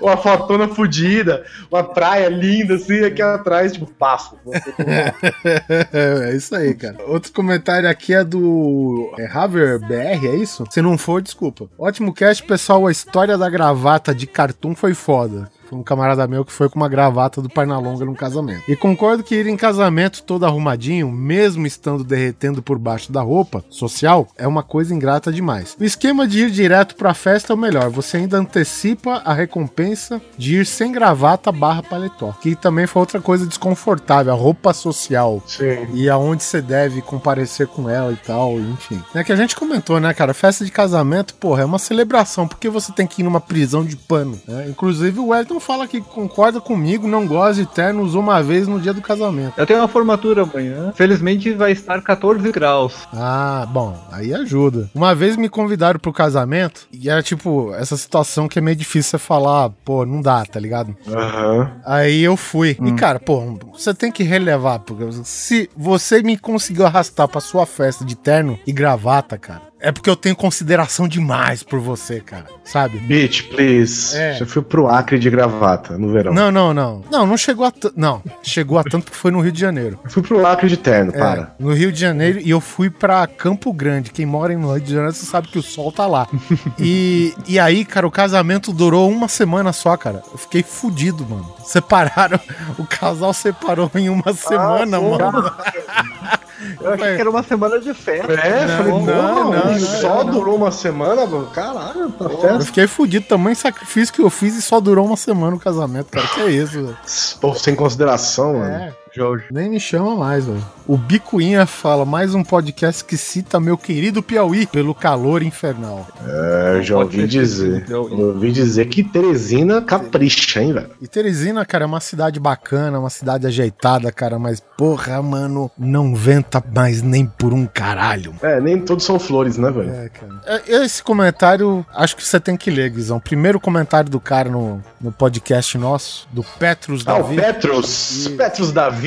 uma 0.00 0.16
fotona 0.16 0.68
fodida, 0.68 1.44
uma 1.70 1.84
praia 1.84 2.28
linda, 2.28 2.74
assim, 2.74 3.04
aqui 3.04 3.22
atrás, 3.22 3.72
tipo, 3.72 3.90
bafo. 3.98 4.36
é 5.92 6.34
isso 6.34 6.54
aí, 6.54 6.74
cara. 6.74 6.96
Outro 7.06 7.32
comentário 7.32 7.88
aqui 7.88 8.14
é 8.14 8.24
do 8.24 9.12
é, 9.18 9.26
Haver 9.26 9.78
BR, 9.78 10.26
é 10.26 10.36
isso? 10.36 10.64
Se 10.70 10.82
não 10.82 10.98
for, 10.98 11.22
desculpa. 11.22 11.68
Ótimo 11.78 12.12
cast, 12.12 12.42
pessoal. 12.44 12.86
A 12.86 12.92
história 12.92 13.36
da 13.36 13.48
gravata 13.48 14.14
de 14.14 14.26
cartoon 14.26 14.74
foi 14.74 14.94
foda. 14.94 15.50
Foi 15.68 15.78
um 15.78 15.82
camarada 15.82 16.26
meu 16.26 16.44
que 16.44 16.52
foi 16.52 16.68
com 16.68 16.76
uma 16.76 16.88
gravata 16.88 17.42
do 17.42 17.48
Pernalonga 17.50 18.04
num 18.04 18.14
casamento. 18.14 18.62
E 18.66 18.74
concordo 18.74 19.22
que 19.22 19.34
ir 19.34 19.46
em 19.46 19.56
casamento 19.56 20.22
todo 20.22 20.46
arrumadinho, 20.46 21.10
mesmo 21.12 21.66
estando 21.66 22.02
derretendo 22.02 22.62
por 22.62 22.78
baixo 22.78 23.12
da 23.12 23.20
roupa 23.20 23.62
social, 23.68 24.28
é 24.36 24.46
uma 24.46 24.62
coisa 24.62 24.94
ingrata 24.94 25.30
demais. 25.30 25.76
O 25.78 25.84
esquema 25.84 26.26
de 26.26 26.44
ir 26.44 26.50
direto 26.50 26.96
pra 26.96 27.12
festa 27.12 27.52
é 27.52 27.54
o 27.54 27.58
melhor. 27.58 27.90
Você 27.90 28.16
ainda 28.16 28.38
antecipa 28.38 29.20
a 29.24 29.34
recompensa 29.34 30.22
de 30.38 30.56
ir 30.56 30.66
sem 30.66 30.90
gravata 30.90 31.52
barra 31.52 31.82
paletó. 31.82 32.32
Que 32.40 32.56
também 32.56 32.86
foi 32.86 33.00
outra 33.00 33.20
coisa 33.20 33.46
desconfortável. 33.46 34.32
A 34.32 34.36
roupa 34.36 34.72
social 34.72 35.42
Sim. 35.46 35.86
e 35.92 36.08
aonde 36.08 36.42
você 36.42 36.62
deve 36.62 37.02
comparecer 37.02 37.66
com 37.66 37.90
ela 37.90 38.12
e 38.12 38.16
tal, 38.16 38.58
enfim. 38.58 39.02
É 39.14 39.22
que 39.22 39.32
a 39.32 39.36
gente 39.36 39.54
comentou, 39.54 40.00
né, 40.00 40.14
cara? 40.14 40.32
Festa 40.32 40.64
de 40.64 40.70
casamento, 40.70 41.34
porra, 41.34 41.62
é 41.62 41.64
uma 41.64 41.78
celebração, 41.78 42.48
porque 42.48 42.70
você 42.70 42.90
tem 42.92 43.06
que 43.06 43.20
ir 43.20 43.24
numa 43.24 43.40
prisão 43.40 43.84
de 43.84 43.96
pano, 43.96 44.40
né? 44.46 44.66
Inclusive 44.68 45.18
o 45.20 45.28
Wellington 45.28 45.57
Fala 45.60 45.86
que 45.86 46.00
concorda 46.00 46.60
comigo, 46.60 47.06
não 47.06 47.26
gosta 47.26 47.62
de 47.62 47.66
terno, 47.66 48.02
usou 48.02 48.22
uma 48.22 48.42
vez 48.42 48.66
no 48.66 48.80
dia 48.80 48.94
do 48.94 49.02
casamento. 49.02 49.54
Eu 49.56 49.66
tenho 49.66 49.80
uma 49.80 49.88
formatura 49.88 50.42
amanhã. 50.42 50.92
Felizmente 50.94 51.52
vai 51.52 51.72
estar 51.72 52.00
14 52.02 52.50
graus. 52.50 52.94
Ah, 53.12 53.66
bom, 53.68 53.96
aí 54.10 54.32
ajuda. 54.32 54.90
Uma 54.94 55.14
vez 55.14 55.36
me 55.36 55.48
convidaram 55.48 56.00
pro 56.00 56.12
casamento 56.12 56.86
e 56.92 57.10
era 57.10 57.22
tipo 57.22 57.74
essa 57.74 57.96
situação 57.96 58.48
que 58.48 58.58
é 58.58 58.62
meio 58.62 58.76
difícil 58.76 59.10
você 59.10 59.18
falar, 59.18 59.70
pô, 59.84 60.06
não 60.06 60.20
dá, 60.22 60.44
tá 60.44 60.58
ligado? 60.58 60.96
Aham. 61.06 61.70
Aí 61.84 62.22
eu 62.22 62.36
fui. 62.36 62.76
E 62.82 62.92
cara, 62.92 63.20
pô, 63.20 63.58
você 63.72 63.92
tem 63.92 64.10
que 64.10 64.22
relevar, 64.22 64.78
porque 64.80 65.04
se 65.24 65.68
você 65.76 66.22
me 66.22 66.38
conseguiu 66.38 66.86
arrastar 66.86 67.28
pra 67.28 67.40
sua 67.40 67.66
festa 67.66 68.04
de 68.04 68.16
terno 68.16 68.58
e 68.66 68.72
gravata, 68.72 69.36
cara, 69.36 69.62
é 69.80 69.92
porque 69.92 70.08
eu 70.10 70.16
tenho 70.16 70.34
consideração 70.34 71.06
demais 71.06 71.62
por 71.62 71.78
você, 71.80 72.20
cara, 72.20 72.46
sabe? 72.64 72.98
Bitch, 72.98 73.48
please. 73.50 74.16
É. 74.16 74.34
Já 74.34 74.46
fui 74.46 74.62
pro 74.62 74.88
Acre 74.88 75.18
de 75.18 75.30
gravata 75.30 75.96
no 75.96 76.10
verão. 76.12 76.32
Não, 76.32 76.50
não, 76.50 76.74
não. 76.74 77.04
Não, 77.10 77.26
não 77.26 77.36
chegou 77.36 77.64
a 77.64 77.70
tanto. 77.70 77.92
Não, 77.96 78.22
chegou 78.42 78.78
a 78.78 78.84
tanto 78.84 79.04
porque 79.04 79.16
foi 79.16 79.30
no 79.30 79.40
Rio 79.40 79.52
de 79.52 79.60
Janeiro. 79.60 79.98
Eu 80.04 80.10
fui 80.10 80.22
pro 80.22 80.44
Acre 80.46 80.68
de 80.68 80.76
terno, 80.76 81.12
É, 81.14 81.18
para. 81.18 81.54
no 81.58 81.72
Rio 81.72 81.92
de 81.92 82.00
Janeiro 82.00 82.40
e 82.42 82.50
eu 82.50 82.60
fui 82.60 82.90
pra 82.90 83.26
Campo 83.26 83.72
Grande. 83.72 84.10
Quem 84.10 84.26
mora 84.26 84.56
no 84.56 84.72
Rio 84.72 84.80
de 84.80 84.92
Janeiro, 84.92 85.14
você 85.14 85.26
sabe 85.26 85.48
que 85.48 85.58
o 85.58 85.62
sol 85.62 85.92
tá 85.92 86.06
lá. 86.06 86.26
e, 86.78 87.34
e 87.46 87.58
aí, 87.58 87.84
cara, 87.84 88.06
o 88.06 88.10
casamento 88.10 88.72
durou 88.72 89.10
uma 89.10 89.28
semana 89.28 89.72
só, 89.72 89.96
cara. 89.96 90.22
Eu 90.32 90.38
fiquei 90.38 90.62
fudido, 90.62 91.26
mano. 91.28 91.52
Separaram, 91.64 92.40
o 92.78 92.84
casal 92.86 93.32
separou 93.32 93.90
em 93.94 94.08
uma 94.08 94.32
semana, 94.32 94.98
porra. 94.98 95.32
mano. 95.32 95.52
Eu 96.80 96.92
achei 96.92 97.14
que 97.14 97.20
era 97.20 97.30
uma 97.30 97.42
semana 97.42 97.78
de 97.78 97.94
festa. 97.94 98.32
É, 98.32 98.66
Não, 98.66 98.76
falei, 98.76 98.92
não, 98.92 99.00
não, 99.04 99.52
não, 99.52 99.64
não, 99.72 99.78
só 99.80 100.24
não. 100.24 100.32
durou 100.32 100.56
uma 100.56 100.70
semana, 100.72 101.24
mano. 101.26 101.46
Caralho, 101.54 102.10
tá 102.10 102.24
Eu 102.24 102.38
festa. 102.40 102.60
fiquei 102.64 102.86
fudido. 102.86 103.26
Tamanho 103.26 103.54
sacrifício 103.56 104.12
que 104.14 104.20
eu 104.20 104.30
fiz 104.30 104.56
e 104.56 104.62
só 104.62 104.80
durou 104.80 105.06
uma 105.06 105.16
semana 105.16 105.56
o 105.56 105.60
casamento, 105.60 106.06
cara. 106.10 106.26
Que 106.28 106.40
é 106.40 106.50
isso, 106.50 106.72
velho. 106.72 106.96
Povo 107.40 107.58
sem 107.58 107.74
consideração, 107.74 108.54
mano. 108.54 108.72
É. 108.74 108.94
Jorge. 109.14 109.46
Nem 109.50 109.68
me 109.70 109.80
chama 109.80 110.14
mais, 110.16 110.46
velho. 110.46 110.64
O 110.86 110.96
Bicuinha 110.96 111.66
fala, 111.66 112.04
mais 112.04 112.34
um 112.34 112.42
podcast 112.42 113.04
que 113.04 113.16
cita 113.16 113.58
meu 113.60 113.76
querido 113.76 114.22
Piauí 114.22 114.66
pelo 114.66 114.94
calor 114.94 115.42
infernal. 115.42 116.06
É, 116.26 116.76
eu 116.76 116.82
já 116.82 116.96
ouvi 116.98 117.26
dizer. 117.26 117.84
que- 117.84 117.92
eu- 117.92 118.10
ouvi 118.10 118.50
dizer 118.52 118.86
que 118.86 119.02
Teresina 119.04 119.82
capricha, 119.82 120.62
hein, 120.62 120.72
velho. 120.72 120.90
E 121.00 121.06
Teresina, 121.06 121.64
cara, 121.64 121.84
é 121.84 121.86
uma 121.86 122.00
cidade 122.00 122.38
bacana, 122.40 122.98
uma 122.98 123.10
cidade 123.10 123.46
ajeitada, 123.46 124.10
cara, 124.12 124.38
mas 124.38 124.60
porra, 124.76 125.20
mano, 125.22 125.70
não 125.78 126.14
venta 126.14 126.62
mais 126.74 127.02
nem 127.02 127.26
por 127.26 127.52
um 127.52 127.66
caralho. 127.66 128.34
É, 128.42 128.60
nem 128.60 128.80
todos 128.80 129.04
são 129.04 129.18
flores, 129.18 129.56
né, 129.58 129.70
velho? 129.70 129.90
É, 129.90 130.08
cara. 130.08 130.40
É, 130.46 130.84
Esse 130.84 131.02
comentário, 131.02 131.84
acho 131.94 132.16
que 132.16 132.24
você 132.24 132.38
tem 132.40 132.56
que 132.56 132.70
ler, 132.70 132.90
Guizão. 132.90 133.20
Primeiro 133.20 133.58
comentário 133.60 134.10
do 134.10 134.20
cara 134.20 134.48
no, 134.48 134.82
no 135.00 135.12
podcast 135.12 135.76
nosso, 135.76 136.26
do 136.32 136.42
Petrus 136.58 137.02
Ah, 137.06 137.16
o 137.18 137.22
Davi. 137.22 137.36
Petros, 137.36 138.28
Petros 138.36 138.72
Davi, 138.72 138.97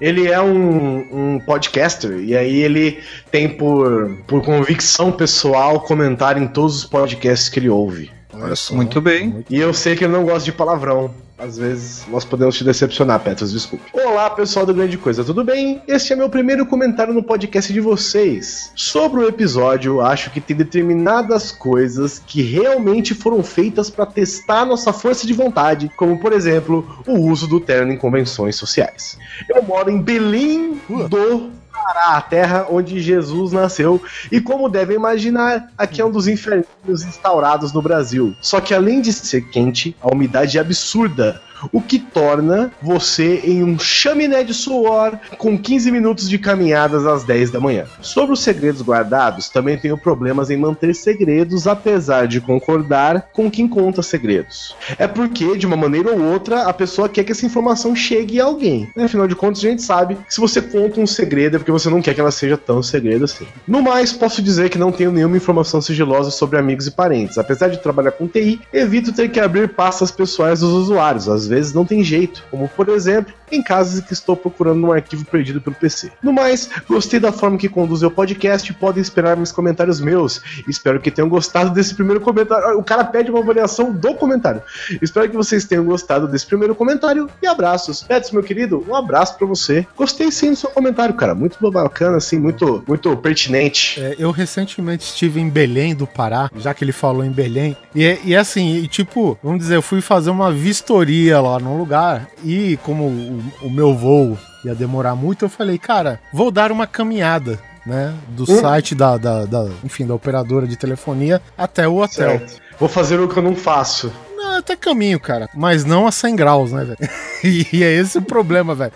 ele 0.00 0.28
é 0.28 0.40
um, 0.40 1.34
um 1.34 1.40
podcaster 1.40 2.18
e 2.18 2.36
aí 2.36 2.62
ele 2.62 3.00
tem 3.30 3.48
por, 3.48 4.16
por 4.26 4.42
convicção 4.42 5.12
pessoal 5.12 5.80
comentar 5.80 6.40
em 6.40 6.46
todos 6.46 6.76
os 6.76 6.84
podcasts 6.84 7.48
que 7.48 7.58
ele 7.58 7.68
ouve. 7.68 8.10
Olha 8.34 8.56
só. 8.56 8.74
Muito 8.74 9.00
bem. 9.00 9.44
E 9.48 9.58
eu 9.58 9.72
sei 9.72 9.96
que 9.96 10.04
ele 10.04 10.12
não 10.12 10.24
gosta 10.24 10.44
de 10.44 10.52
palavrão. 10.52 11.14
Às 11.36 11.58
vezes 11.58 12.04
nós 12.08 12.24
podemos 12.24 12.56
te 12.56 12.62
decepcionar, 12.62 13.18
Petros, 13.18 13.50
desculpe. 13.50 13.84
Olá, 13.92 14.30
pessoal 14.30 14.64
do 14.64 14.72
Grande 14.72 14.96
Coisa, 14.96 15.24
tudo 15.24 15.42
bem? 15.42 15.82
Este 15.88 16.12
é 16.12 16.16
meu 16.16 16.30
primeiro 16.30 16.64
comentário 16.64 17.12
no 17.12 17.24
podcast 17.24 17.72
de 17.72 17.80
vocês. 17.80 18.70
Sobre 18.76 19.20
o 19.20 19.28
episódio, 19.28 20.00
acho 20.00 20.30
que 20.30 20.40
tem 20.40 20.56
determinadas 20.56 21.50
coisas 21.50 22.22
que 22.24 22.40
realmente 22.40 23.14
foram 23.14 23.42
feitas 23.42 23.90
para 23.90 24.06
testar 24.06 24.64
nossa 24.64 24.92
força 24.92 25.26
de 25.26 25.32
vontade, 25.32 25.90
como 25.96 26.20
por 26.20 26.32
exemplo, 26.32 26.86
o 27.04 27.18
uso 27.18 27.48
do 27.48 27.58
terno 27.58 27.92
em 27.92 27.98
convenções 27.98 28.54
sociais. 28.54 29.18
Eu 29.48 29.60
moro 29.64 29.90
em 29.90 30.00
Belém 30.00 30.80
do 31.10 31.50
Pará, 31.74 32.16
a 32.16 32.22
terra 32.22 32.66
onde 32.70 33.00
Jesus 33.00 33.52
nasceu, 33.52 34.00
e 34.30 34.40
como 34.40 34.68
devem 34.68 34.96
imaginar, 34.96 35.70
aqui 35.76 36.00
é 36.00 36.04
um 36.04 36.10
dos 36.10 36.28
infernos 36.28 36.66
instaurados 36.88 37.72
no 37.72 37.82
Brasil. 37.82 38.34
Só 38.40 38.60
que 38.60 38.72
além 38.72 39.00
de 39.00 39.12
ser 39.12 39.42
quente, 39.50 39.96
a 40.00 40.08
umidade 40.08 40.56
é 40.56 40.60
absurda. 40.60 41.42
O 41.72 41.80
que 41.80 41.98
torna 41.98 42.70
você 42.82 43.40
em 43.44 43.62
um 43.62 43.78
chaminé 43.78 44.42
de 44.42 44.54
suor 44.54 45.18
com 45.38 45.58
15 45.58 45.90
minutos 45.90 46.28
de 46.28 46.38
caminhadas 46.38 47.06
às 47.06 47.24
10 47.24 47.50
da 47.50 47.60
manhã. 47.60 47.84
Sobre 48.00 48.32
os 48.32 48.40
segredos 48.40 48.82
guardados, 48.82 49.48
também 49.48 49.76
tenho 49.76 49.96
problemas 49.96 50.50
em 50.50 50.56
manter 50.56 50.94
segredos, 50.94 51.66
apesar 51.66 52.26
de 52.26 52.40
concordar 52.40 53.28
com 53.32 53.50
quem 53.50 53.66
conta 53.66 54.02
segredos. 54.02 54.74
É 54.98 55.06
porque, 55.06 55.56
de 55.56 55.66
uma 55.66 55.76
maneira 55.76 56.10
ou 56.10 56.20
outra, 56.20 56.62
a 56.62 56.72
pessoa 56.72 57.08
quer 57.08 57.24
que 57.24 57.32
essa 57.32 57.46
informação 57.46 57.94
chegue 57.94 58.40
a 58.40 58.44
alguém. 58.44 58.90
né? 58.96 59.04
Afinal 59.04 59.26
de 59.26 59.34
contas, 59.34 59.64
a 59.64 59.68
gente 59.68 59.82
sabe 59.82 60.16
que 60.16 60.34
se 60.34 60.40
você 60.40 60.60
conta 60.60 61.00
um 61.00 61.06
segredo 61.06 61.56
é 61.56 61.58
porque 61.58 61.72
você 61.72 61.88
não 61.88 62.02
quer 62.02 62.14
que 62.14 62.20
ela 62.20 62.30
seja 62.30 62.56
tão 62.56 62.82
segredo 62.82 63.24
assim. 63.24 63.46
No 63.66 63.82
mais, 63.82 64.12
posso 64.12 64.42
dizer 64.42 64.68
que 64.70 64.78
não 64.78 64.92
tenho 64.92 65.12
nenhuma 65.12 65.36
informação 65.36 65.80
sigilosa 65.80 66.30
sobre 66.30 66.58
amigos 66.58 66.86
e 66.86 66.90
parentes. 66.90 67.38
Apesar 67.38 67.68
de 67.68 67.78
trabalhar 67.78 68.12
com 68.12 68.26
TI, 68.26 68.60
evito 68.72 69.12
ter 69.12 69.30
que 69.30 69.40
abrir 69.40 69.68
pastas 69.68 70.10
pessoais 70.10 70.60
dos 70.60 70.70
usuários. 70.70 71.28
Às 71.28 71.46
vezes 71.46 71.53
não 71.74 71.84
tem 71.84 72.02
jeito, 72.02 72.42
como 72.50 72.68
por 72.68 72.88
exemplo, 72.88 73.32
em 73.52 73.62
casos 73.62 73.98
em 73.98 74.02
que 74.02 74.12
estou 74.12 74.36
procurando 74.36 74.84
um 74.86 74.92
arquivo 74.92 75.24
perdido 75.24 75.60
pelo 75.60 75.76
PC. 75.76 76.10
No 76.22 76.32
mais, 76.32 76.68
gostei 76.88 77.20
da 77.20 77.30
forma 77.30 77.56
que 77.56 77.68
conduz 77.68 78.02
o 78.02 78.10
podcast 78.10 78.72
podem 78.74 79.00
esperar 79.00 79.36
mais 79.36 79.52
comentários 79.52 80.00
meus. 80.00 80.40
Espero 80.66 81.00
que 81.00 81.10
tenham 81.10 81.28
gostado 81.28 81.70
desse 81.70 81.94
primeiro 81.94 82.20
comentário. 82.20 82.78
O 82.78 82.82
cara 82.82 83.04
pede 83.04 83.30
uma 83.30 83.40
avaliação 83.40 83.92
do 83.92 84.14
comentário. 84.14 84.62
Espero 85.00 85.28
que 85.30 85.36
vocês 85.36 85.64
tenham 85.64 85.84
gostado 85.84 86.26
desse 86.26 86.46
primeiro 86.46 86.74
comentário 86.74 87.28
e 87.42 87.46
abraços. 87.46 88.02
Pets, 88.02 88.30
meu 88.32 88.42
querido, 88.42 88.84
um 88.88 88.94
abraço 88.94 89.36
pra 89.38 89.46
você. 89.46 89.86
Gostei 89.96 90.30
sim 90.32 90.50
do 90.50 90.56
seu 90.56 90.70
comentário, 90.70 91.14
cara. 91.14 91.34
Muito 91.34 91.58
bacana, 91.70 92.16
assim, 92.16 92.38
muito, 92.38 92.82
muito 92.88 93.16
pertinente. 93.18 94.00
É, 94.00 94.16
eu 94.18 94.30
recentemente 94.30 95.04
estive 95.04 95.40
em 95.40 95.48
Belém 95.48 95.94
do 95.94 96.06
Pará, 96.06 96.50
já 96.56 96.74
que 96.74 96.82
ele 96.82 96.92
falou 96.92 97.24
em 97.24 97.30
Belém. 97.30 97.76
E, 97.94 98.04
é- 98.04 98.18
e 98.24 98.34
é 98.34 98.38
assim, 98.38 98.76
e 98.76 98.88
tipo, 98.88 99.38
vamos 99.42 99.60
dizer, 99.60 99.76
eu 99.76 99.82
fui 99.82 100.00
fazer 100.00 100.30
uma 100.30 100.50
vistoria 100.50 101.40
lá 101.48 101.58
num 101.58 101.76
lugar. 101.78 102.28
E 102.44 102.76
como 102.82 103.04
o, 103.04 103.42
o 103.62 103.70
meu 103.70 103.94
voo 103.94 104.38
ia 104.64 104.74
demorar 104.74 105.14
muito, 105.14 105.44
eu 105.44 105.48
falei, 105.48 105.78
cara, 105.78 106.20
vou 106.32 106.50
dar 106.50 106.70
uma 106.72 106.86
caminhada. 106.86 107.58
Né, 107.86 108.14
do 108.28 108.44
Hum. 108.44 108.60
site 108.60 108.94
da, 108.94 109.18
da, 109.18 109.44
da- 109.44 109.68
enfim, 109.84 110.06
da 110.06 110.14
operadora 110.14 110.66
de 110.66 110.74
telefonia 110.74 111.42
até 111.56 111.86
o 111.86 111.96
hotel. 111.98 112.30
Certo. 112.38 112.56
Vou 112.80 112.88
fazer 112.88 113.20
o 113.20 113.28
que 113.28 113.36
eu 113.38 113.42
não 113.42 113.54
faço. 113.54 114.10
Não, 114.34 114.56
até 114.56 114.74
caminho, 114.74 115.20
cara. 115.20 115.50
Mas 115.54 115.84
não 115.84 116.06
a 116.06 116.10
100 116.10 116.34
graus, 116.34 116.72
né, 116.72 116.82
velho? 116.82 116.98
e 117.70 117.84
é 117.84 117.92
esse 117.92 118.16
o 118.16 118.22
problema, 118.22 118.74
velho. 118.74 118.92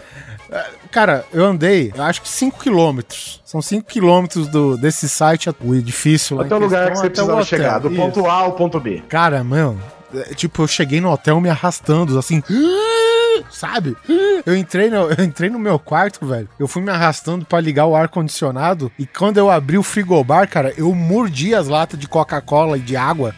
É, 0.51 0.65
Cara, 0.91 1.23
eu 1.35 1.45
andei, 1.45 1.93
eu 1.95 2.03
acho 2.03 2.23
que 2.23 2.29
5 2.31 2.59
quilômetros. 2.61 3.43
São 3.45 3.61
5 3.61 3.87
quilômetros 3.87 4.49
do, 4.49 4.79
desse 4.79 5.07
site, 5.07 5.51
o 5.63 5.75
edifício 5.75 6.39
lá 6.39 6.45
Até 6.45 6.55
o 6.55 6.59
lugar 6.59 6.91
que 6.91 6.97
você 6.97 7.11
precisava 7.11 7.45
chegar, 7.45 7.79
do 7.81 7.89
Isso. 7.93 8.01
ponto 8.01 8.27
A 8.27 8.33
ao 8.33 8.53
ponto 8.53 8.81
B. 8.81 9.03
Cara, 9.07 9.45
mano, 9.45 9.79
tipo, 10.35 10.63
eu 10.63 10.69
cheguei 10.69 11.01
no 11.01 11.11
hotel 11.11 11.41
me 11.41 11.49
arrastando, 11.49 12.19
assim, 12.19 12.43
sabe? 13.51 13.97
Eu 14.45 14.57
entrei, 14.57 14.91
no, 14.91 15.11
eu 15.11 15.25
entrei 15.25 15.51
no 15.51 15.59
meu 15.59 15.79
quarto, 15.79 16.27
velho. 16.27 16.49
Eu 16.59 16.69
fui 16.69 16.83
me 16.83 16.91
arrastando 16.91 17.45
pra 17.45 17.61
ligar 17.61 17.87
o 17.87 17.95
ar-condicionado. 17.97 18.91
E 18.99 19.07
quando 19.07 19.39
eu 19.39 19.51
abri 19.51 19.79
o 19.79 19.83
frigobar, 19.83 20.49
cara, 20.49 20.73
eu 20.77 20.95
mordi 20.95 21.55
as 21.55 21.69
latas 21.69 21.99
de 21.99 22.09
Coca-Cola 22.09 22.77
e 22.77 22.81
de 22.81 22.97
água, 22.97 23.35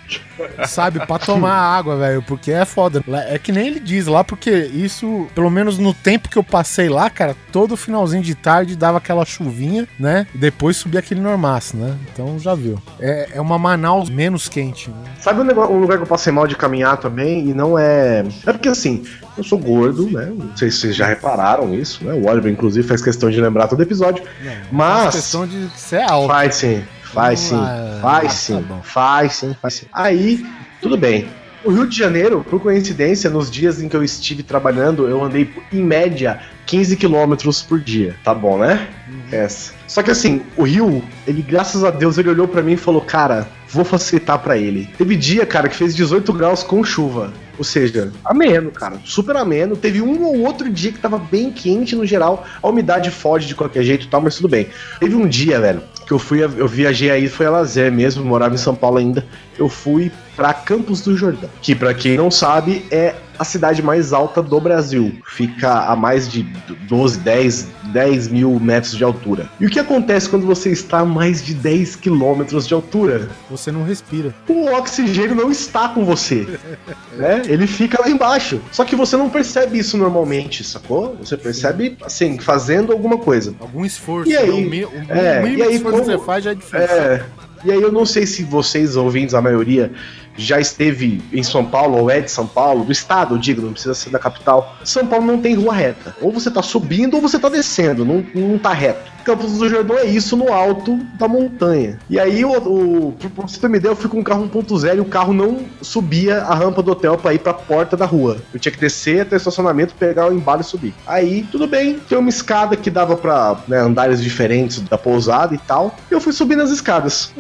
sabe? 0.66 1.04
Pra 1.06 1.18
tomar 1.18 1.52
água, 1.54 1.96
velho. 1.96 2.22
Porque 2.22 2.50
é 2.52 2.64
foda. 2.64 3.02
É 3.28 3.38
que 3.38 3.52
nem 3.52 3.66
ele 3.66 3.80
diz 3.80 4.06
lá, 4.06 4.22
porque 4.24 4.50
isso, 4.50 5.28
pelo 5.34 5.50
menos 5.50 5.78
no 5.78 5.92
tempo 5.94 6.28
que 6.28 6.36
eu 6.36 6.44
passei 6.44 6.88
lá, 6.88 7.08
cara, 7.10 7.36
todo 7.52 7.76
finalzinho 7.76 8.22
de 8.22 8.34
tarde 8.34 8.76
dava 8.76 8.98
aquela 8.98 9.24
chuvinha, 9.24 9.86
né? 9.98 10.26
E 10.34 10.38
depois 10.38 10.76
subia 10.76 11.00
aquele 11.00 11.20
normaço, 11.20 11.76
né? 11.76 11.96
Então 12.12 12.38
já 12.38 12.54
viu. 12.54 12.80
É, 13.00 13.30
é 13.34 13.40
uma 13.40 13.58
Manaus 13.58 14.08
menos 14.08 14.48
quente, 14.48 14.90
né? 14.90 14.96
Sabe 15.20 15.40
um, 15.40 15.44
negócio- 15.44 15.74
um 15.74 15.80
lugar 15.80 15.96
que 15.98 16.04
eu 16.04 16.08
passei 16.08 16.32
mal 16.32 16.46
de 16.46 16.56
caminhar 16.56 16.96
também? 16.98 17.48
E 17.48 17.54
não 17.54 17.78
é. 17.78 18.24
É 18.46 18.52
porque 18.52 18.68
assim, 18.68 19.04
eu 19.36 19.44
sou 19.44 19.58
gordo, 19.58 19.89
né? 19.92 20.32
Não 20.36 20.56
sei 20.56 20.70
se 20.70 20.78
vocês 20.78 20.96
já 20.96 21.06
repararam 21.06 21.74
isso, 21.74 22.04
né? 22.04 22.12
O 22.12 22.28
Oliver, 22.28 22.50
inclusive, 22.52 22.86
faz 22.86 23.02
questão 23.02 23.30
de 23.30 23.40
lembrar 23.40 23.68
todo 23.68 23.82
episódio. 23.82 24.22
Mas- 24.70 25.06
É 25.14 25.18
questão 25.18 25.46
de 25.46 25.68
ser 25.76 26.02
alto. 26.02 26.28
Faz 26.28 26.54
sim, 26.56 26.82
faz 27.02 27.40
sim, 27.40 27.56
Ah, 27.60 27.98
faz 28.00 28.22
tá 28.24 28.28
sim, 28.30 28.64
faz 28.82 29.32
sim, 29.34 29.56
faz 29.60 29.74
sim. 29.74 29.86
Aí, 29.92 30.44
tudo 30.80 30.96
bem. 30.96 31.28
O 31.62 31.70
Rio 31.70 31.86
de 31.86 31.94
Janeiro, 31.96 32.44
por 32.48 32.58
coincidência, 32.60 33.28
nos 33.28 33.50
dias 33.50 33.82
em 33.82 33.88
que 33.88 33.94
eu 33.94 34.02
estive 34.02 34.42
trabalhando, 34.42 35.06
eu 35.06 35.22
andei 35.22 35.52
em 35.70 35.82
média 35.82 36.40
15 36.64 36.96
quilômetros 36.96 37.60
por 37.60 37.78
dia. 37.78 38.16
Tá 38.24 38.32
bom, 38.34 38.56
né? 38.58 38.88
Essa. 39.32 39.72
Só 39.86 40.02
que 40.02 40.10
assim, 40.10 40.42
o 40.56 40.64
Rio, 40.64 41.02
ele, 41.26 41.42
graças 41.42 41.84
a 41.84 41.90
Deus, 41.90 42.18
ele 42.18 42.30
olhou 42.30 42.48
pra 42.48 42.62
mim 42.62 42.72
e 42.72 42.76
falou: 42.76 43.00
Cara, 43.00 43.48
vou 43.68 43.84
facilitar 43.84 44.38
pra 44.38 44.56
ele. 44.56 44.88
Teve 44.98 45.16
dia, 45.16 45.46
cara, 45.46 45.68
que 45.68 45.76
fez 45.76 45.94
18 45.94 46.32
graus 46.32 46.62
com 46.62 46.82
chuva. 46.82 47.32
Ou 47.58 47.64
seja, 47.64 48.10
ameno, 48.24 48.70
cara. 48.70 48.96
Super 49.04 49.36
ameno. 49.36 49.76
Teve 49.76 50.00
um 50.00 50.24
ou 50.24 50.40
outro 50.40 50.70
dia 50.70 50.90
que 50.90 50.98
tava 50.98 51.18
bem 51.18 51.50
quente 51.50 51.94
no 51.94 52.06
geral. 52.06 52.46
A 52.62 52.68
umidade 52.68 53.10
fode 53.10 53.46
de 53.46 53.54
qualquer 53.54 53.82
jeito 53.82 54.06
e 54.06 54.08
tal, 54.08 54.20
mas 54.20 54.36
tudo 54.36 54.48
bem. 54.48 54.68
Teve 54.98 55.14
um 55.14 55.28
dia, 55.28 55.60
velho, 55.60 55.82
que 56.06 56.12
eu 56.12 56.18
fui, 56.18 56.42
eu 56.42 56.66
viajei 56.66 57.10
aí, 57.10 57.28
foi 57.28 57.46
a 57.46 57.50
lazer 57.50 57.92
mesmo, 57.92 58.24
morava 58.24 58.54
em 58.54 58.58
São 58.58 58.74
Paulo 58.74 58.96
ainda. 58.96 59.26
Eu 59.60 59.68
fui 59.68 60.10
pra 60.34 60.54
Campos 60.54 61.02
do 61.02 61.14
Jordão, 61.14 61.50
que 61.60 61.74
pra 61.74 61.92
quem 61.92 62.16
não 62.16 62.30
sabe 62.30 62.82
é 62.90 63.14
a 63.38 63.44
cidade 63.44 63.82
mais 63.82 64.12
alta 64.12 64.42
do 64.42 64.58
Brasil. 64.60 65.12
Fica 65.26 65.84
a 65.84 65.94
mais 65.94 66.26
de 66.30 66.42
12, 66.88 67.18
10, 67.20 67.68
10 67.84 68.28
mil 68.28 68.58
metros 68.60 68.96
de 68.96 69.04
altura. 69.04 69.48
E 69.60 69.66
o 69.66 69.70
que 69.70 69.78
acontece 69.78 70.28
quando 70.28 70.46
você 70.46 70.70
está 70.70 71.00
a 71.00 71.04
mais 71.04 71.42
de 71.44 71.54
10 71.54 71.96
quilômetros 71.96 72.66
de 72.66 72.72
altura? 72.74 73.28
Você 73.50 73.70
não 73.72 73.82
respira. 73.82 74.34
o 74.48 74.66
oxigênio 74.74 75.34
não 75.34 75.50
está 75.50 75.88
com 75.90 76.04
você. 76.04 76.46
né? 77.16 77.42
Ele 77.46 77.66
fica 77.66 78.00
lá 78.00 78.08
embaixo. 78.10 78.60
Só 78.72 78.84
que 78.84 78.96
você 78.96 79.16
não 79.16 79.28
percebe 79.30 79.78
isso 79.78 79.96
normalmente, 79.98 80.62
sacou? 80.64 81.16
Você 81.22 81.36
percebe, 81.36 81.96
assim, 82.02 82.38
fazendo 82.38 82.92
alguma 82.92 83.18
coisa. 83.18 83.54
Algum 83.60 83.84
esforço. 83.84 84.30
E 84.30 84.36
aí? 84.36 84.48
né? 84.48 84.52
O, 84.54 84.70
mi- 84.70 84.84
o 84.84 84.90
É, 85.08 85.42
mínimo 85.42 85.58
e 85.58 85.62
aí 85.62 85.74
esforço 85.76 85.98
que 85.98 86.04
como- 86.06 86.18
você 86.18 86.24
faz 86.26 86.44
já 86.44 86.50
é 86.50 86.54
difícil. 86.54 86.78
É. 86.78 87.24
E 87.64 87.70
aí 87.70 87.80
eu 87.80 87.92
não 87.92 88.06
sei 88.06 88.26
se 88.26 88.42
vocês, 88.42 88.96
ouvintes, 88.96 89.34
a 89.34 89.42
maioria, 89.42 89.92
já 90.36 90.58
esteve 90.60 91.22
em 91.32 91.42
São 91.42 91.64
Paulo, 91.64 91.98
ou 91.98 92.10
é 92.10 92.20
de 92.20 92.30
São 92.30 92.46
Paulo, 92.46 92.84
do 92.84 92.92
estado, 92.92 93.34
eu 93.34 93.38
digo, 93.38 93.62
não 93.62 93.72
precisa 93.72 93.94
ser 93.94 94.10
da 94.10 94.18
capital. 94.18 94.76
São 94.84 95.06
Paulo 95.06 95.26
não 95.26 95.38
tem 95.38 95.54
rua 95.54 95.74
reta. 95.74 96.14
Ou 96.20 96.32
você 96.32 96.50
tá 96.50 96.62
subindo 96.62 97.14
ou 97.14 97.20
você 97.20 97.38
tá 97.38 97.48
descendo, 97.48 98.04
não, 98.04 98.24
não 98.34 98.58
tá 98.58 98.72
reto. 98.72 99.10
Campos 99.24 99.58
do 99.58 99.68
Jordão 99.68 99.98
é 99.98 100.06
isso 100.06 100.36
no 100.36 100.52
alto 100.52 100.96
da 101.18 101.28
montanha. 101.28 101.98
E 102.08 102.18
aí, 102.18 102.44
o, 102.44 102.52
o, 102.52 103.12
pra 103.12 103.46
você 103.46 103.60
ter 103.60 103.66
uma 103.66 103.76
ideia, 103.76 103.92
eu 103.92 103.96
fui 103.96 104.08
com 104.08 104.18
um 104.18 104.22
carro 104.22 104.48
1.0 104.48 104.96
e 104.96 105.00
o 105.00 105.04
carro 105.04 105.32
não 105.32 105.60
subia 105.82 106.38
a 106.38 106.54
rampa 106.54 106.82
do 106.82 106.92
hotel 106.92 107.18
pra 107.18 107.34
ir 107.34 107.38
pra 107.38 107.52
porta 107.52 107.96
da 107.96 108.06
rua. 108.06 108.38
Eu 108.52 108.58
tinha 108.58 108.72
que 108.72 108.80
descer 108.80 109.20
até 109.20 109.36
o 109.36 109.38
estacionamento, 109.38 109.94
pegar 109.94 110.28
o 110.28 110.32
embalo 110.32 110.62
e 110.62 110.64
subir. 110.64 110.94
Aí, 111.06 111.46
tudo 111.52 111.66
bem, 111.66 111.98
tem 112.08 112.16
uma 112.16 112.30
escada 112.30 112.76
que 112.76 112.90
dava 112.90 113.16
pra 113.16 113.60
né, 113.68 113.78
andares 113.78 114.22
diferentes 114.22 114.80
da 114.80 114.96
pousada 114.96 115.54
e 115.54 115.58
tal. 115.58 115.94
Eu 116.10 116.20
fui 116.20 116.32
subindo 116.32 116.62
as 116.62 116.70
escadas. 116.70 117.32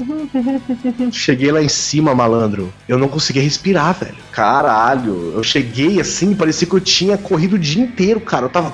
Cheguei 1.12 1.50
lá 1.50 1.62
em 1.62 1.68
cima, 1.68 2.14
malandro. 2.14 2.72
Eu 2.90 2.98
não 2.98 3.06
conseguia 3.06 3.40
respirar, 3.40 3.94
velho. 3.94 4.16
Caralho. 4.32 5.32
Eu 5.36 5.44
cheguei 5.44 6.00
assim, 6.00 6.34
parecia 6.34 6.66
que 6.66 6.74
eu 6.74 6.80
tinha 6.80 7.16
corrido 7.16 7.52
o 7.52 7.58
dia 7.58 7.80
inteiro, 7.80 8.18
cara. 8.20 8.46
Eu 8.46 8.48
tava. 8.48 8.72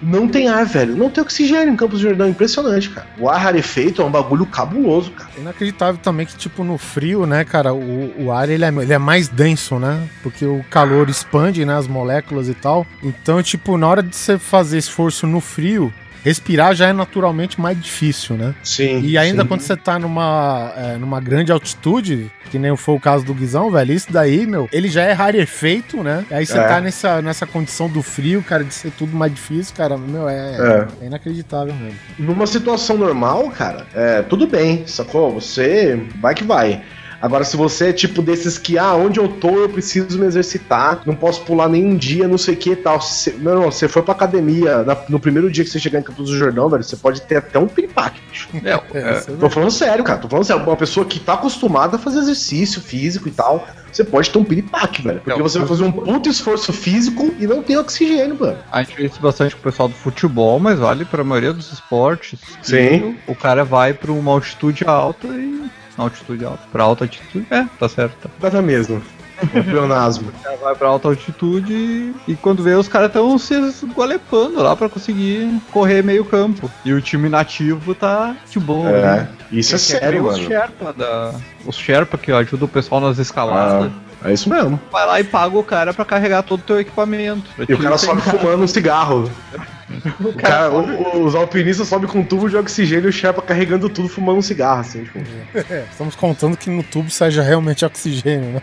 Não 0.00 0.26
tem 0.26 0.48
ar, 0.48 0.64
velho. 0.64 0.96
Não 0.96 1.10
tem 1.10 1.22
oxigênio 1.22 1.70
em 1.70 1.76
Campos 1.76 2.00
do 2.00 2.08
Jordão. 2.08 2.26
Impressionante, 2.26 2.88
cara. 2.88 3.06
O 3.18 3.28
ar 3.28 3.38
rarefeito 3.38 4.00
é 4.00 4.04
um 4.06 4.10
bagulho 4.10 4.46
cabuloso, 4.46 5.10
cara. 5.10 5.28
É 5.36 5.40
inacreditável 5.42 6.00
também 6.02 6.24
que, 6.24 6.34
tipo, 6.34 6.64
no 6.64 6.78
frio, 6.78 7.26
né, 7.26 7.44
cara, 7.44 7.74
o, 7.74 8.24
o 8.24 8.32
ar 8.32 8.48
ele 8.48 8.64
é, 8.64 8.68
ele 8.68 8.92
é 8.94 8.98
mais 8.98 9.28
denso, 9.28 9.78
né? 9.78 10.08
Porque 10.22 10.46
o 10.46 10.64
calor 10.70 11.10
expande, 11.10 11.62
né, 11.66 11.76
as 11.76 11.86
moléculas 11.86 12.48
e 12.48 12.54
tal. 12.54 12.86
Então, 13.02 13.42
tipo, 13.42 13.76
na 13.76 13.86
hora 13.86 14.02
de 14.02 14.16
você 14.16 14.38
fazer 14.38 14.78
esforço 14.78 15.26
no 15.26 15.40
frio, 15.42 15.92
respirar 16.24 16.74
já 16.74 16.88
é 16.88 16.92
naturalmente 16.92 17.60
mais 17.60 17.80
difícil, 17.80 18.36
né? 18.36 18.54
Sim. 18.62 19.00
E 19.00 19.18
ainda 19.18 19.42
sim. 19.42 19.48
quando 19.48 19.60
você 19.60 19.76
tá 19.76 19.98
numa, 19.98 20.72
é, 20.76 20.96
numa 20.96 21.20
grande 21.20 21.50
altitude, 21.52 22.30
que 22.50 22.58
nem 22.58 22.76
foi 22.76 22.94
o 22.94 23.00
caso 23.00 23.24
do 23.24 23.34
Guizão, 23.34 23.70
velho, 23.70 23.92
isso 23.92 24.12
daí, 24.12 24.46
meu, 24.46 24.68
ele 24.72 24.88
já 24.88 25.02
é 25.02 25.12
rarefeito, 25.12 26.02
né? 26.02 26.24
Aí 26.30 26.46
você 26.46 26.58
É. 26.58 26.62
tá 26.68 26.80
nessa, 26.80 27.22
nessa 27.22 27.46
condição 27.46 27.88
do 27.88 28.02
frio, 28.02 28.42
cara, 28.42 28.62
de 28.64 28.74
ser 28.74 28.90
tudo 28.92 29.16
mais 29.16 29.32
difícil, 29.34 29.74
cara, 29.74 29.96
meu, 29.96 30.28
é, 30.28 30.88
É. 31.00 31.04
é 31.04 31.06
inacreditável 31.06 31.74
mesmo. 31.74 31.98
Numa 32.18 32.46
situação 32.46 32.96
normal, 32.96 33.50
cara, 33.50 33.86
é, 33.94 34.22
tudo 34.22 34.46
bem, 34.46 34.86
sacou? 34.86 35.32
Você 35.34 36.00
vai 36.20 36.34
que 36.34 36.44
vai. 36.44 36.82
Agora, 37.22 37.44
se 37.44 37.56
você 37.56 37.90
é 37.90 37.92
tipo 37.92 38.20
desses 38.20 38.58
que, 38.58 38.76
ah, 38.76 38.94
onde 38.94 39.20
eu 39.20 39.28
tô, 39.28 39.50
eu 39.50 39.68
preciso 39.68 40.18
me 40.18 40.26
exercitar, 40.26 41.00
não 41.06 41.14
posso 41.14 41.42
pular 41.42 41.68
nenhum 41.68 41.96
dia, 41.96 42.26
não 42.26 42.36
sei 42.36 42.54
o 42.54 42.56
que 42.56 42.70
e 42.70 42.76
tal. 42.76 43.00
Se, 43.00 43.30
meu 43.34 43.52
irmão, 43.52 43.70
você 43.70 43.86
foi 43.86 44.02
pra 44.02 44.12
academia 44.12 44.82
na- 44.82 44.96
no 45.08 45.20
primeiro 45.20 45.48
dia 45.50 45.62
que 45.62 45.70
você 45.70 45.78
chegar 45.78 46.00
em 46.00 46.02
Campos 46.02 46.28
do 46.30 46.36
Jordão, 46.36 46.68
velho, 46.68 46.82
você 46.82 46.96
pode 46.96 47.22
ter 47.22 47.36
até 47.36 47.58
um 47.60 47.68
piripaque, 47.68 48.20
bicho. 48.28 48.48
É, 48.64 48.72
É, 48.92 49.18
isso 49.18 49.30
é 49.30 49.34
Tô 49.36 49.48
falando 49.48 49.70
sério, 49.70 50.02
cara. 50.02 50.18
Tô 50.18 50.28
falando 50.28 50.44
sério. 50.44 50.62
Uma 50.64 50.76
pessoa 50.76 51.06
que 51.06 51.20
tá 51.20 51.34
acostumada 51.34 51.96
a 51.96 51.98
fazer 51.98 52.18
exercício 52.18 52.80
físico 52.80 53.28
e 53.28 53.30
tal, 53.30 53.66
você 53.92 54.02
pode 54.02 54.28
ter 54.28 54.38
um 54.38 54.44
piripaque, 54.44 55.02
velho. 55.02 55.20
Porque 55.20 55.38
É, 55.38 55.42
você 55.42 55.58
vai 55.60 55.68
fazer 55.68 55.84
um 55.84 55.92
puto 55.92 56.28
esforço 56.28 56.72
físico 56.72 57.32
e 57.38 57.46
não 57.46 57.62
tem 57.62 57.76
oxigênio, 57.78 58.36
mano. 58.40 58.58
A 58.72 58.82
gente 58.82 58.96
vê 58.96 59.06
isso 59.06 59.20
bastante 59.20 59.54
com 59.54 59.60
o 59.60 59.64
pessoal 59.64 59.88
do 59.88 59.94
futebol, 59.94 60.58
mas 60.58 60.78
vale 60.78 61.04
pra 61.04 61.22
maioria 61.22 61.52
dos 61.52 61.72
esportes. 61.72 62.38
Sim. 62.62 63.16
O 63.28 63.34
cara 63.36 63.64
vai 63.64 63.94
pra 63.94 64.10
uma 64.10 64.32
altitude 64.32 64.82
alta 64.84 65.28
e. 65.28 65.62
Altitude 65.96 66.44
alta. 66.44 66.62
Pra 66.70 66.84
alta 66.84 67.04
altitude. 67.04 67.46
É, 67.50 67.64
tá 67.78 67.88
certo. 67.88 68.16
Tá. 68.22 68.30
Data 68.40 68.62
mesmo. 68.62 69.02
Um 69.42 69.62
pleonasmo. 69.62 70.30
Cara 70.42 70.56
vai 70.56 70.74
pra 70.74 70.88
alta 70.88 71.08
altitude 71.08 71.72
e, 71.72 72.14
e 72.28 72.36
quando 72.36 72.62
vê 72.62 72.74
os 72.74 72.86
caras 72.86 73.08
estão 73.08 73.36
se 73.38 73.54
esgolepando 73.54 74.62
lá 74.62 74.76
pra 74.76 74.88
conseguir 74.88 75.60
correr 75.72 76.02
meio 76.02 76.24
campo. 76.24 76.70
E 76.84 76.92
o 76.92 77.00
time 77.00 77.28
nativo 77.28 77.92
tá 77.92 78.36
de 78.48 78.60
boa. 78.60 78.88
É, 78.90 79.02
né? 79.02 79.28
isso 79.50 79.74
é 79.74 79.78
sério, 79.78 80.26
os 80.26 80.36
mano. 80.36 80.48
Sherpa 80.48 80.92
da. 80.92 81.34
Os 81.66 81.76
Sherpa 81.76 82.16
que 82.16 82.30
ajudam 82.30 82.66
o 82.66 82.70
pessoal 82.70 83.00
nas 83.00 83.18
escaladas. 83.18 83.90
Ah, 84.22 84.30
é 84.30 84.32
isso 84.32 84.48
mesmo. 84.48 84.80
Vai 84.92 85.06
lá 85.06 85.20
e 85.20 85.24
paga 85.24 85.58
o 85.58 85.64
cara 85.64 85.92
pra 85.92 86.04
carregar 86.04 86.42
todo 86.42 86.60
o 86.60 86.64
teu 86.64 86.78
equipamento. 86.78 87.50
E 87.68 87.74
o 87.74 87.78
cara 87.78 87.98
sobe 87.98 88.20
fumando 88.20 88.62
um 88.62 88.68
cigarro. 88.68 89.28
O 90.20 90.32
cara, 90.32 90.70
o- 90.72 91.18
o- 91.18 91.24
os 91.24 91.34
alpinistas 91.34 91.88
sobem 91.88 92.08
com 92.08 92.20
um 92.20 92.24
tubo 92.24 92.48
de 92.48 92.56
oxigênio 92.56 93.06
e 93.06 93.10
o 93.10 93.12
Sherpa 93.12 93.42
carregando 93.42 93.88
tudo, 93.88 94.08
fumando 94.08 94.38
um 94.38 94.42
cigarro, 94.42 94.80
assim, 94.80 95.04
tipo. 95.04 95.18
É, 95.54 95.84
estamos 95.90 96.14
contando 96.14 96.56
que 96.56 96.70
no 96.70 96.82
tubo 96.82 97.10
seja 97.10 97.42
realmente 97.42 97.84
oxigênio, 97.84 98.52
né? 98.52 98.62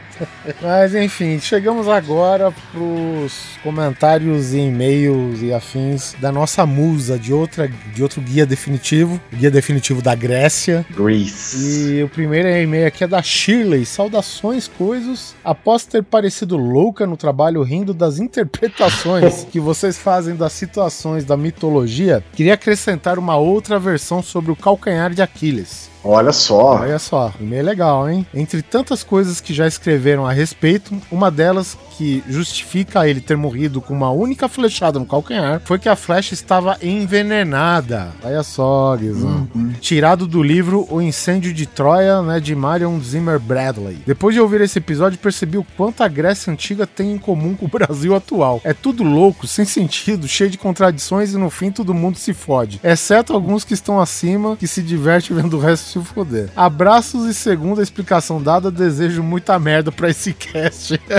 Mas 0.61 0.95
enfim, 0.95 1.39
chegamos 1.39 1.87
agora 1.87 2.51
pros 2.71 3.33
comentários 3.63 4.53
e 4.53 4.59
e-mails 4.59 5.41
e 5.41 5.53
afins 5.53 6.15
da 6.19 6.31
nossa 6.31 6.65
musa 6.65 7.17
de 7.17 7.33
outra 7.33 7.67
de 7.93 8.03
outro 8.03 8.21
guia 8.21 8.45
definitivo, 8.45 9.19
guia 9.33 9.51
definitivo 9.51 10.01
da 10.01 10.15
Grécia. 10.15 10.85
Grease. 10.95 11.95
E 11.99 12.03
o 12.03 12.09
primeiro 12.09 12.47
e-mail 12.49 12.87
aqui 12.87 13.03
é 13.03 13.07
da 13.07 13.21
Shirley. 13.21 13.85
Saudações, 13.85 14.67
coisas. 14.67 15.35
Após 15.43 15.85
ter 15.85 16.03
parecido 16.03 16.57
louca 16.57 17.05
no 17.05 17.15
trabalho 17.17 17.61
rindo 17.63 17.93
das 17.93 18.19
interpretações 18.19 19.45
que 19.51 19.59
vocês 19.59 19.97
fazem 19.97 20.35
das 20.35 20.53
situações 20.53 21.18
da 21.25 21.37
mitologia, 21.37 22.23
queria 22.33 22.53
acrescentar 22.53 23.19
uma 23.19 23.37
outra 23.37 23.79
versão 23.79 24.21
sobre 24.21 24.51
o 24.51 24.55
calcanhar 24.55 25.13
de 25.13 25.21
Aquiles. 25.21 25.89
Olha 26.03 26.31
só. 26.31 26.79
Olha 26.79 26.99
só, 26.99 27.33
e-mail 27.39 27.65
legal, 27.65 28.09
hein? 28.09 28.25
Entre 28.33 28.61
tantas 28.61 29.03
coisas 29.03 29.41
que 29.41 29.53
já 29.53 29.67
escreveram 29.67 30.25
a 30.25 30.31
respeito, 30.31 30.95
uma 31.11 31.29
delas 31.29 31.77
que 31.99 32.23
justifica 32.29 33.05
ele 33.09 33.19
ter 33.19 33.35
morrido 33.35 33.81
com 33.81 33.93
uma 33.93 34.09
única 34.09 34.47
flechada 34.47 34.97
no 34.97 35.05
calcanhar 35.05 35.61
foi 35.65 35.77
que 35.77 35.89
a 35.89 35.97
flecha 35.97 36.33
estava 36.33 36.77
envenenada. 36.81 38.13
Olha 38.23 38.41
só, 38.41 38.95
Guizão. 38.95 39.49
Tirado 39.81 40.25
do 40.25 40.41
livro 40.41 40.87
O 40.89 41.01
Incêndio 41.01 41.53
de 41.53 41.65
Troia, 41.65 42.21
né, 42.21 42.39
de 42.39 42.55
Marion 42.55 42.97
Zimmer 43.01 43.37
Bradley. 43.37 43.97
Depois 44.07 44.33
de 44.33 44.39
ouvir 44.39 44.61
esse 44.61 44.79
episódio, 44.79 45.19
percebi 45.19 45.57
o 45.57 45.65
quanto 45.75 46.01
a 46.01 46.07
Grécia 46.07 46.53
Antiga 46.53 46.87
tem 46.87 47.11
em 47.11 47.17
comum 47.17 47.53
com 47.53 47.65
o 47.65 47.67
Brasil 47.79 48.15
atual. 48.15 48.61
É 48.63 48.73
tudo 48.73 49.03
louco, 49.03 49.45
sem 49.45 49.65
sentido, 49.65 50.25
cheio 50.25 50.49
de 50.49 50.57
contradições 50.57 51.33
e 51.33 51.37
no 51.37 51.49
fim 51.49 51.69
todo 51.69 51.93
mundo 51.93 52.17
se 52.17 52.33
fode. 52.33 52.79
Exceto 52.81 53.33
alguns 53.33 53.65
que 53.65 53.73
estão 53.73 53.99
acima, 53.99 54.55
que 54.55 54.67
se 54.67 54.81
divertem 54.81 55.35
vendo 55.35 55.57
o 55.57 55.59
resto 55.59 55.88
se 55.89 55.99
foder. 56.03 56.49
Abraços 56.55 57.25
e 57.25 57.33
segundo 57.33 57.79
a 57.79 57.83
explicação 57.83 58.41
dada, 58.41 58.69
desejo 58.69 59.23
muita 59.23 59.57
merda 59.57 59.91
pra 59.91 60.09
esse 60.09 60.33
cast. 60.33 60.99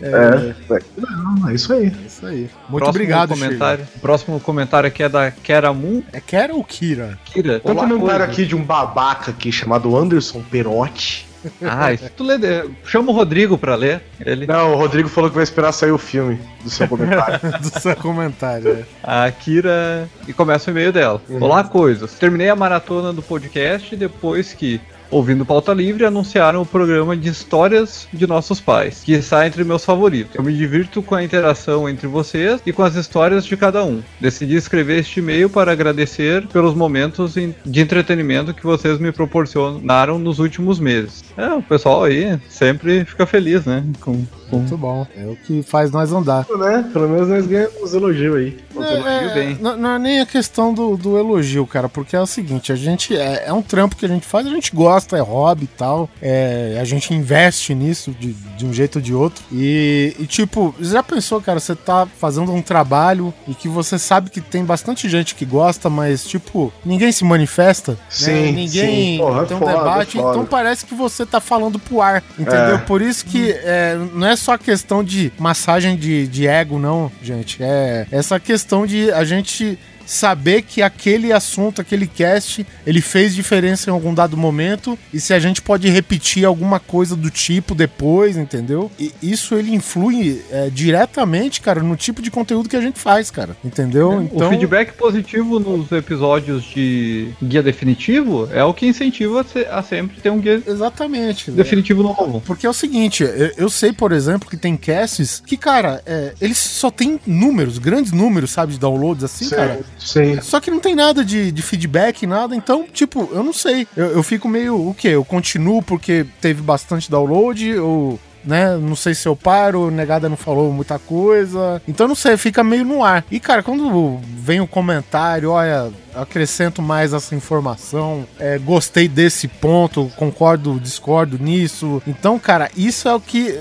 É. 0.00 0.54
Não, 0.96 1.48
é 1.48 1.54
isso 1.54 1.72
aí. 1.72 1.86
É 1.86 2.06
isso 2.06 2.24
aí. 2.24 2.38
Muito 2.38 2.50
Próximo 2.68 2.88
obrigado, 2.88 3.28
comentário. 3.30 3.88
Próximo 4.00 4.38
comentário 4.38 4.86
aqui 4.86 5.02
é 5.02 5.08
da 5.08 5.28
Keramun 5.32 5.94
Shirley. 5.94 6.06
É 6.12 6.20
Kera 6.20 6.54
ou 6.54 6.64
Kira? 6.64 7.18
Kira. 7.24 7.60
Tem 7.60 7.72
um 7.72 7.74
comentário 7.74 8.00
coisa. 8.04 8.24
aqui 8.24 8.46
de 8.46 8.54
um 8.54 8.62
babaca 8.62 9.30
aqui 9.30 9.52
chamado 9.52 9.96
Anderson 9.96 10.42
Perotti. 10.42 11.26
Ah, 11.62 11.92
isso 11.92 12.10
tu 12.16 12.24
lê. 12.24 12.36
Chama 12.84 13.10
o 13.10 13.14
Rodrigo 13.14 13.56
pra 13.58 13.74
ler. 13.74 14.02
Ele. 14.24 14.46
Não, 14.46 14.72
o 14.72 14.76
Rodrigo 14.76 15.08
falou 15.08 15.30
que 15.30 15.36
vai 15.36 15.44
esperar 15.44 15.72
sair 15.72 15.90
o 15.92 15.98
filme 15.98 16.38
do 16.62 16.70
seu 16.70 16.88
comentário. 16.88 17.40
Do 17.60 17.80
seu 17.80 17.96
comentário. 17.96 18.70
é. 18.70 18.84
A 19.02 19.30
Kira. 19.30 20.08
E 20.26 20.32
começa 20.32 20.70
o 20.70 20.72
e-mail 20.72 20.92
dela. 20.92 21.20
Olá, 21.40 21.64
coisas. 21.64 22.14
Terminei 22.14 22.48
a 22.48 22.56
maratona 22.56 23.12
do 23.12 23.22
podcast 23.22 23.94
depois 23.96 24.52
que, 24.52 24.80
ouvindo 25.14 25.46
Pauta 25.46 25.72
Livre, 25.72 26.04
anunciaram 26.04 26.62
o 26.62 26.66
programa 26.66 27.16
de 27.16 27.28
histórias 27.28 28.08
de 28.12 28.26
nossos 28.26 28.60
pais, 28.60 29.02
que 29.04 29.12
está 29.12 29.46
entre 29.46 29.62
meus 29.62 29.84
favoritos. 29.84 30.34
Eu 30.34 30.42
me 30.42 30.52
divirto 30.52 31.00
com 31.02 31.14
a 31.14 31.22
interação 31.22 31.88
entre 31.88 32.08
vocês 32.08 32.60
e 32.66 32.72
com 32.72 32.82
as 32.82 32.96
histórias 32.96 33.44
de 33.44 33.56
cada 33.56 33.84
um. 33.84 34.02
Decidi 34.20 34.56
escrever 34.56 34.98
este 34.98 35.20
e-mail 35.20 35.48
para 35.48 35.70
agradecer 35.70 36.44
pelos 36.48 36.74
momentos 36.74 37.34
de 37.34 37.80
entretenimento 37.80 38.52
que 38.52 38.64
vocês 38.64 38.98
me 38.98 39.12
proporcionaram 39.12 40.18
nos 40.18 40.40
últimos 40.40 40.80
meses. 40.80 41.22
É, 41.36 41.46
o 41.52 41.62
pessoal 41.62 42.02
aí 42.02 42.36
sempre 42.48 43.04
fica 43.04 43.24
feliz, 43.24 43.64
né? 43.64 43.84
Com 44.00 44.24
Muito 44.58 44.76
bom. 44.76 45.06
É 45.16 45.26
o 45.26 45.36
que 45.36 45.62
faz 45.62 45.90
nós 45.90 46.12
andar. 46.12 46.46
Né? 46.56 46.88
Pelo 46.92 47.08
menos 47.08 47.28
nós 47.28 47.46
ganhamos 47.46 47.94
elogio 47.94 48.34
aí. 48.36 48.56
É, 48.82 49.40
é, 49.40 49.56
não, 49.60 49.76
não 49.76 49.90
é 49.90 49.98
nem 49.98 50.20
a 50.20 50.26
questão 50.26 50.74
do, 50.74 50.96
do 50.96 51.16
elogio, 51.16 51.66
cara, 51.66 51.88
porque 51.88 52.16
é 52.16 52.20
o 52.20 52.26
seguinte, 52.26 52.72
a 52.72 52.76
gente 52.76 53.16
é, 53.16 53.44
é 53.46 53.52
um 53.52 53.62
trampo 53.62 53.96
que 53.96 54.04
a 54.04 54.08
gente 54.08 54.26
faz, 54.26 54.46
a 54.46 54.50
gente 54.50 54.74
gosta, 54.74 55.16
é 55.16 55.20
hobby 55.20 55.64
e 55.64 55.68
tal, 55.68 56.08
é, 56.20 56.78
a 56.80 56.84
gente 56.84 57.14
investe 57.14 57.74
nisso 57.74 58.10
de, 58.18 58.32
de 58.32 58.66
um 58.66 58.72
jeito 58.72 58.96
ou 58.96 59.02
de 59.02 59.14
outro. 59.14 59.44
E, 59.52 60.16
e, 60.18 60.26
tipo, 60.26 60.74
já 60.80 61.02
pensou, 61.02 61.40
cara, 61.40 61.60
você 61.60 61.74
tá 61.74 62.06
fazendo 62.18 62.52
um 62.52 62.62
trabalho 62.62 63.32
e 63.46 63.54
que 63.54 63.68
você 63.68 63.98
sabe 63.98 64.30
que 64.30 64.40
tem 64.40 64.64
bastante 64.64 65.08
gente 65.08 65.34
que 65.34 65.44
gosta, 65.44 65.88
mas, 65.88 66.24
tipo, 66.24 66.72
ninguém 66.84 67.12
se 67.12 67.24
manifesta, 67.24 67.92
né? 67.92 67.98
Sim, 68.08 68.52
ninguém 68.52 69.16
sim. 69.16 69.18
Porra, 69.18 69.46
tem 69.46 69.56
um 69.56 69.60
foda, 69.60 69.72
debate, 69.72 70.16
foda. 70.16 70.30
então 70.30 70.46
parece 70.46 70.86
que 70.86 70.94
você 70.94 71.24
tá 71.24 71.40
falando 71.40 71.78
pro 71.78 72.00
ar, 72.00 72.22
entendeu? 72.38 72.76
É. 72.76 72.78
Por 72.78 73.00
isso 73.00 73.24
que 73.26 73.52
é, 73.52 73.96
não 74.12 74.26
é 74.26 74.36
só 74.44 74.58
questão 74.58 75.02
de 75.02 75.32
massagem 75.38 75.96
de, 75.96 76.28
de 76.28 76.46
ego, 76.46 76.78
não, 76.78 77.10
gente. 77.22 77.62
É 77.62 78.06
essa 78.10 78.38
questão 78.38 78.86
de 78.86 79.10
a 79.10 79.24
gente 79.24 79.78
saber 80.06 80.62
que 80.62 80.82
aquele 80.82 81.32
assunto, 81.32 81.80
aquele 81.80 82.06
cast, 82.06 82.66
ele 82.86 83.00
fez 83.00 83.34
diferença 83.34 83.90
em 83.90 83.92
algum 83.92 84.14
dado 84.14 84.36
momento 84.36 84.98
e 85.12 85.20
se 85.20 85.32
a 85.32 85.38
gente 85.38 85.62
pode 85.62 85.88
repetir 85.88 86.44
alguma 86.44 86.78
coisa 86.78 87.16
do 87.16 87.30
tipo 87.30 87.74
depois, 87.74 88.36
entendeu? 88.36 88.90
E 88.98 89.12
isso 89.22 89.54
ele 89.54 89.74
influi 89.74 90.42
é, 90.50 90.70
diretamente, 90.70 91.60
cara, 91.60 91.82
no 91.82 91.96
tipo 91.96 92.20
de 92.22 92.30
conteúdo 92.30 92.68
que 92.68 92.76
a 92.76 92.80
gente 92.80 92.98
faz, 92.98 93.30
cara, 93.30 93.56
entendeu? 93.64 94.22
Então, 94.22 94.48
O 94.48 94.50
feedback 94.50 94.92
positivo 94.92 95.58
nos 95.58 95.90
episódios 95.92 96.64
de 96.64 97.28
guia 97.42 97.62
definitivo 97.62 98.48
é 98.52 98.62
o 98.64 98.74
que 98.74 98.86
incentiva 98.86 99.44
a 99.70 99.82
sempre 99.82 100.20
ter 100.20 100.30
um 100.30 100.40
guia 100.40 100.62
Exatamente. 100.66 101.50
né? 101.50 101.56
definitivo 101.56 102.02
novo. 102.02 102.42
Porque 102.44 102.66
é 102.66 102.70
o 102.70 102.74
seguinte, 102.74 103.22
eu, 103.22 103.52
eu 103.56 103.70
sei, 103.70 103.92
por 103.92 104.12
exemplo, 104.12 104.48
que 104.48 104.56
tem 104.56 104.76
casts 104.76 105.42
que, 105.44 105.56
cara, 105.56 106.02
é, 106.06 106.34
eles 106.40 106.58
só 106.58 106.90
tem 106.90 107.20
números, 107.26 107.78
grandes 107.78 108.12
números, 108.12 108.50
sabe, 108.50 108.72
de 108.72 108.78
downloads 108.78 109.24
assim, 109.24 109.48
cara. 109.48 109.80
Sim. 109.98 110.40
Só 110.40 110.60
que 110.60 110.70
não 110.70 110.80
tem 110.80 110.94
nada 110.94 111.24
de, 111.24 111.50
de 111.50 111.62
feedback, 111.62 112.26
nada. 112.26 112.54
Então, 112.54 112.86
tipo, 112.92 113.28
eu 113.32 113.42
não 113.42 113.52
sei. 113.52 113.86
Eu, 113.96 114.06
eu 114.06 114.22
fico 114.22 114.48
meio. 114.48 114.88
O 114.88 114.94
quê? 114.94 115.08
Eu 115.08 115.24
continuo 115.24 115.82
porque 115.82 116.26
teve 116.40 116.62
bastante 116.62 117.10
download? 117.10 117.78
Ou. 117.78 118.18
Né? 118.44 118.76
Não 118.76 118.94
sei 118.94 119.14
se 119.14 119.26
eu 119.26 119.34
paro, 119.34 119.90
negada 119.90 120.28
não 120.28 120.36
falou 120.36 120.70
muita 120.70 120.98
coisa. 120.98 121.80
Então 121.88 122.06
não 122.06 122.14
sei, 122.14 122.36
fica 122.36 122.62
meio 122.62 122.84
no 122.84 123.02
ar. 123.02 123.24
E 123.30 123.40
cara, 123.40 123.62
quando 123.62 124.20
vem 124.36 124.60
o 124.60 124.66
comentário, 124.66 125.50
olha, 125.50 125.90
acrescento 126.14 126.82
mais 126.82 127.14
essa 127.14 127.34
informação, 127.34 128.26
é, 128.38 128.58
gostei 128.58 129.08
desse 129.08 129.48
ponto, 129.48 130.12
concordo, 130.16 130.78
discordo 130.78 131.38
nisso. 131.38 132.02
Então, 132.06 132.38
cara, 132.38 132.70
isso 132.76 133.08
é 133.08 133.14
o 133.14 133.20
que 133.20 133.58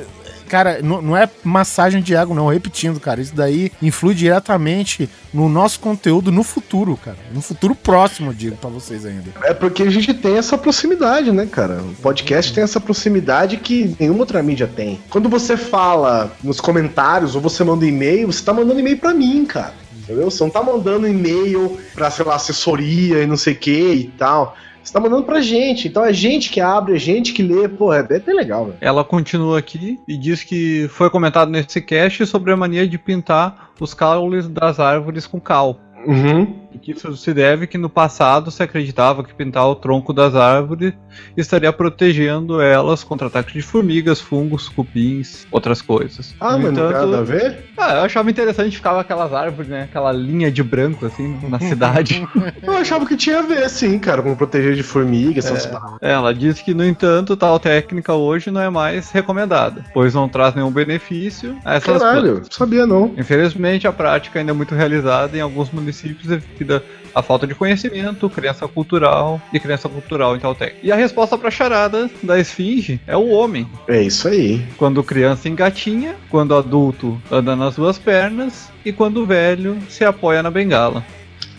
Cara, 0.53 0.83
não, 0.83 1.01
não 1.01 1.17
é 1.17 1.27
massagem 1.43 1.99
de 1.99 2.13
ego, 2.13 2.35
não. 2.35 2.47
Repetindo, 2.47 2.99
cara. 2.99 3.19
Isso 3.19 3.33
daí 3.33 3.71
influi 3.81 4.13
diretamente 4.13 5.09
no 5.33 5.49
nosso 5.49 5.79
conteúdo 5.79 6.31
no 6.31 6.43
futuro, 6.43 6.95
cara. 6.95 7.17
No 7.33 7.41
futuro 7.41 7.73
próximo, 7.73 8.31
digo 8.31 8.55
pra 8.57 8.69
vocês 8.69 9.03
ainda. 9.03 9.31
É 9.41 9.51
porque 9.51 9.81
a 9.81 9.89
gente 9.89 10.13
tem 10.13 10.37
essa 10.37 10.55
proximidade, 10.55 11.31
né, 11.31 11.47
cara? 11.47 11.81
O 11.81 11.95
podcast 11.95 12.53
tem 12.53 12.63
essa 12.63 12.79
proximidade 12.79 13.57
que 13.57 13.95
nenhuma 13.99 14.19
outra 14.19 14.43
mídia 14.43 14.67
tem. 14.67 15.01
Quando 15.09 15.27
você 15.27 15.57
fala 15.57 16.31
nos 16.43 16.61
comentários 16.61 17.33
ou 17.33 17.41
você 17.41 17.63
manda 17.63 17.83
e-mail, 17.83 18.31
você 18.31 18.45
tá 18.45 18.53
mandando 18.53 18.79
e-mail 18.79 18.99
pra 18.99 19.11
mim, 19.11 19.43
cara. 19.45 19.73
Entendeu? 20.03 20.29
Você 20.29 20.43
não 20.43 20.51
tá 20.51 20.61
mandando 20.61 21.07
e-mail 21.07 21.79
pra, 21.95 22.11
sei 22.11 22.25
lá, 22.25 22.35
assessoria 22.35 23.23
e 23.23 23.25
não 23.25 23.37
sei 23.37 23.53
o 23.53 23.57
que 23.57 23.93
e 23.93 24.03
tal. 24.19 24.55
Você 24.83 24.91
tá 24.91 24.99
mandando 24.99 25.23
pra 25.23 25.41
gente. 25.41 25.87
Então 25.87 26.03
é 26.03 26.11
gente 26.11 26.49
que 26.49 26.59
abre, 26.59 26.95
é 26.95 26.99
gente 26.99 27.33
que 27.33 27.41
lê. 27.41 27.67
Pô, 27.67 27.93
é 27.93 28.03
bem 28.03 28.19
bem 28.19 28.35
legal, 28.35 28.65
velho. 28.65 28.77
Ela 28.81 29.03
continua 29.03 29.59
aqui 29.59 29.99
e 30.07 30.17
diz 30.17 30.43
que 30.43 30.87
foi 30.89 31.09
comentado 31.09 31.49
nesse 31.49 31.81
cast 31.81 32.25
sobre 32.25 32.51
a 32.51 32.57
mania 32.57 32.87
de 32.87 32.97
pintar 32.97 33.71
os 33.79 33.93
caules 33.93 34.47
das 34.47 34.79
árvores 34.79 35.25
com 35.25 35.39
cal. 35.39 35.79
Uhum. 36.05 36.62
E 36.73 36.77
que 36.79 36.91
isso 36.91 37.15
se 37.15 37.33
deve 37.33 37.67
que 37.67 37.77
no 37.77 37.89
passado 37.89 38.49
se 38.49 38.63
acreditava 38.63 39.23
que 39.23 39.33
pintar 39.33 39.67
o 39.67 39.75
tronco 39.75 40.11
das 40.13 40.35
árvores 40.35 40.93
estaria 41.37 41.71
protegendo 41.71 42.59
elas 42.61 43.03
contra 43.03 43.27
ataques 43.27 43.53
de 43.53 43.61
formigas, 43.61 44.19
fungos, 44.19 44.67
cupins, 44.69 45.45
outras 45.51 45.81
coisas. 45.81 46.35
Ah, 46.39 46.53
No 46.57 46.63
mas 46.63 46.73
não 46.73 46.73
tem 46.73 46.85
entanto- 46.85 47.05
nada 47.07 47.19
a 47.19 47.23
ver? 47.23 47.65
Ah, 47.77 47.93
eu 47.95 48.01
achava 48.03 48.29
interessante 48.29 48.75
ficava 48.75 49.01
aquelas 49.01 49.33
árvores, 49.33 49.69
né? 49.69 49.83
Aquela 49.83 50.11
linha 50.11 50.51
de 50.51 50.63
branco 50.63 51.05
assim 51.05 51.37
na 51.47 51.59
cidade. 51.59 52.27
Eu 52.63 52.73
achava 52.77 53.05
que 53.05 53.15
tinha 53.15 53.39
a 53.39 53.41
ver, 53.41 53.69
sim, 53.69 53.99
cara, 53.99 54.21
com 54.21 54.35
proteger 54.35 54.75
de 54.75 54.83
formiga, 54.83 55.39
essas 55.39 55.65
paradas. 55.65 55.97
Ela 56.01 56.33
diz 56.33 56.61
que, 56.61 56.73
no 56.73 56.83
entanto, 56.85 57.35
tal 57.35 57.59
técnica 57.59 58.13
hoje 58.13 58.49
não 58.49 58.61
é 58.61 58.69
mais 58.69 59.11
recomendada, 59.11 59.83
pois 59.93 60.13
não 60.13 60.27
traz 60.29 60.55
nenhum 60.55 60.71
benefício 60.71 61.57
a 61.65 61.75
essas 61.75 61.97
plantas. 61.97 62.01
Caralho, 62.01 62.33
não 62.39 62.51
sabia 62.51 62.85
não. 62.87 63.13
Infelizmente, 63.17 63.87
a 63.87 63.91
prática 63.91 64.39
ainda 64.39 64.51
é 64.51 64.53
muito 64.53 64.73
realizada 64.73 65.37
em 65.37 65.41
alguns 65.41 65.69
municípios 65.71 66.31
devido 66.63 66.81
à 67.13 67.21
falta 67.21 67.45
de 67.45 67.53
conhecimento, 67.53 68.29
crença 68.29 68.67
cultural 68.67 69.41
e 69.51 69.59
crença 69.59 69.87
cultural 69.87 70.35
em 70.35 70.39
tal 70.39 70.55
técnica. 70.55 70.79
E 70.81 70.91
a 70.91 70.95
resposta 70.95 71.37
para 71.37 71.49
a 71.49 71.51
charada 71.51 72.09
da 72.23 72.39
esfinge 72.39 72.99
é 73.05 73.15
o 73.15 73.27
homem. 73.27 73.67
É 73.87 74.01
isso 74.01 74.27
aí. 74.27 74.65
Quando 74.77 75.03
criança 75.03 75.47
engatinha, 75.47 76.15
quando 76.29 76.55
adulto 76.55 77.21
anda 77.29 77.55
nas 77.55 77.75
duas 77.75 77.99
pernas 77.99 78.69
e 78.83 78.91
quando 78.91 79.25
velho 79.25 79.77
se 79.89 80.03
apoia 80.03 80.41
na 80.41 80.49
bengala. 80.49 81.05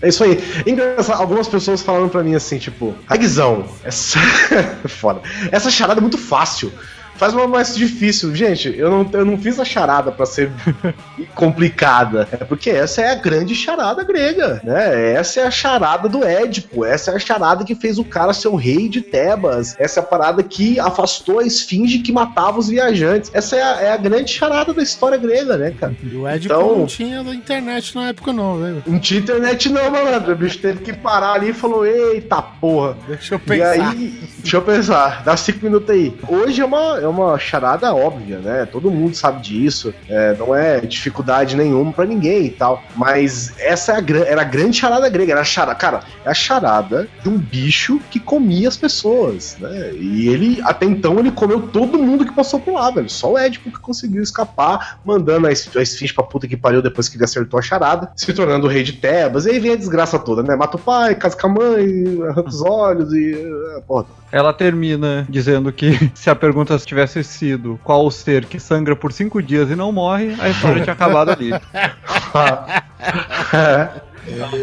É 0.02 0.08
isso 0.08 0.22
aí. 0.24 0.38
Engraçado, 0.66 1.20
algumas 1.20 1.48
pessoas 1.48 1.82
falaram 1.82 2.08
pra 2.10 2.22
mim 2.22 2.34
assim, 2.34 2.58
tipo, 2.58 2.94
Aguizão, 3.08 3.64
essa. 3.82 4.18
Foda. 4.86 5.22
Essa 5.50 5.70
charada 5.70 6.00
é 6.00 6.02
muito 6.02 6.18
fácil. 6.18 6.70
Faz 7.16 7.32
uma 7.32 7.46
mais 7.46 7.74
difícil. 7.76 8.34
Gente, 8.34 8.74
eu 8.76 8.90
não, 8.90 9.08
eu 9.12 9.24
não 9.24 9.38
fiz 9.38 9.58
a 9.60 9.64
charada 9.64 10.10
pra 10.10 10.26
ser 10.26 10.50
complicada. 11.34 12.28
É 12.32 12.36
porque 12.38 12.70
essa 12.70 13.02
é 13.02 13.10
a 13.10 13.14
grande 13.14 13.54
charada 13.54 14.02
grega, 14.04 14.60
né? 14.64 15.12
Essa 15.12 15.40
é 15.40 15.46
a 15.46 15.50
charada 15.50 16.08
do 16.08 16.24
Édipo. 16.24 16.84
Essa 16.84 17.12
é 17.12 17.16
a 17.16 17.18
charada 17.18 17.64
que 17.64 17.74
fez 17.74 17.98
o 17.98 18.04
cara 18.04 18.32
ser 18.32 18.48
o 18.48 18.56
rei 18.56 18.88
de 18.88 19.00
Tebas. 19.00 19.74
Essa 19.78 20.00
é 20.00 20.02
a 20.02 20.06
parada 20.06 20.42
que 20.42 20.78
afastou 20.80 21.38
a 21.40 21.44
esfinge 21.46 21.98
que 22.00 22.12
matava 22.12 22.58
os 22.58 22.68
viajantes. 22.68 23.30
Essa 23.34 23.56
é 23.56 23.62
a, 23.62 23.80
é 23.82 23.92
a 23.92 23.96
grande 23.96 24.30
charada 24.32 24.72
da 24.72 24.82
história 24.82 25.18
grega, 25.18 25.56
né, 25.56 25.72
cara? 25.78 25.94
E 26.02 26.16
o 26.16 26.28
Ed 26.28 26.46
Então- 26.46 26.78
não 26.78 26.86
tinha 26.86 27.20
internet 27.20 27.94
na 27.94 28.08
época, 28.08 28.32
não, 28.32 28.58
velho. 28.58 28.82
Não 28.86 28.98
tinha 28.98 29.20
internet 29.20 29.68
não, 29.70 29.90
malandro. 29.90 30.32
O 30.32 30.36
bicho 30.36 30.58
teve 30.58 30.80
que 30.80 30.92
parar 30.92 31.34
ali 31.34 31.50
e 31.50 31.54
falou, 31.54 31.86
eita 31.86 32.40
porra. 32.42 32.96
Deixa 33.06 33.34
eu 33.34 33.38
E 33.38 33.48
pensar. 33.48 33.90
aí, 33.90 34.14
deixa 34.38 34.56
eu 34.56 34.62
pensar, 34.62 35.22
dá 35.24 35.36
cinco 35.36 35.64
minutos 35.64 35.90
aí. 35.90 36.14
Hoje 36.28 36.60
é 36.60 36.64
uma, 36.64 36.98
é 37.04 37.08
uma 37.08 37.38
charada 37.38 37.94
óbvia, 37.94 38.38
né? 38.38 38.66
Todo 38.70 38.90
mundo 38.90 39.14
sabe 39.14 39.40
disso. 39.42 39.94
é, 40.08 40.34
não 40.36 40.54
é 40.54 40.80
dificuldade 40.80 41.56
nenhuma 41.56 41.92
pra 41.92 42.04
ninguém 42.04 42.46
e 42.46 42.50
tal. 42.50 42.82
Mas 42.96 43.52
essa 43.58 43.92
é 43.92 43.96
a, 43.96 44.26
era 44.26 44.40
a 44.40 44.44
grande 44.44 44.76
charada 44.78 45.08
grega. 45.08 45.32
Era 45.32 45.40
a 45.40 45.44
charada, 45.44 45.74
cara, 45.74 46.00
é 46.24 46.30
a 46.30 46.34
charada 46.34 47.08
de 47.22 47.28
um 47.28 47.38
bicho 47.38 48.00
que 48.10 48.18
comia 48.20 48.68
as 48.68 48.76
pessoas, 48.76 49.56
né? 49.60 49.92
E 49.94 50.28
ele, 50.28 50.60
até 50.64 50.86
então, 50.86 51.18
ele 51.18 51.30
comeu 51.30 51.62
todo 51.68 51.98
mundo 51.98 52.24
que 52.24 52.32
passou 52.32 52.60
por 52.60 52.74
lá, 52.74 52.90
velho. 52.90 53.08
Só 53.08 53.32
o 53.32 53.38
Édipo 53.38 53.70
que 53.70 53.78
conseguiu 53.78 54.22
escapar, 54.22 54.98
mandando 55.04 55.46
a, 55.46 55.50
a 55.50 55.82
esfinge 55.82 56.12
pra 56.14 56.24
puta 56.24 56.46
que 56.48 56.56
pariu 56.56 56.82
depois 56.82 57.08
que 57.08 57.16
ele 57.16 57.24
acertou 57.24 57.58
a 57.58 57.62
charada, 57.62 58.10
se 58.16 58.32
tornando 58.32 58.66
o 58.66 58.70
rei 58.70 58.82
de 58.82 58.92
Tebas. 58.94 59.46
E 59.46 59.50
aí 59.50 59.58
vem 59.60 59.72
a 59.72 59.76
desgraça 59.76 60.18
toda, 60.18 60.42
né? 60.42 60.56
Mata 60.56 60.76
o 60.76 60.80
pai, 60.80 61.14
casa 61.14 61.36
com 61.36 61.46
a 61.46 61.50
mãe, 61.50 61.86
arranca 62.28 62.48
os 62.48 62.62
olhos 62.62 63.12
e. 63.12 63.34
ah, 63.76 63.80
Porra, 63.86 64.06
Ela 64.32 64.52
termina 64.52 65.26
dizendo 65.28 65.72
que 65.72 66.10
se 66.14 66.30
a 66.30 66.34
pergunta 66.34 66.78
tivesse 66.94 67.24
sido 67.24 67.78
qual 67.82 68.06
o 68.06 68.10
ser 68.10 68.44
que 68.46 68.60
sangra 68.60 68.94
por 68.94 69.12
cinco 69.12 69.42
dias 69.42 69.68
e 69.68 69.74
não 69.74 69.90
morre, 69.90 70.36
a 70.38 70.48
história 70.48 70.80
tinha 70.82 70.92
acabado 70.92 71.32
ali. 71.32 71.50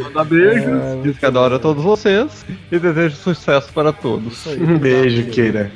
Manda 0.03 0.23
beijos, 0.23 1.03
diz 1.03 1.19
que 1.19 1.25
adora 1.25 1.59
todos 1.59 1.83
vocês 1.83 2.45
e 2.71 2.79
deseja 2.79 3.15
sucesso 3.15 3.71
para 3.73 3.91
todos. 3.91 4.47
um 4.47 4.77
beijo, 4.79 5.29
Keira. 5.29 5.69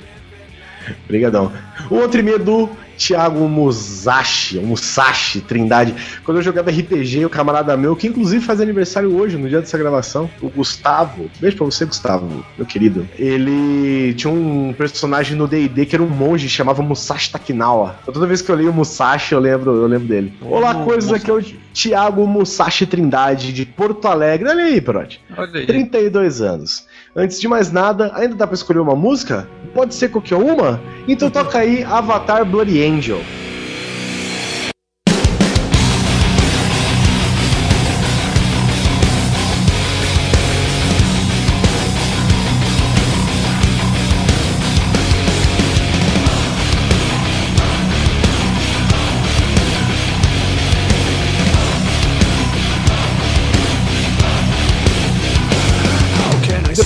Obrigadão. 1.03 1.51
O 1.89 1.95
outro 1.95 2.21
e-mail 2.21 2.39
do 2.39 2.69
Thiago 2.97 3.47
Musashi, 3.47 4.59
Musashi 4.59 5.41
Trindade. 5.41 5.95
Quando 6.23 6.37
eu 6.37 6.43
jogava 6.43 6.71
RPG, 6.71 7.25
o 7.25 7.29
camarada 7.29 7.75
meu, 7.77 7.95
que 7.95 8.07
inclusive 8.07 8.43
faz 8.43 8.61
aniversário 8.61 9.15
hoje, 9.15 9.37
no 9.37 9.47
dia 9.47 9.59
dessa 9.59 9.77
gravação, 9.77 10.29
o 10.41 10.49
Gustavo. 10.49 11.29
Beijo 11.39 11.57
pra 11.57 11.65
você, 11.65 11.85
Gustavo, 11.85 12.45
meu 12.57 12.65
querido. 12.65 13.07
Ele 13.17 14.13
tinha 14.13 14.31
um 14.31 14.73
personagem 14.77 15.37
no 15.37 15.47
D&D 15.47 15.85
que 15.85 15.95
era 15.95 16.03
um 16.03 16.09
monge, 16.09 16.47
chamava 16.49 16.81
Musashi 16.81 17.31
Takinawa. 17.31 17.97
Então, 18.01 18.13
toda 18.13 18.27
vez 18.27 18.41
que 18.41 18.51
eu 18.51 18.55
leio 18.55 18.71
o 18.71 18.73
Musashi, 18.73 19.33
eu 19.33 19.39
lembro, 19.39 19.75
eu 19.75 19.87
lembro 19.87 20.07
dele. 20.07 20.33
Olá, 20.41 20.75
coisas, 20.75 21.11
aqui 21.11 21.29
é 21.29 21.33
o 21.33 21.43
Thiago 21.73 22.25
Musashi 22.25 22.85
Trindade, 22.85 23.51
de 23.51 23.65
Porto 23.65 24.07
Alegre. 24.07 24.49
Olha 24.49 24.63
aí, 24.63 24.79
Perotti. 24.79 25.21
Olha 25.37 25.59
aí. 25.59 25.65
32 25.65 26.41
anos. 26.41 26.87
Antes 27.17 27.39
de 27.39 27.47
mais 27.47 27.71
nada, 27.71 28.11
ainda 28.13 28.35
dá 28.35 28.45
pra 28.45 28.55
escolher 28.55 28.79
uma 28.79 28.93
música? 28.95 29.47
Pode 29.73 29.95
ser 29.95 30.09
qualquer 30.09 30.35
uma? 30.35 30.81
Então 31.07 31.29
toca 31.29 31.59
aí 31.59 31.81
Avatar 31.81 32.43
Bloody 32.43 32.83
Angel. 32.83 33.21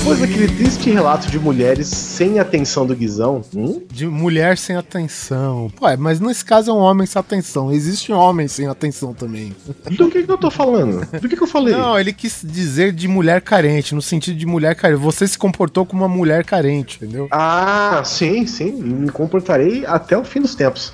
Depois 0.09 0.27
daquele 0.27 0.47
triste 0.47 0.89
relato 0.89 1.29
de 1.29 1.37
mulheres 1.37 1.87
sem 1.87 2.39
atenção 2.39 2.83
do 2.83 2.95
Guizão, 2.95 3.43
hum? 3.55 3.83
De 3.91 4.07
mulher 4.07 4.57
sem 4.57 4.75
atenção. 4.75 5.71
Pô, 5.75 5.87
é, 5.87 5.95
mas 5.95 6.19
nesse 6.19 6.43
caso 6.43 6.71
é 6.71 6.73
um 6.73 6.79
homem 6.79 7.05
sem 7.05 7.19
atenção. 7.19 7.71
Existe 7.71 8.11
um 8.11 8.17
homem 8.17 8.47
sem 8.47 8.65
atenção 8.65 9.13
também. 9.13 9.55
do 9.91 10.09
que, 10.09 10.23
que 10.23 10.31
eu 10.31 10.37
tô 10.39 10.49
falando? 10.49 11.05
Do 11.19 11.29
que, 11.29 11.35
que 11.37 11.43
eu 11.43 11.47
falei? 11.47 11.75
Não, 11.75 11.99
ele 11.99 12.11
quis 12.11 12.41
dizer 12.43 12.91
de 12.91 13.07
mulher 13.07 13.39
carente, 13.41 13.93
no 13.93 14.01
sentido 14.01 14.35
de 14.35 14.47
mulher 14.47 14.73
carente. 14.73 14.99
Você 14.99 15.27
se 15.27 15.37
comportou 15.37 15.85
como 15.85 16.01
uma 16.01 16.09
mulher 16.09 16.43
carente, 16.43 16.97
entendeu? 16.97 17.27
Ah, 17.29 18.01
sim, 18.03 18.47
sim. 18.47 18.71
Me 18.71 19.11
comportarei 19.11 19.85
até 19.85 20.17
o 20.17 20.23
fim 20.23 20.41
dos 20.41 20.55
tempos. 20.55 20.91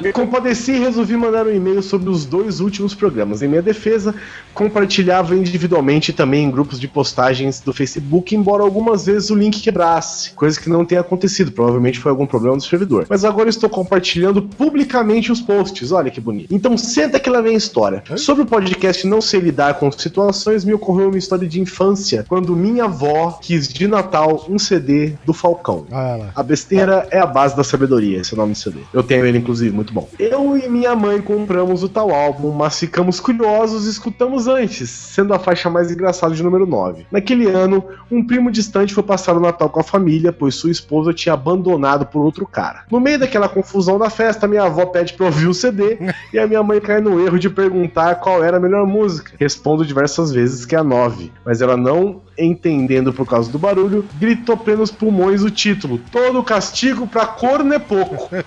Me 0.00 0.12
compadeci 0.14 0.72
e 0.72 0.78
resolvi 0.78 1.14
mandar 1.14 1.46
um 1.46 1.54
e-mail 1.54 1.82
sobre 1.82 2.08
os 2.08 2.24
dois 2.24 2.60
últimos 2.60 2.94
programas. 2.94 3.42
Em 3.42 3.48
minha 3.48 3.60
defesa, 3.60 4.14
compartilhava 4.54 5.36
individualmente 5.36 6.10
também 6.10 6.44
em 6.44 6.50
grupos 6.50 6.80
de 6.80 6.88
postagens 6.88 7.60
do 7.60 7.74
Facebook, 7.74 8.29
embora 8.34 8.62
algumas 8.62 9.06
vezes 9.06 9.30
o 9.30 9.34
link 9.34 9.60
quebrasse, 9.60 10.32
coisa 10.32 10.60
que 10.60 10.68
não 10.68 10.84
tenha 10.84 11.00
acontecido. 11.00 11.52
Provavelmente 11.52 11.98
foi 11.98 12.10
algum 12.10 12.26
problema 12.26 12.56
do 12.56 12.62
servidor. 12.62 13.06
Mas 13.08 13.24
agora 13.24 13.48
estou 13.48 13.68
compartilhando 13.68 14.42
publicamente 14.42 15.32
os 15.32 15.40
posts. 15.40 15.92
Olha 15.92 16.10
que 16.10 16.20
bonito. 16.20 16.54
Então 16.54 16.76
senta 16.76 17.18
que 17.18 17.30
lá 17.30 17.40
vem 17.40 17.54
a 17.54 17.58
história. 17.58 18.02
Sobre 18.16 18.42
o 18.42 18.46
podcast 18.46 19.06
Não 19.06 19.20
Sei 19.20 19.40
Lidar 19.40 19.74
com 19.74 19.90
Situações, 19.90 20.64
me 20.64 20.72
ocorreu 20.72 21.08
uma 21.08 21.18
história 21.18 21.46
de 21.46 21.60
infância, 21.60 22.24
quando 22.28 22.56
minha 22.56 22.84
avó 22.84 23.38
quis 23.40 23.68
de 23.68 23.86
Natal 23.86 24.46
um 24.48 24.58
CD 24.58 25.14
do 25.24 25.32
Falcão. 25.32 25.86
Ah. 25.90 26.30
A 26.34 26.42
besteira 26.42 27.06
é 27.10 27.18
a 27.18 27.26
base 27.26 27.56
da 27.56 27.64
sabedoria, 27.64 28.18
esse 28.18 28.32
é 28.32 28.36
o 28.36 28.40
nome 28.40 28.52
do 28.52 28.58
CD. 28.58 28.80
Eu 28.92 29.02
tenho 29.02 29.24
ele, 29.26 29.38
inclusive, 29.38 29.74
muito 29.74 29.92
bom. 29.92 30.08
Eu 30.18 30.56
e 30.56 30.68
minha 30.68 30.94
mãe 30.94 31.20
compramos 31.20 31.82
o 31.82 31.88
tal 31.88 32.10
álbum, 32.12 32.52
mas 32.52 32.78
ficamos 32.78 33.20
curiosos 33.20 33.86
e 33.86 33.90
escutamos 33.90 34.46
antes, 34.46 34.88
sendo 34.90 35.34
a 35.34 35.38
faixa 35.38 35.68
mais 35.68 35.90
engraçada 35.90 36.34
de 36.34 36.42
número 36.42 36.66
9. 36.66 37.06
Naquele 37.10 37.46
ano, 37.46 37.84
um 38.10 38.19
primo 38.24 38.50
distante 38.50 38.94
foi 38.94 39.02
passar 39.02 39.36
o 39.36 39.40
Natal 39.40 39.68
com 39.68 39.80
a 39.80 39.84
família, 39.84 40.32
pois 40.32 40.54
sua 40.54 40.70
esposa 40.70 41.12
tinha 41.12 41.32
abandonado 41.32 42.06
por 42.06 42.24
outro 42.24 42.46
cara. 42.46 42.84
No 42.90 43.00
meio 43.00 43.18
daquela 43.18 43.48
confusão 43.48 43.98
da 43.98 44.10
festa, 44.10 44.48
minha 44.48 44.64
avó 44.64 44.86
pede 44.86 45.12
pra 45.12 45.26
ouvir 45.26 45.46
o 45.46 45.54
CD 45.54 45.98
e 46.32 46.38
a 46.38 46.46
minha 46.46 46.62
mãe 46.62 46.80
cai 46.80 47.00
no 47.00 47.20
erro 47.20 47.38
de 47.38 47.50
perguntar 47.50 48.16
qual 48.16 48.42
era 48.42 48.56
a 48.56 48.60
melhor 48.60 48.86
música. 48.86 49.32
Respondo 49.38 49.84
diversas 49.84 50.32
vezes 50.32 50.64
que 50.64 50.74
é 50.74 50.78
a 50.78 50.84
9, 50.84 51.32
mas 51.44 51.60
ela 51.60 51.76
não 51.76 52.20
entendendo 52.38 53.12
por 53.12 53.26
causa 53.26 53.50
do 53.50 53.58
barulho, 53.58 54.04
gritou 54.18 54.56
plenos 54.56 54.90
pulmões 54.90 55.42
o 55.42 55.50
título: 55.50 56.00
Todo 56.10 56.42
castigo 56.42 57.06
pra 57.06 57.26
corno 57.26 57.74
é 57.74 57.78
pouco. 57.78 58.30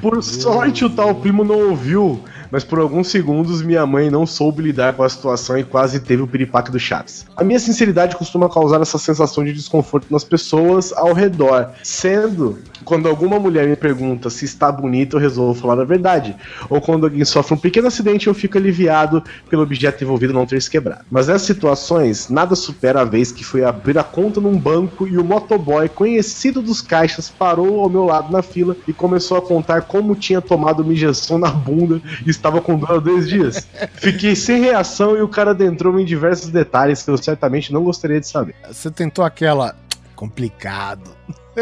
Por 0.00 0.22
sorte, 0.22 0.84
o 0.84 0.90
tal 0.90 1.14
primo 1.14 1.44
não 1.44 1.70
ouviu, 1.70 2.24
mas 2.50 2.64
por 2.64 2.78
alguns 2.78 3.08
segundos 3.08 3.62
minha 3.62 3.86
mãe 3.86 4.10
não 4.10 4.26
soube 4.26 4.62
lidar 4.62 4.94
com 4.94 5.02
a 5.02 5.08
situação 5.08 5.58
e 5.58 5.64
quase 5.64 6.00
teve 6.00 6.22
o 6.22 6.26
piripaque 6.26 6.70
do 6.70 6.78
Chaves. 6.78 7.26
A 7.36 7.44
minha 7.44 7.58
sinceridade 7.58 8.16
costuma 8.16 8.48
causar 8.48 8.80
essa 8.80 8.98
sensação 8.98 9.44
de 9.44 9.52
desconforto 9.52 10.06
nas 10.10 10.24
pessoas 10.24 10.92
ao 10.92 11.12
redor, 11.12 11.70
sendo 11.82 12.58
que 12.72 12.84
quando 12.84 13.08
alguma 13.08 13.38
mulher 13.38 13.66
me 13.68 13.76
pergunta 13.76 14.30
se 14.30 14.44
está 14.44 14.70
bonita, 14.70 15.16
eu 15.16 15.20
resolvo 15.20 15.58
falar 15.58 15.80
a 15.80 15.84
verdade, 15.84 16.34
ou 16.68 16.80
quando 16.80 17.04
alguém 17.04 17.24
sofre 17.24 17.54
um 17.54 17.58
pequeno 17.58 17.88
acidente, 17.88 18.26
eu 18.26 18.34
fico 18.34 18.58
aliviado 18.58 19.22
pelo 19.48 19.62
objeto 19.62 20.02
envolvido 20.02 20.32
não 20.32 20.46
ter 20.46 20.60
se 20.60 20.70
quebrado. 20.70 21.04
Mas 21.10 21.28
nessas 21.28 21.46
situações, 21.46 22.28
nada 22.28 22.54
supera 22.54 23.02
a 23.02 23.04
vez 23.04 23.32
que 23.32 23.44
fui 23.44 23.64
abrir 23.64 23.98
a 23.98 24.04
conta 24.04 24.40
num 24.40 24.58
banco 24.58 25.06
e 25.06 25.18
o 25.18 25.24
motoboy, 25.24 25.88
conhecido 25.88 26.62
dos 26.62 26.80
caixas, 26.80 27.28
parou 27.28 27.80
ao 27.80 27.88
meu 27.88 28.04
lado 28.04 28.32
na 28.32 28.42
fila 28.42 28.76
e 28.86 28.92
começou 28.92 29.36
a 29.36 29.42
contar 29.42 29.82
como 29.82 30.14
tinha 30.14 30.40
tomado 30.40 30.82
uma 30.82 30.92
injeção 30.92 31.38
na 31.38 31.50
bunda 31.50 32.00
e 32.26 32.30
estava 32.38 32.60
com 32.60 32.76
dor 32.78 32.92
há 32.92 32.98
dois 32.98 33.28
dias. 33.28 33.66
Fiquei 33.94 34.34
sem 34.34 34.60
reação 34.62 35.16
e 35.16 35.20
o 35.22 35.28
cara 35.28 35.50
adentrou 35.50 35.98
em 36.00 36.04
diversos 36.04 36.48
detalhes 36.48 37.02
que 37.02 37.10
eu 37.10 37.16
certamente 37.18 37.72
não 37.72 37.82
gostaria 37.84 38.18
de 38.20 38.26
saber. 38.26 38.54
Você 38.70 38.90
tentou 38.90 39.24
aquela. 39.24 39.76
Complicado. 40.16 41.10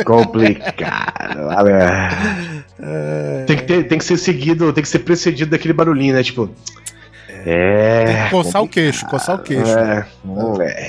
Complicado. 0.05 1.39
olha. 1.57 2.09
Tem 3.47 3.57
que, 3.57 3.63
ter- 3.65 3.85
tem 3.89 3.99
que 3.99 4.05
ser 4.05 4.17
seguido, 4.19 4.73
tem 4.73 4.83
que 4.83 4.89
ser 4.89 5.01
precedido 5.01 5.51
daquele 5.51 5.75
barulhinho, 5.75 6.15
né? 6.15 6.23
Tipo. 6.23 6.51
É. 7.49 8.29
Coçar 8.29 8.61
o 8.61 8.69
queixo, 8.69 9.07
coçar 9.07 9.37
o 9.37 9.39
queixo. 9.39 9.71
É, 9.71 10.05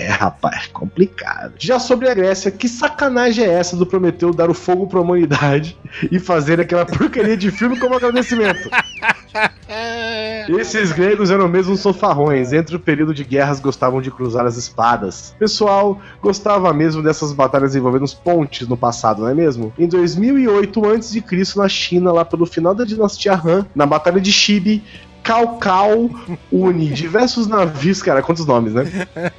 é, 0.06 0.08
rapaz, 0.08 0.66
complicado. 0.68 1.54
Já 1.60 1.78
sobre 1.78 2.10
a 2.10 2.16
Grécia, 2.16 2.50
que 2.50 2.68
sacanagem 2.68 3.46
é 3.46 3.54
essa 3.54 3.78
do 3.78 3.86
Prometeu 3.86 4.34
dar 4.34 4.50
o 4.50 4.56
fogo 4.56 4.88
pra 4.88 5.00
humanidade 5.00 5.78
e 6.12 6.20
fazer 6.20 6.60
aquela 6.60 6.84
porcaria 6.84 7.38
de 7.38 7.52
filme 7.52 7.78
como 7.78 7.94
agradecimento? 7.94 8.72
Esses 10.50 10.92
gregos 10.92 11.30
eram 11.30 11.48
mesmo 11.48 11.78
sofarrões. 11.78 12.52
Entre 12.54 12.76
o 12.76 12.80
período 12.80 13.14
de 13.14 13.24
guerras 13.24 13.60
gostavam 13.60 14.02
de 14.02 14.10
cruzar 14.10 14.46
as 14.46 14.58
espadas. 14.58 15.36
Pessoal, 15.38 16.00
gostava 16.22 16.74
mesmo 16.74 17.04
dessas 17.04 17.34
batalhas 17.34 17.76
envolvendo 17.76 18.06
os 18.06 18.16
pontes 18.16 18.68
no 18.68 18.78
passado, 18.78 19.22
não 19.22 19.30
é 19.30 19.36
mesmo? 19.36 19.72
Em 19.78 19.88
2008 19.88 20.90
a.C., 20.90 21.24
na 21.56 21.70
China, 21.70 22.12
lá 22.12 22.26
pelo 22.26 22.48
final 22.48 22.74
da 22.74 22.84
dinastia 22.84 23.34
Han, 23.34 23.66
na 23.76 23.86
Batalha 23.86 24.20
de 24.20 24.32
Shibi, 24.32 24.84
Cao 25.28 26.10
une 26.50 26.88
diversos 26.88 27.48
navios, 27.48 28.02
cara, 28.02 28.22
quantos 28.22 28.46
nomes, 28.46 28.74
né? 28.74 28.86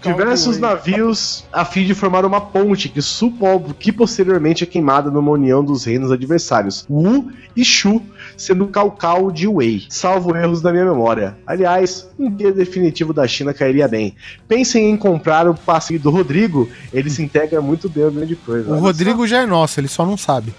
Diversos 0.00 0.58
navios 0.58 1.44
a 1.52 1.64
fim 1.64 1.84
de 1.84 1.94
formar 1.94 2.24
uma 2.24 2.40
ponte 2.40 2.88
que, 2.88 3.02
supo, 3.02 3.74
que 3.74 3.90
posteriormente 3.90 4.62
é 4.62 4.66
queimada 4.66 5.10
numa 5.10 5.32
união 5.32 5.64
dos 5.64 5.84
reinos 5.84 6.12
adversários, 6.12 6.86
Wu 6.88 7.32
e 7.56 7.64
Shu, 7.64 8.00
sendo 8.36 8.68
Cao 8.68 9.32
de 9.32 9.48
Wei, 9.48 9.84
salvo 9.88 10.36
erros 10.36 10.62
da 10.62 10.70
minha 10.70 10.84
memória. 10.84 11.36
Aliás, 11.44 12.08
um 12.18 12.30
guia 12.30 12.52
definitivo 12.52 13.12
da 13.12 13.26
China 13.26 13.52
cairia 13.52 13.88
bem. 13.88 14.14
Pensem 14.46 14.90
em 14.90 14.96
comprar 14.96 15.48
o 15.48 15.54
passe 15.54 15.98
do 15.98 16.10
Rodrigo, 16.10 16.68
ele 16.92 17.10
se 17.10 17.22
integra 17.22 17.60
muito 17.60 17.88
bem 17.88 18.04
ao 18.04 18.12
grande 18.12 18.36
coisa. 18.36 18.70
O 18.70 18.78
Rodrigo 18.78 19.26
já 19.26 19.42
é 19.42 19.46
nosso, 19.46 19.80
ele 19.80 19.88
só 19.88 20.06
não 20.06 20.16
sabe. 20.16 20.54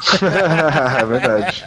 é 1.00 1.04
verdade. 1.04 1.64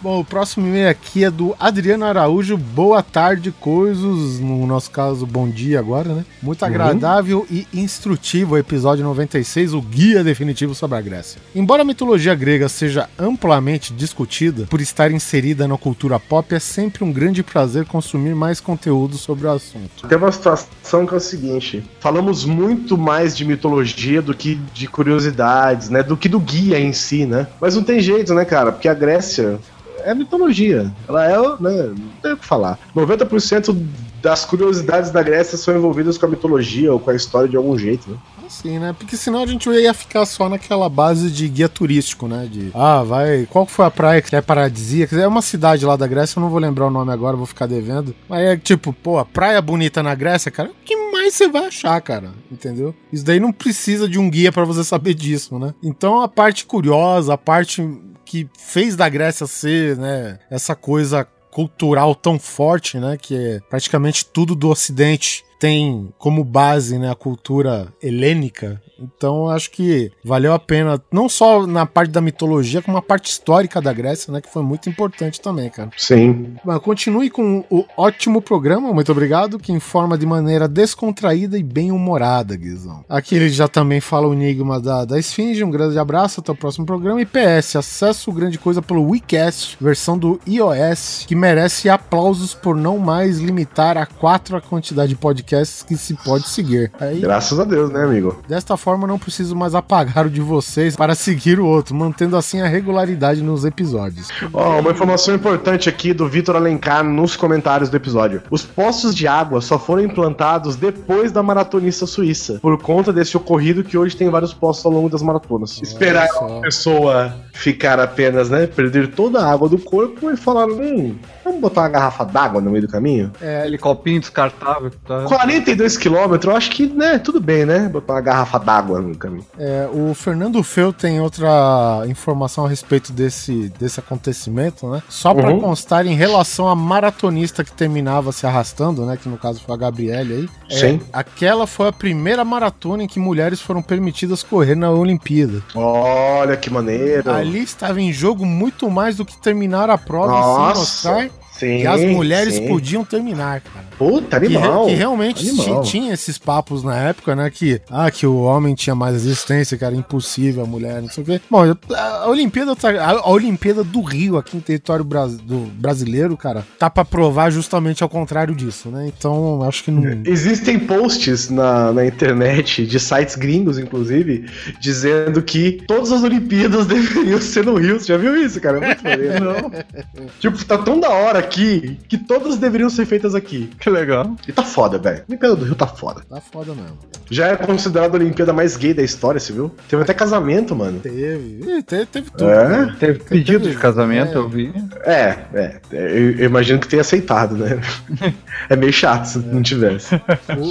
Bom, 0.00 0.20
o 0.20 0.24
próximo 0.24 0.64
e-mail 0.64 0.88
aqui 0.88 1.24
é 1.24 1.30
do 1.30 1.56
Adriano 1.58 2.04
Araújo. 2.04 2.56
Boa 2.56 3.02
tarde, 3.02 3.50
coisas. 3.50 4.38
No 4.38 4.64
nosso 4.64 4.92
caso, 4.92 5.26
bom 5.26 5.48
dia 5.48 5.80
agora, 5.80 6.14
né? 6.14 6.24
Muito 6.40 6.64
agradável 6.64 7.44
e 7.50 7.66
instrutivo 7.74 8.54
o 8.54 8.58
episódio 8.58 9.04
96, 9.04 9.74
o 9.74 9.82
guia 9.82 10.22
definitivo 10.22 10.72
sobre 10.72 10.96
a 10.96 11.00
Grécia. 11.00 11.40
Embora 11.52 11.82
a 11.82 11.84
mitologia 11.84 12.32
grega 12.36 12.68
seja 12.68 13.08
amplamente 13.18 13.92
discutida 13.92 14.66
por 14.70 14.80
estar 14.80 15.10
inserida 15.10 15.66
na 15.66 15.76
cultura 15.76 16.20
pop, 16.20 16.54
é 16.54 16.60
sempre 16.60 17.02
um 17.02 17.12
grande 17.12 17.42
prazer 17.42 17.84
consumir 17.84 18.36
mais 18.36 18.60
conteúdo 18.60 19.16
sobre 19.16 19.48
o 19.48 19.50
assunto. 19.50 20.06
Tem 20.06 20.16
uma 20.16 20.30
situação 20.30 21.06
que 21.06 21.14
é 21.14 21.16
o 21.16 21.20
seguinte: 21.20 21.84
falamos 21.98 22.44
muito 22.44 22.96
mais 22.96 23.36
de 23.36 23.44
mitologia 23.44 24.22
do 24.22 24.32
que 24.32 24.54
de 24.72 24.86
curiosidades, 24.86 25.90
né? 25.90 26.04
Do 26.04 26.16
que 26.16 26.28
do 26.28 26.38
guia 26.38 26.78
em 26.78 26.92
si, 26.92 27.26
né? 27.26 27.48
Mas 27.60 27.74
não 27.74 27.82
tem 27.82 28.00
jeito, 28.00 28.34
né, 28.34 28.44
cara? 28.44 28.72
Porque 28.72 28.88
a 28.88 28.94
Grécia 28.94 29.58
é 30.04 30.14
mitologia. 30.14 30.90
Ela 31.08 31.24
é, 31.26 31.38
né? 31.60 31.94
Não 31.96 32.10
tem 32.22 32.32
o 32.32 32.36
que 32.36 32.44
falar. 32.44 32.78
90% 32.94 33.76
das 34.22 34.44
curiosidades 34.44 35.10
da 35.10 35.22
Grécia 35.22 35.56
são 35.56 35.76
envolvidas 35.76 36.18
com 36.18 36.26
a 36.26 36.28
mitologia 36.28 36.92
ou 36.92 36.98
com 36.98 37.10
a 37.10 37.14
história 37.14 37.48
de 37.48 37.56
algum 37.56 37.78
jeito, 37.78 38.10
né? 38.10 38.16
Assim, 38.46 38.78
né? 38.78 38.94
Porque 38.98 39.16
senão 39.16 39.42
a 39.42 39.46
gente 39.46 39.68
ia 39.68 39.92
ficar 39.92 40.24
só 40.24 40.48
naquela 40.48 40.88
base 40.88 41.30
de 41.30 41.46
guia 41.48 41.68
turístico, 41.68 42.26
né? 42.26 42.48
De, 42.50 42.70
ah, 42.74 43.02
vai. 43.02 43.46
Qual 43.50 43.66
foi 43.66 43.84
a 43.84 43.90
praia 43.90 44.22
que 44.22 44.34
é 44.34 44.40
paradisíaca? 44.40 45.14
É 45.16 45.26
uma 45.26 45.42
cidade 45.42 45.84
lá 45.84 45.96
da 45.96 46.06
Grécia, 46.06 46.38
eu 46.38 46.42
não 46.42 46.48
vou 46.48 46.58
lembrar 46.58 46.86
o 46.86 46.90
nome 46.90 47.12
agora, 47.12 47.36
vou 47.36 47.44
ficar 47.44 47.66
devendo. 47.66 48.14
Mas 48.26 48.40
é 48.40 48.56
tipo, 48.56 48.92
pô, 48.92 49.18
a 49.18 49.24
praia 49.24 49.60
bonita 49.60 50.02
na 50.02 50.14
Grécia, 50.14 50.50
cara, 50.50 50.70
que 50.82 50.96
mais 51.28 51.34
você 51.34 51.48
vai 51.48 51.66
achar, 51.66 52.00
cara? 52.00 52.32
Entendeu? 52.50 52.94
Isso 53.12 53.24
daí 53.24 53.38
não 53.38 53.52
precisa 53.52 54.08
de 54.08 54.18
um 54.18 54.30
guia 54.30 54.50
pra 54.50 54.64
você 54.64 54.82
saber 54.82 55.14
disso, 55.14 55.58
né? 55.58 55.74
Então 55.82 56.20
a 56.20 56.28
parte 56.28 56.64
curiosa, 56.64 57.34
a 57.34 57.38
parte 57.38 57.86
que 58.24 58.48
fez 58.58 58.96
da 58.96 59.08
Grécia 59.08 59.46
ser, 59.46 59.96
né, 59.96 60.38
essa 60.50 60.74
coisa 60.74 61.26
cultural 61.50 62.14
tão 62.14 62.38
forte, 62.38 62.98
né, 62.98 63.16
que 63.16 63.34
é 63.34 63.60
praticamente 63.70 64.24
tudo 64.26 64.54
do 64.54 64.68
ocidente 64.68 65.44
tem 65.58 66.12
como 66.18 66.44
base 66.44 66.98
né, 66.98 67.10
a 67.10 67.14
cultura 67.14 67.88
helênica. 68.02 68.80
Então 68.98 69.48
acho 69.48 69.70
que 69.70 70.10
valeu 70.24 70.52
a 70.52 70.58
pena, 70.58 71.00
não 71.12 71.28
só 71.28 71.66
na 71.66 71.86
parte 71.86 72.10
da 72.10 72.20
mitologia, 72.20 72.82
como 72.82 72.96
a 72.96 73.02
parte 73.02 73.30
histórica 73.30 73.80
da 73.80 73.92
Grécia, 73.92 74.32
né? 74.32 74.40
Que 74.40 74.52
foi 74.52 74.62
muito 74.62 74.88
importante 74.88 75.40
também, 75.40 75.70
cara. 75.70 75.90
Sim. 75.96 76.56
Mas 76.64 76.80
continue 76.80 77.30
com 77.30 77.64
o 77.70 77.84
ótimo 77.96 78.42
programa, 78.42 78.92
muito 78.92 79.12
obrigado, 79.12 79.58
que 79.58 79.72
informa 79.72 80.18
de 80.18 80.26
maneira 80.26 80.66
descontraída 80.66 81.56
e 81.56 81.62
bem-humorada, 81.62 82.56
Guizão. 82.56 83.04
Aqui 83.08 83.36
ele 83.36 83.48
já 83.48 83.68
também 83.68 84.00
fala 84.00 84.26
o 84.26 84.34
enigma 84.34 84.80
da, 84.80 85.04
da 85.04 85.18
Esfinge, 85.18 85.62
um 85.62 85.70
grande 85.70 85.98
abraço, 85.98 86.40
até 86.40 86.50
o 86.50 86.56
próximo 86.56 86.84
programa. 86.84 87.20
E 87.20 87.26
PS, 87.26 87.76
acesso 87.76 88.32
grande 88.32 88.58
coisa 88.58 88.82
pelo 88.82 89.08
WeCast, 89.08 89.76
versão 89.80 90.18
do 90.18 90.40
iOS, 90.46 91.24
que 91.26 91.36
merece 91.36 91.88
aplausos 91.88 92.52
por 92.52 92.74
não 92.74 92.98
mais 92.98 93.38
limitar 93.38 93.96
a 93.96 94.06
quatro 94.06 94.56
a 94.56 94.60
quantidade 94.60 95.10
de 95.10 95.16
podcasts 95.16 95.47
podcasts 95.48 95.82
que 95.82 95.96
se 95.96 96.14
pode 96.14 96.48
seguir. 96.48 96.92
Aí, 97.00 97.20
Graças 97.20 97.58
a 97.58 97.64
Deus, 97.64 97.90
né, 97.90 98.04
amigo? 98.04 98.38
desta 98.46 98.76
forma, 98.76 99.06
não 99.06 99.18
preciso 99.18 99.56
mais 99.56 99.74
apagar 99.74 100.26
o 100.26 100.30
de 100.30 100.40
vocês 100.40 100.94
para 100.94 101.14
seguir 101.14 101.58
o 101.58 101.66
outro, 101.66 101.94
mantendo 101.94 102.36
assim 102.36 102.60
a 102.60 102.66
regularidade 102.66 103.42
nos 103.42 103.64
episódios. 103.64 104.28
Ó, 104.52 104.80
uma 104.80 104.90
informação 104.90 105.34
importante 105.34 105.88
aqui 105.88 106.12
do 106.12 106.28
Vitor 106.28 106.56
Alencar 106.56 107.02
nos 107.02 107.36
comentários 107.36 107.88
do 107.88 107.96
episódio. 107.96 108.42
Os 108.50 108.62
poços 108.62 109.14
de 109.14 109.26
água 109.26 109.60
só 109.60 109.78
foram 109.78 110.02
implantados 110.02 110.76
depois 110.76 111.32
da 111.32 111.42
maratonista 111.42 112.06
suíça, 112.06 112.58
por 112.60 112.80
conta 112.80 113.12
desse 113.12 113.36
ocorrido 113.36 113.82
que 113.82 113.96
hoje 113.96 114.16
tem 114.16 114.28
vários 114.28 114.52
poços 114.52 114.84
ao 114.84 114.92
longo 114.92 115.08
das 115.08 115.22
maratonas. 115.22 115.80
Esperar 115.82 116.28
só. 116.28 116.46
uma 116.46 116.60
pessoa 116.60 117.34
ficar 117.52 117.98
apenas, 117.98 118.50
né, 118.50 118.66
perder 118.66 119.08
toda 119.08 119.40
a 119.40 119.50
água 119.50 119.68
do 119.68 119.78
corpo 119.78 120.30
e 120.30 120.36
falar, 120.36 120.66
hum, 120.66 121.16
vamos 121.44 121.60
botar 121.60 121.82
uma 121.82 121.88
garrafa 121.88 122.24
d'água 122.24 122.60
no 122.60 122.70
meio 122.70 122.86
do 122.86 122.92
caminho? 122.92 123.32
É, 123.40 123.60
aquele 123.60 123.78
copinho 123.78 124.20
descartável. 124.20 124.90
que 124.90 124.98
Tá... 124.98 125.26
42 125.38 125.96
quilômetros, 125.96 126.50
eu 126.50 126.56
acho 126.56 126.70
que, 126.70 126.86
né, 126.86 127.16
tudo 127.18 127.40
bem, 127.40 127.64
né, 127.64 127.88
botar 127.88 128.14
uma 128.14 128.20
garrafa 128.20 128.58
d'água 128.58 129.00
no 129.00 129.16
caminho. 129.16 129.46
É, 129.56 129.88
o 129.92 130.12
Fernando 130.14 130.60
Feu 130.64 130.92
tem 130.92 131.20
outra 131.20 132.02
informação 132.08 132.66
a 132.66 132.68
respeito 132.68 133.12
desse, 133.12 133.68
desse 133.78 134.00
acontecimento, 134.00 134.88
né? 134.90 135.00
Só 135.08 135.32
para 135.32 135.50
Uhum. 135.50 135.60
constar, 135.60 136.06
em 136.06 136.14
relação 136.16 136.66
à 136.68 136.74
maratonista 136.74 137.62
que 137.62 137.70
terminava 137.72 138.32
se 138.32 138.46
arrastando, 138.46 139.06
né? 139.06 139.16
Que 139.20 139.28
no 139.28 139.38
caso 139.38 139.60
foi 139.64 139.74
a 139.74 139.78
Gabriele 139.78 140.34
aí. 140.34 140.48
é, 140.70 140.80
Sim. 140.80 141.00
aquela 141.12 141.66
foi 141.66 141.88
a 141.88 141.92
primeira 141.92 142.44
maratona 142.44 143.04
em 143.04 143.06
que 143.06 143.20
mulheres 143.20 143.60
foram 143.60 143.80
permitidas 143.80 144.42
correr 144.42 144.74
na 144.74 144.90
Olimpíada. 144.90 145.62
Olha 145.74 146.56
que 146.56 146.68
maneiro. 146.68 147.30
Ali 147.30 147.62
estava 147.62 148.00
em 148.00 148.12
jogo 148.12 148.44
muito 148.44 148.90
mais 148.90 149.16
do 149.16 149.24
que 149.24 149.36
terminar 149.40 149.88
a 149.88 149.96
prova 149.96 150.32
Nossa, 150.32 150.84
sem 150.84 151.12
mostrar 151.12 151.37
Sim, 151.58 151.78
que 151.80 151.86
as 151.86 152.00
mulheres 152.02 152.54
sim. 152.54 152.68
podiam 152.68 153.04
terminar, 153.04 153.60
cara. 153.60 153.86
Puta, 153.98 154.38
Que, 154.38 154.46
animal. 154.46 154.86
que 154.86 154.92
realmente 154.94 155.48
Animal. 155.48 155.82
ti- 155.82 155.90
tinha 155.90 156.14
esses 156.14 156.38
papos 156.38 156.84
na 156.84 156.96
época, 156.96 157.34
né? 157.34 157.50
Que, 157.50 157.80
ah, 157.90 158.08
que 158.10 158.24
o 158.26 158.42
homem 158.42 158.74
tinha 158.74 158.94
mais 158.94 159.14
resistência, 159.14 159.76
que 159.76 159.84
era 159.84 159.94
impossível 159.94 160.62
a 160.62 160.66
mulher, 160.66 161.02
não 161.02 161.08
sei 161.08 161.22
o 161.22 161.26
quê. 161.26 161.40
Bom, 161.50 161.64
a 161.94 162.28
Olimpíada, 162.28 162.76
tá- 162.76 162.90
a, 163.04 163.28
Olimpíada 163.30 163.82
do 163.82 164.00
Rio, 164.00 164.36
aqui 164.36 164.56
em 164.56 164.60
território 164.60 165.04
brasileiro, 165.04 166.36
cara, 166.36 166.64
tá 166.78 166.88
pra 166.88 167.04
provar 167.04 167.50
justamente 167.50 168.02
ao 168.02 168.08
contrário 168.08 168.54
disso, 168.54 168.88
né? 168.88 169.10
Então, 169.16 169.62
acho 169.64 169.82
que 169.82 169.90
não. 169.90 170.22
Existem 170.24 170.78
posts 170.78 171.50
na, 171.50 171.92
na 171.92 172.06
internet, 172.06 172.86
de 172.86 173.00
sites 173.00 173.34
gringos, 173.34 173.78
inclusive, 173.78 174.46
dizendo 174.80 175.42
que 175.42 175.82
todas 175.88 176.12
as 176.12 176.22
Olimpíadas 176.22 176.86
deveriam 176.88 177.40
ser 177.40 177.64
no 177.64 177.74
Rio. 177.74 177.98
Você 177.98 178.06
já 178.06 178.16
viu 178.16 178.36
isso, 178.44 178.60
cara? 178.60 178.78
É 178.78 178.86
muito 178.86 179.02
maneiro. 179.04 179.38
Não. 179.58 180.26
tipo, 180.40 180.64
tá 180.64 180.78
tão 180.78 181.00
da 181.00 181.08
hora 181.10 181.42
aqui 181.48 181.98
que 182.08 182.16
todas 182.18 182.56
deveriam 182.56 182.90
ser 182.90 183.06
feitas 183.06 183.34
aqui. 183.34 183.70
Que 183.80 183.88
legal. 183.90 184.36
E 184.46 184.52
tá 184.52 184.62
foda, 184.62 184.98
velho. 184.98 185.22
A 185.22 185.24
Olimpíada 185.28 185.56
do 185.56 185.64
Rio 185.64 185.74
tá 185.74 185.86
foda. 185.86 186.22
Tá 186.28 186.40
foda 186.40 186.74
mesmo. 186.74 186.98
Já 187.30 187.48
é 187.48 187.56
considerada 187.56 188.16
a 188.16 188.20
Olimpíada 188.20 188.52
mais 188.52 188.76
gay 188.76 188.94
da 188.94 189.02
história, 189.02 189.38
você 189.40 189.52
viu? 189.52 189.70
Teve 189.88 190.02
até 190.02 190.14
casamento, 190.14 190.74
mano. 190.76 191.00
Teve. 191.00 191.82
Teve, 191.82 192.06
teve 192.06 192.30
tudo. 192.30 192.48
É? 192.48 192.68
né? 192.68 192.96
Teve 192.98 193.18
pedido 193.20 193.68
de 193.68 193.76
casamento, 193.76 194.32
É. 194.32 194.36
eu 194.36 194.48
vi. 194.48 194.72
É, 195.04 195.38
é. 195.54 195.80
Eu, 195.92 196.30
eu 196.38 196.44
imagino 196.46 196.78
que 196.78 196.88
tenha 196.88 197.00
aceitado, 197.02 197.56
né? 197.56 197.80
É 198.68 198.76
meio 198.76 198.92
chato 198.92 199.24
se 199.24 199.38
não 199.38 199.62
tivesse. 199.62 200.14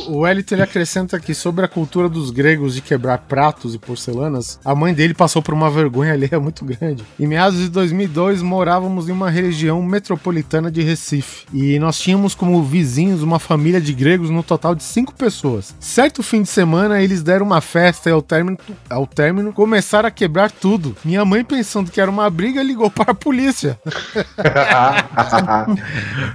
O, 0.08 0.18
o 0.20 0.28
Elito 0.28 0.54
ele 0.54 0.62
acrescenta 0.62 1.18
aqui 1.18 1.34
sobre 1.34 1.66
a 1.66 1.68
cultura 1.68 2.08
dos 2.10 2.30
gregos 2.30 2.76
de 2.76 2.82
quebrar 2.82 3.18
pratos 3.20 3.74
e 3.74 3.80
porcelanas. 3.80 4.60
A 4.64 4.76
mãe 4.76 4.94
dele 4.94 5.14
passou 5.14 5.42
por 5.42 5.54
uma 5.54 5.72
vergonha 5.72 6.14
alheia 6.14 6.40
muito 6.40 6.64
grande. 6.64 7.04
Em 7.20 7.26
meados 7.26 7.60
de 7.60 7.70
2002, 7.70 8.42
morávamos 8.42 9.10
em 9.10 9.12
uma 9.12 9.30
região 9.32 9.82
metropolitana 9.82 10.67
de 10.72 10.82
Recife. 10.82 11.46
E 11.54 11.80
nós 11.80 12.00
tínhamos 12.00 12.36
como 12.36 12.64
vizinhos 12.64 13.22
uma 13.22 13.40
família 13.40 13.82
de 13.82 13.94
gregos 13.94 14.30
no 14.30 14.44
total 14.44 14.76
de 14.76 14.84
cinco 14.84 15.14
pessoas. 15.14 15.76
Certo 15.80 16.22
fim 16.24 16.42
de 16.42 16.50
semana, 16.50 17.02
eles 17.02 17.24
deram 17.24 17.46
uma 17.46 17.62
festa 17.62 18.10
e 18.10 18.12
ao 18.12 18.22
término, 18.22 18.58
ao 18.90 19.08
término 19.08 19.54
começaram 19.54 20.08
a 20.08 20.12
quebrar 20.12 20.52
tudo. 20.52 20.96
Minha 21.04 21.24
mãe, 21.26 21.44
pensando 21.44 21.92
que 21.92 22.02
era 22.02 22.10
uma 22.10 22.30
briga, 22.30 22.62
ligou 22.62 22.90
para 22.90 23.12
a 23.12 23.16
polícia. 23.16 23.80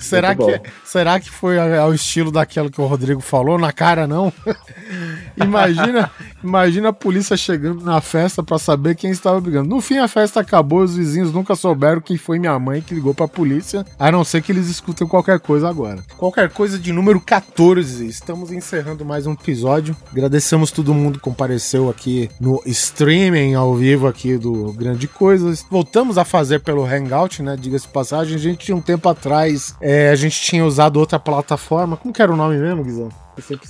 Será 0.01 0.35
que, 0.35 0.61
será 0.85 1.21
que 1.21 1.31
foi 1.31 1.59
ao 1.59 1.95
estilo 1.95 2.31
daquela 2.31 2.71
que 2.71 2.81
o 2.81 2.87
Rodrigo 2.87 3.21
falou? 3.21 3.59
Na 3.59 3.73
cara, 3.73 4.07
não? 4.07 4.33
imagina, 5.37 6.11
imagina 6.43 6.89
a 6.89 6.93
polícia 6.93 7.37
chegando 7.37 7.85
na 7.85 8.01
festa 8.01 8.43
pra 8.43 8.59
saber 8.59 8.95
quem 8.95 9.11
estava 9.11 9.41
brigando. 9.41 9.69
No 9.69 9.81
fim, 9.81 9.99
a 9.99 10.09
festa 10.09 10.41
acabou 10.41 10.81
os 10.81 10.97
vizinhos 10.97 11.33
nunca 11.33 11.55
souberam 11.55 12.01
quem 12.01 12.17
foi 12.17 12.39
minha 12.39 12.59
mãe 12.59 12.81
que 12.81 12.95
ligou 12.95 13.15
pra 13.15 13.29
polícia, 13.29 13.85
a 13.99 14.11
não 14.11 14.25
ser 14.25 14.43
que 14.43 14.53
eles 14.53 14.69
escutem 14.69 15.07
qualquer 15.07 15.41
coisa 15.41 15.69
agora. 15.69 16.03
Qualquer 16.17 16.51
coisa 16.51 16.79
de 16.79 16.93
número 16.93 17.21
14. 17.21 18.07
Estamos 18.07 18.53
encerrando 18.53 19.05
mais 19.05 19.27
um 19.27 19.33
episódio. 19.33 19.97
Agradecemos 20.11 20.71
todo 20.71 20.95
mundo 20.95 21.19
que 21.19 21.25
compareceu 21.25 21.89
aqui 21.89 22.29
no 22.41 22.63
streaming 22.67 23.55
ao 23.55 23.75
vivo 23.75 24.07
aqui 24.07 24.37
do 24.37 24.73
Grande 24.73 25.09
Coisas. 25.09 25.65
Voltamos 25.71 26.19
a 26.19 26.25
fazer 26.25 26.61
pelo 26.61 26.85
Hangout, 26.85 27.43
né? 27.43 27.57
Diga-se 27.59 27.89
passagem. 27.89 28.35
A 28.35 28.39
gente 28.39 28.67
tinha 28.67 28.77
um 28.77 28.81
tempo 28.81 29.09
atrás, 29.09 29.75
é, 29.81 30.11
a 30.11 30.15
gente 30.15 30.41
tinha 30.41 30.65
usado 30.65 30.99
outra 30.99 31.19
plataforma. 31.19 31.97
Como 31.97 32.13
que 32.13 32.23
era 32.23 32.33
o 32.33 32.37
nome 32.37 32.59
mesmo, 32.59 32.85
Guizão? 32.85 33.09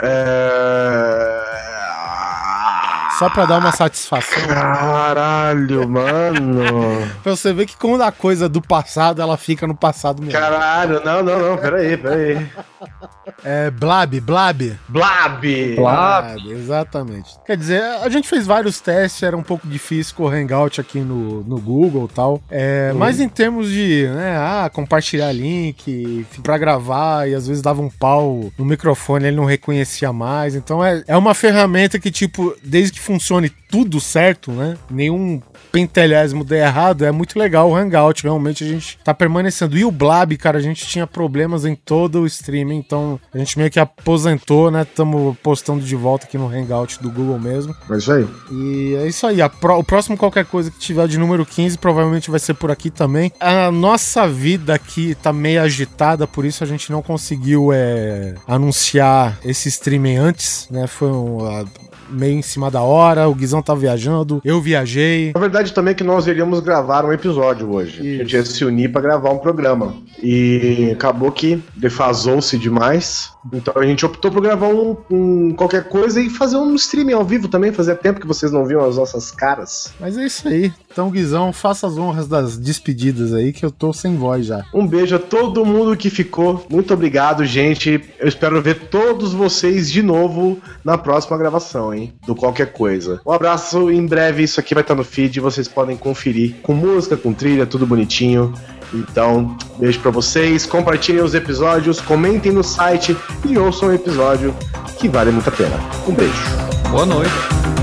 É... 0.03 1.82
Só 3.23 3.31
pra 3.31 3.45
dar 3.45 3.59
uma 3.59 3.71
satisfação. 3.71 4.49
Caralho, 4.49 5.89
mano. 5.89 7.09
Pra 7.23 7.37
você 7.37 7.53
ver 7.53 7.67
que 7.67 7.77
quando 7.77 8.03
a 8.03 8.11
coisa 8.11 8.49
do 8.49 8.61
passado, 8.61 9.23
ela 9.23 9.37
fica 9.37 9.65
no 9.65 9.77
passado 9.77 10.21
mesmo. 10.21 10.41
Caralho, 10.41 11.01
não, 11.05 11.23
não, 11.23 11.39
não, 11.39 11.57
peraí, 11.57 11.97
peraí. 11.97 12.45
É 13.45 13.71
Blab, 13.71 14.21
Blab. 14.21 14.77
Blab! 14.89 15.77
Blab. 15.77 16.51
exatamente. 16.51 17.31
Quer 17.47 17.57
dizer, 17.57 17.81
a 17.81 18.09
gente 18.09 18.29
fez 18.29 18.47
vários 18.47 18.81
testes, 18.81 19.23
era 19.23 19.37
um 19.37 19.43
pouco 19.43 19.69
difícil 19.69 20.15
com 20.17 20.25
o 20.25 20.29
Hangout 20.29 20.81
aqui 20.81 20.99
no, 20.99 21.45
no 21.45 21.61
Google 21.61 22.09
e 22.11 22.15
tal. 22.15 22.43
É, 22.51 22.93
Mas 22.93 23.21
em 23.21 23.29
termos 23.29 23.69
de, 23.69 24.09
né, 24.09 24.37
ah, 24.37 24.69
compartilhar 24.73 25.31
link 25.33 26.27
pra 26.43 26.59
gravar 26.59 27.29
e 27.29 27.35
às 27.35 27.47
vezes 27.47 27.63
dava 27.63 27.81
um 27.81 27.91
pau 27.91 28.53
no 28.59 28.65
microfone, 28.65 29.27
ele 29.27 29.37
não 29.37 29.45
reconhecia 29.45 30.13
mais. 30.13 30.55
Então 30.57 30.85
é, 30.85 31.05
é 31.07 31.17
uma 31.17 31.35
ferramenta 31.35 31.99
que, 31.99 32.11
tipo, 32.11 32.57
desde 32.63 32.93
que 32.93 33.01
funcione 33.13 33.51
tudo 33.71 34.01
certo, 34.01 34.51
né? 34.53 34.77
Nenhum 34.91 35.41
pentelésimo 35.71 36.45
der 36.45 36.67
errado, 36.67 37.05
é 37.05 37.11
muito 37.11 37.39
legal 37.39 37.71
o 37.71 37.75
Hangout. 37.77 38.23
Realmente 38.23 38.63
a 38.63 38.67
gente 38.67 38.99
tá 39.03 39.15
permanecendo. 39.15 39.77
E 39.79 39.85
o 39.85 39.91
Blab, 39.91 40.37
cara, 40.37 40.59
a 40.59 40.61
gente 40.63 40.87
tinha 40.87 41.07
problemas 41.07 41.65
em 41.65 41.75
todo 41.75 42.21
o 42.21 42.27
streaming, 42.27 42.77
então 42.77 43.19
a 43.33 43.39
gente 43.39 43.57
meio 43.59 43.71
que 43.71 43.81
aposentou, 43.81 44.71
né? 44.71 44.83
Estamos 44.83 45.37
postando 45.43 45.83
de 45.83 45.97
volta 45.97 46.27
aqui 46.27 46.37
no 46.37 46.47
Hangout 46.49 47.03
do 47.03 47.11
Google 47.11 47.39
mesmo. 47.39 47.75
É 47.91 47.97
isso 47.97 48.13
aí. 48.13 48.27
E 48.51 48.95
é 49.03 49.07
isso 49.07 49.27
aí. 49.27 49.41
A 49.41 49.49
pró- 49.49 49.79
o 49.79 49.85
próximo 49.85 50.17
qualquer 50.17 50.45
coisa 50.45 50.71
que 50.71 50.79
tiver 50.79 51.09
de 51.09 51.19
número 51.19 51.45
15 51.47 51.79
provavelmente 51.79 52.31
vai 52.31 52.41
ser 52.41 52.55
por 52.55 52.71
aqui 52.71 52.91
também. 52.91 53.33
A 53.41 53.71
nossa 53.71 54.29
vida 54.29 54.75
aqui 54.75 55.15
tá 55.23 55.33
meio 55.33 55.63
agitada, 55.63 56.27
por 56.27 56.45
isso 56.45 56.63
a 56.63 56.67
gente 56.67 56.91
não 56.93 57.03
conseguiu 57.03 57.71
é, 57.73 58.35
anunciar 58.47 59.39
esse 59.45 59.69
streaming 59.71 60.17
antes, 60.17 60.67
né? 60.71 60.87
Foi 60.87 61.09
um, 61.11 61.39
meio 62.13 62.39
em 62.39 62.43
cima 62.43 62.71
da 62.71 62.83
hora. 62.83 63.29
O 63.29 63.35
Guizão 63.35 63.63
tá 63.63 63.75
viajando, 63.75 64.41
eu 64.45 64.61
viajei. 64.61 65.33
A 65.35 65.39
verdade 65.39 65.73
também 65.73 65.93
é 65.93 65.95
que 65.95 66.05
nós 66.05 66.27
iríamos 66.27 66.61
gravar 66.61 67.05
um 67.05 67.13
episódio 67.13 67.71
hoje. 67.73 68.01
A 68.01 68.23
gente 68.23 68.37
ia 68.37 68.45
se 68.45 68.65
unir 68.65 68.93
pra 68.93 69.01
gravar 69.01 69.31
um 69.31 69.39
programa. 69.39 69.95
E 70.23 70.91
acabou 70.93 71.33
que 71.33 71.63
defasou-se 71.77 72.57
demais. 72.59 73.31
Então 73.53 73.75
a 73.77 73.85
gente 73.85 74.07
optou 74.07 74.31
por 74.31 74.41
gravar 74.41 74.69
um, 74.69 74.97
um 75.11 75.55
qualquer 75.55 75.89
coisa 75.89 76.21
e 76.21 76.31
fazer 76.31 76.57
um 76.57 76.75
streaming 76.75 77.15
ao 77.15 77.25
vivo 77.25 77.49
também. 77.49 77.73
Fazia 77.73 77.95
tempo 77.95 78.21
que 78.21 78.27
vocês 78.27 78.53
não 78.53 78.65
viam 78.65 78.85
as 78.85 78.97
nossas 78.97 79.31
caras. 79.31 79.93
Mas 79.99 80.17
é 80.17 80.25
isso 80.25 80.47
aí. 80.49 80.73
Então, 80.91 81.11
Guizão, 81.11 81.53
faça 81.53 81.87
as 81.87 81.97
honras 81.97 82.29
das 82.29 82.57
despedidas 82.57 83.33
aí, 83.33 83.53
que 83.53 83.65
eu 83.65 83.71
tô 83.71 83.93
sem 83.93 84.17
voz 84.17 84.47
já. 84.47 84.65
Um 84.75 84.87
beijo 84.87 85.17
a 85.17 85.19
todo 85.19 85.65
mundo 85.65 85.97
que 85.97 86.11
ficou. 86.11 86.65
Muito 86.69 86.93
obrigado, 86.93 87.45
gente. 87.45 88.03
Eu 88.19 88.29
espero 88.29 88.61
ver 88.61 88.89
todos 88.89 89.33
vocês 89.33 89.91
de 89.91 90.03
novo 90.03 90.59
na 90.85 90.97
próxima 90.99 91.37
gravação, 91.37 91.93
hein? 91.93 92.02
Do 92.27 92.35
qualquer 92.35 92.73
coisa. 92.73 93.21
Um 93.27 93.33
abraço. 93.33 93.91
Em 93.91 94.07
breve 94.07 94.43
isso 94.43 94.59
aqui 94.59 94.75
vai 94.75 94.83
estar 94.83 94.95
no 94.95 95.05
feed. 95.05 95.41
Vocês 95.41 95.69
podem 95.69 95.97
conferir 95.97 96.57
com 96.63 96.73
música, 96.73 97.17
com 97.17 97.33
trilha, 97.33 97.67
tudo 97.67 97.87
bonitinho. 97.87 98.53
Então, 98.95 99.57
beijo 99.79 100.01
pra 100.01 100.11
vocês. 100.11 100.67
Compartilhem 100.67 101.23
os 101.23 101.35
episódios, 101.35 102.01
comentem 102.01 102.53
no 102.53 102.63
site 102.63 103.17
e 103.47 103.57
ouçam 103.59 103.89
o 103.89 103.93
episódio 103.93 104.55
que 104.99 105.09
vale 105.09 105.31
muito 105.31 105.49
a 105.49 105.53
pena. 105.53 105.77
Um 106.07 106.13
beijo. 106.13 106.33
Boa 106.91 107.07
noite. 107.07 107.82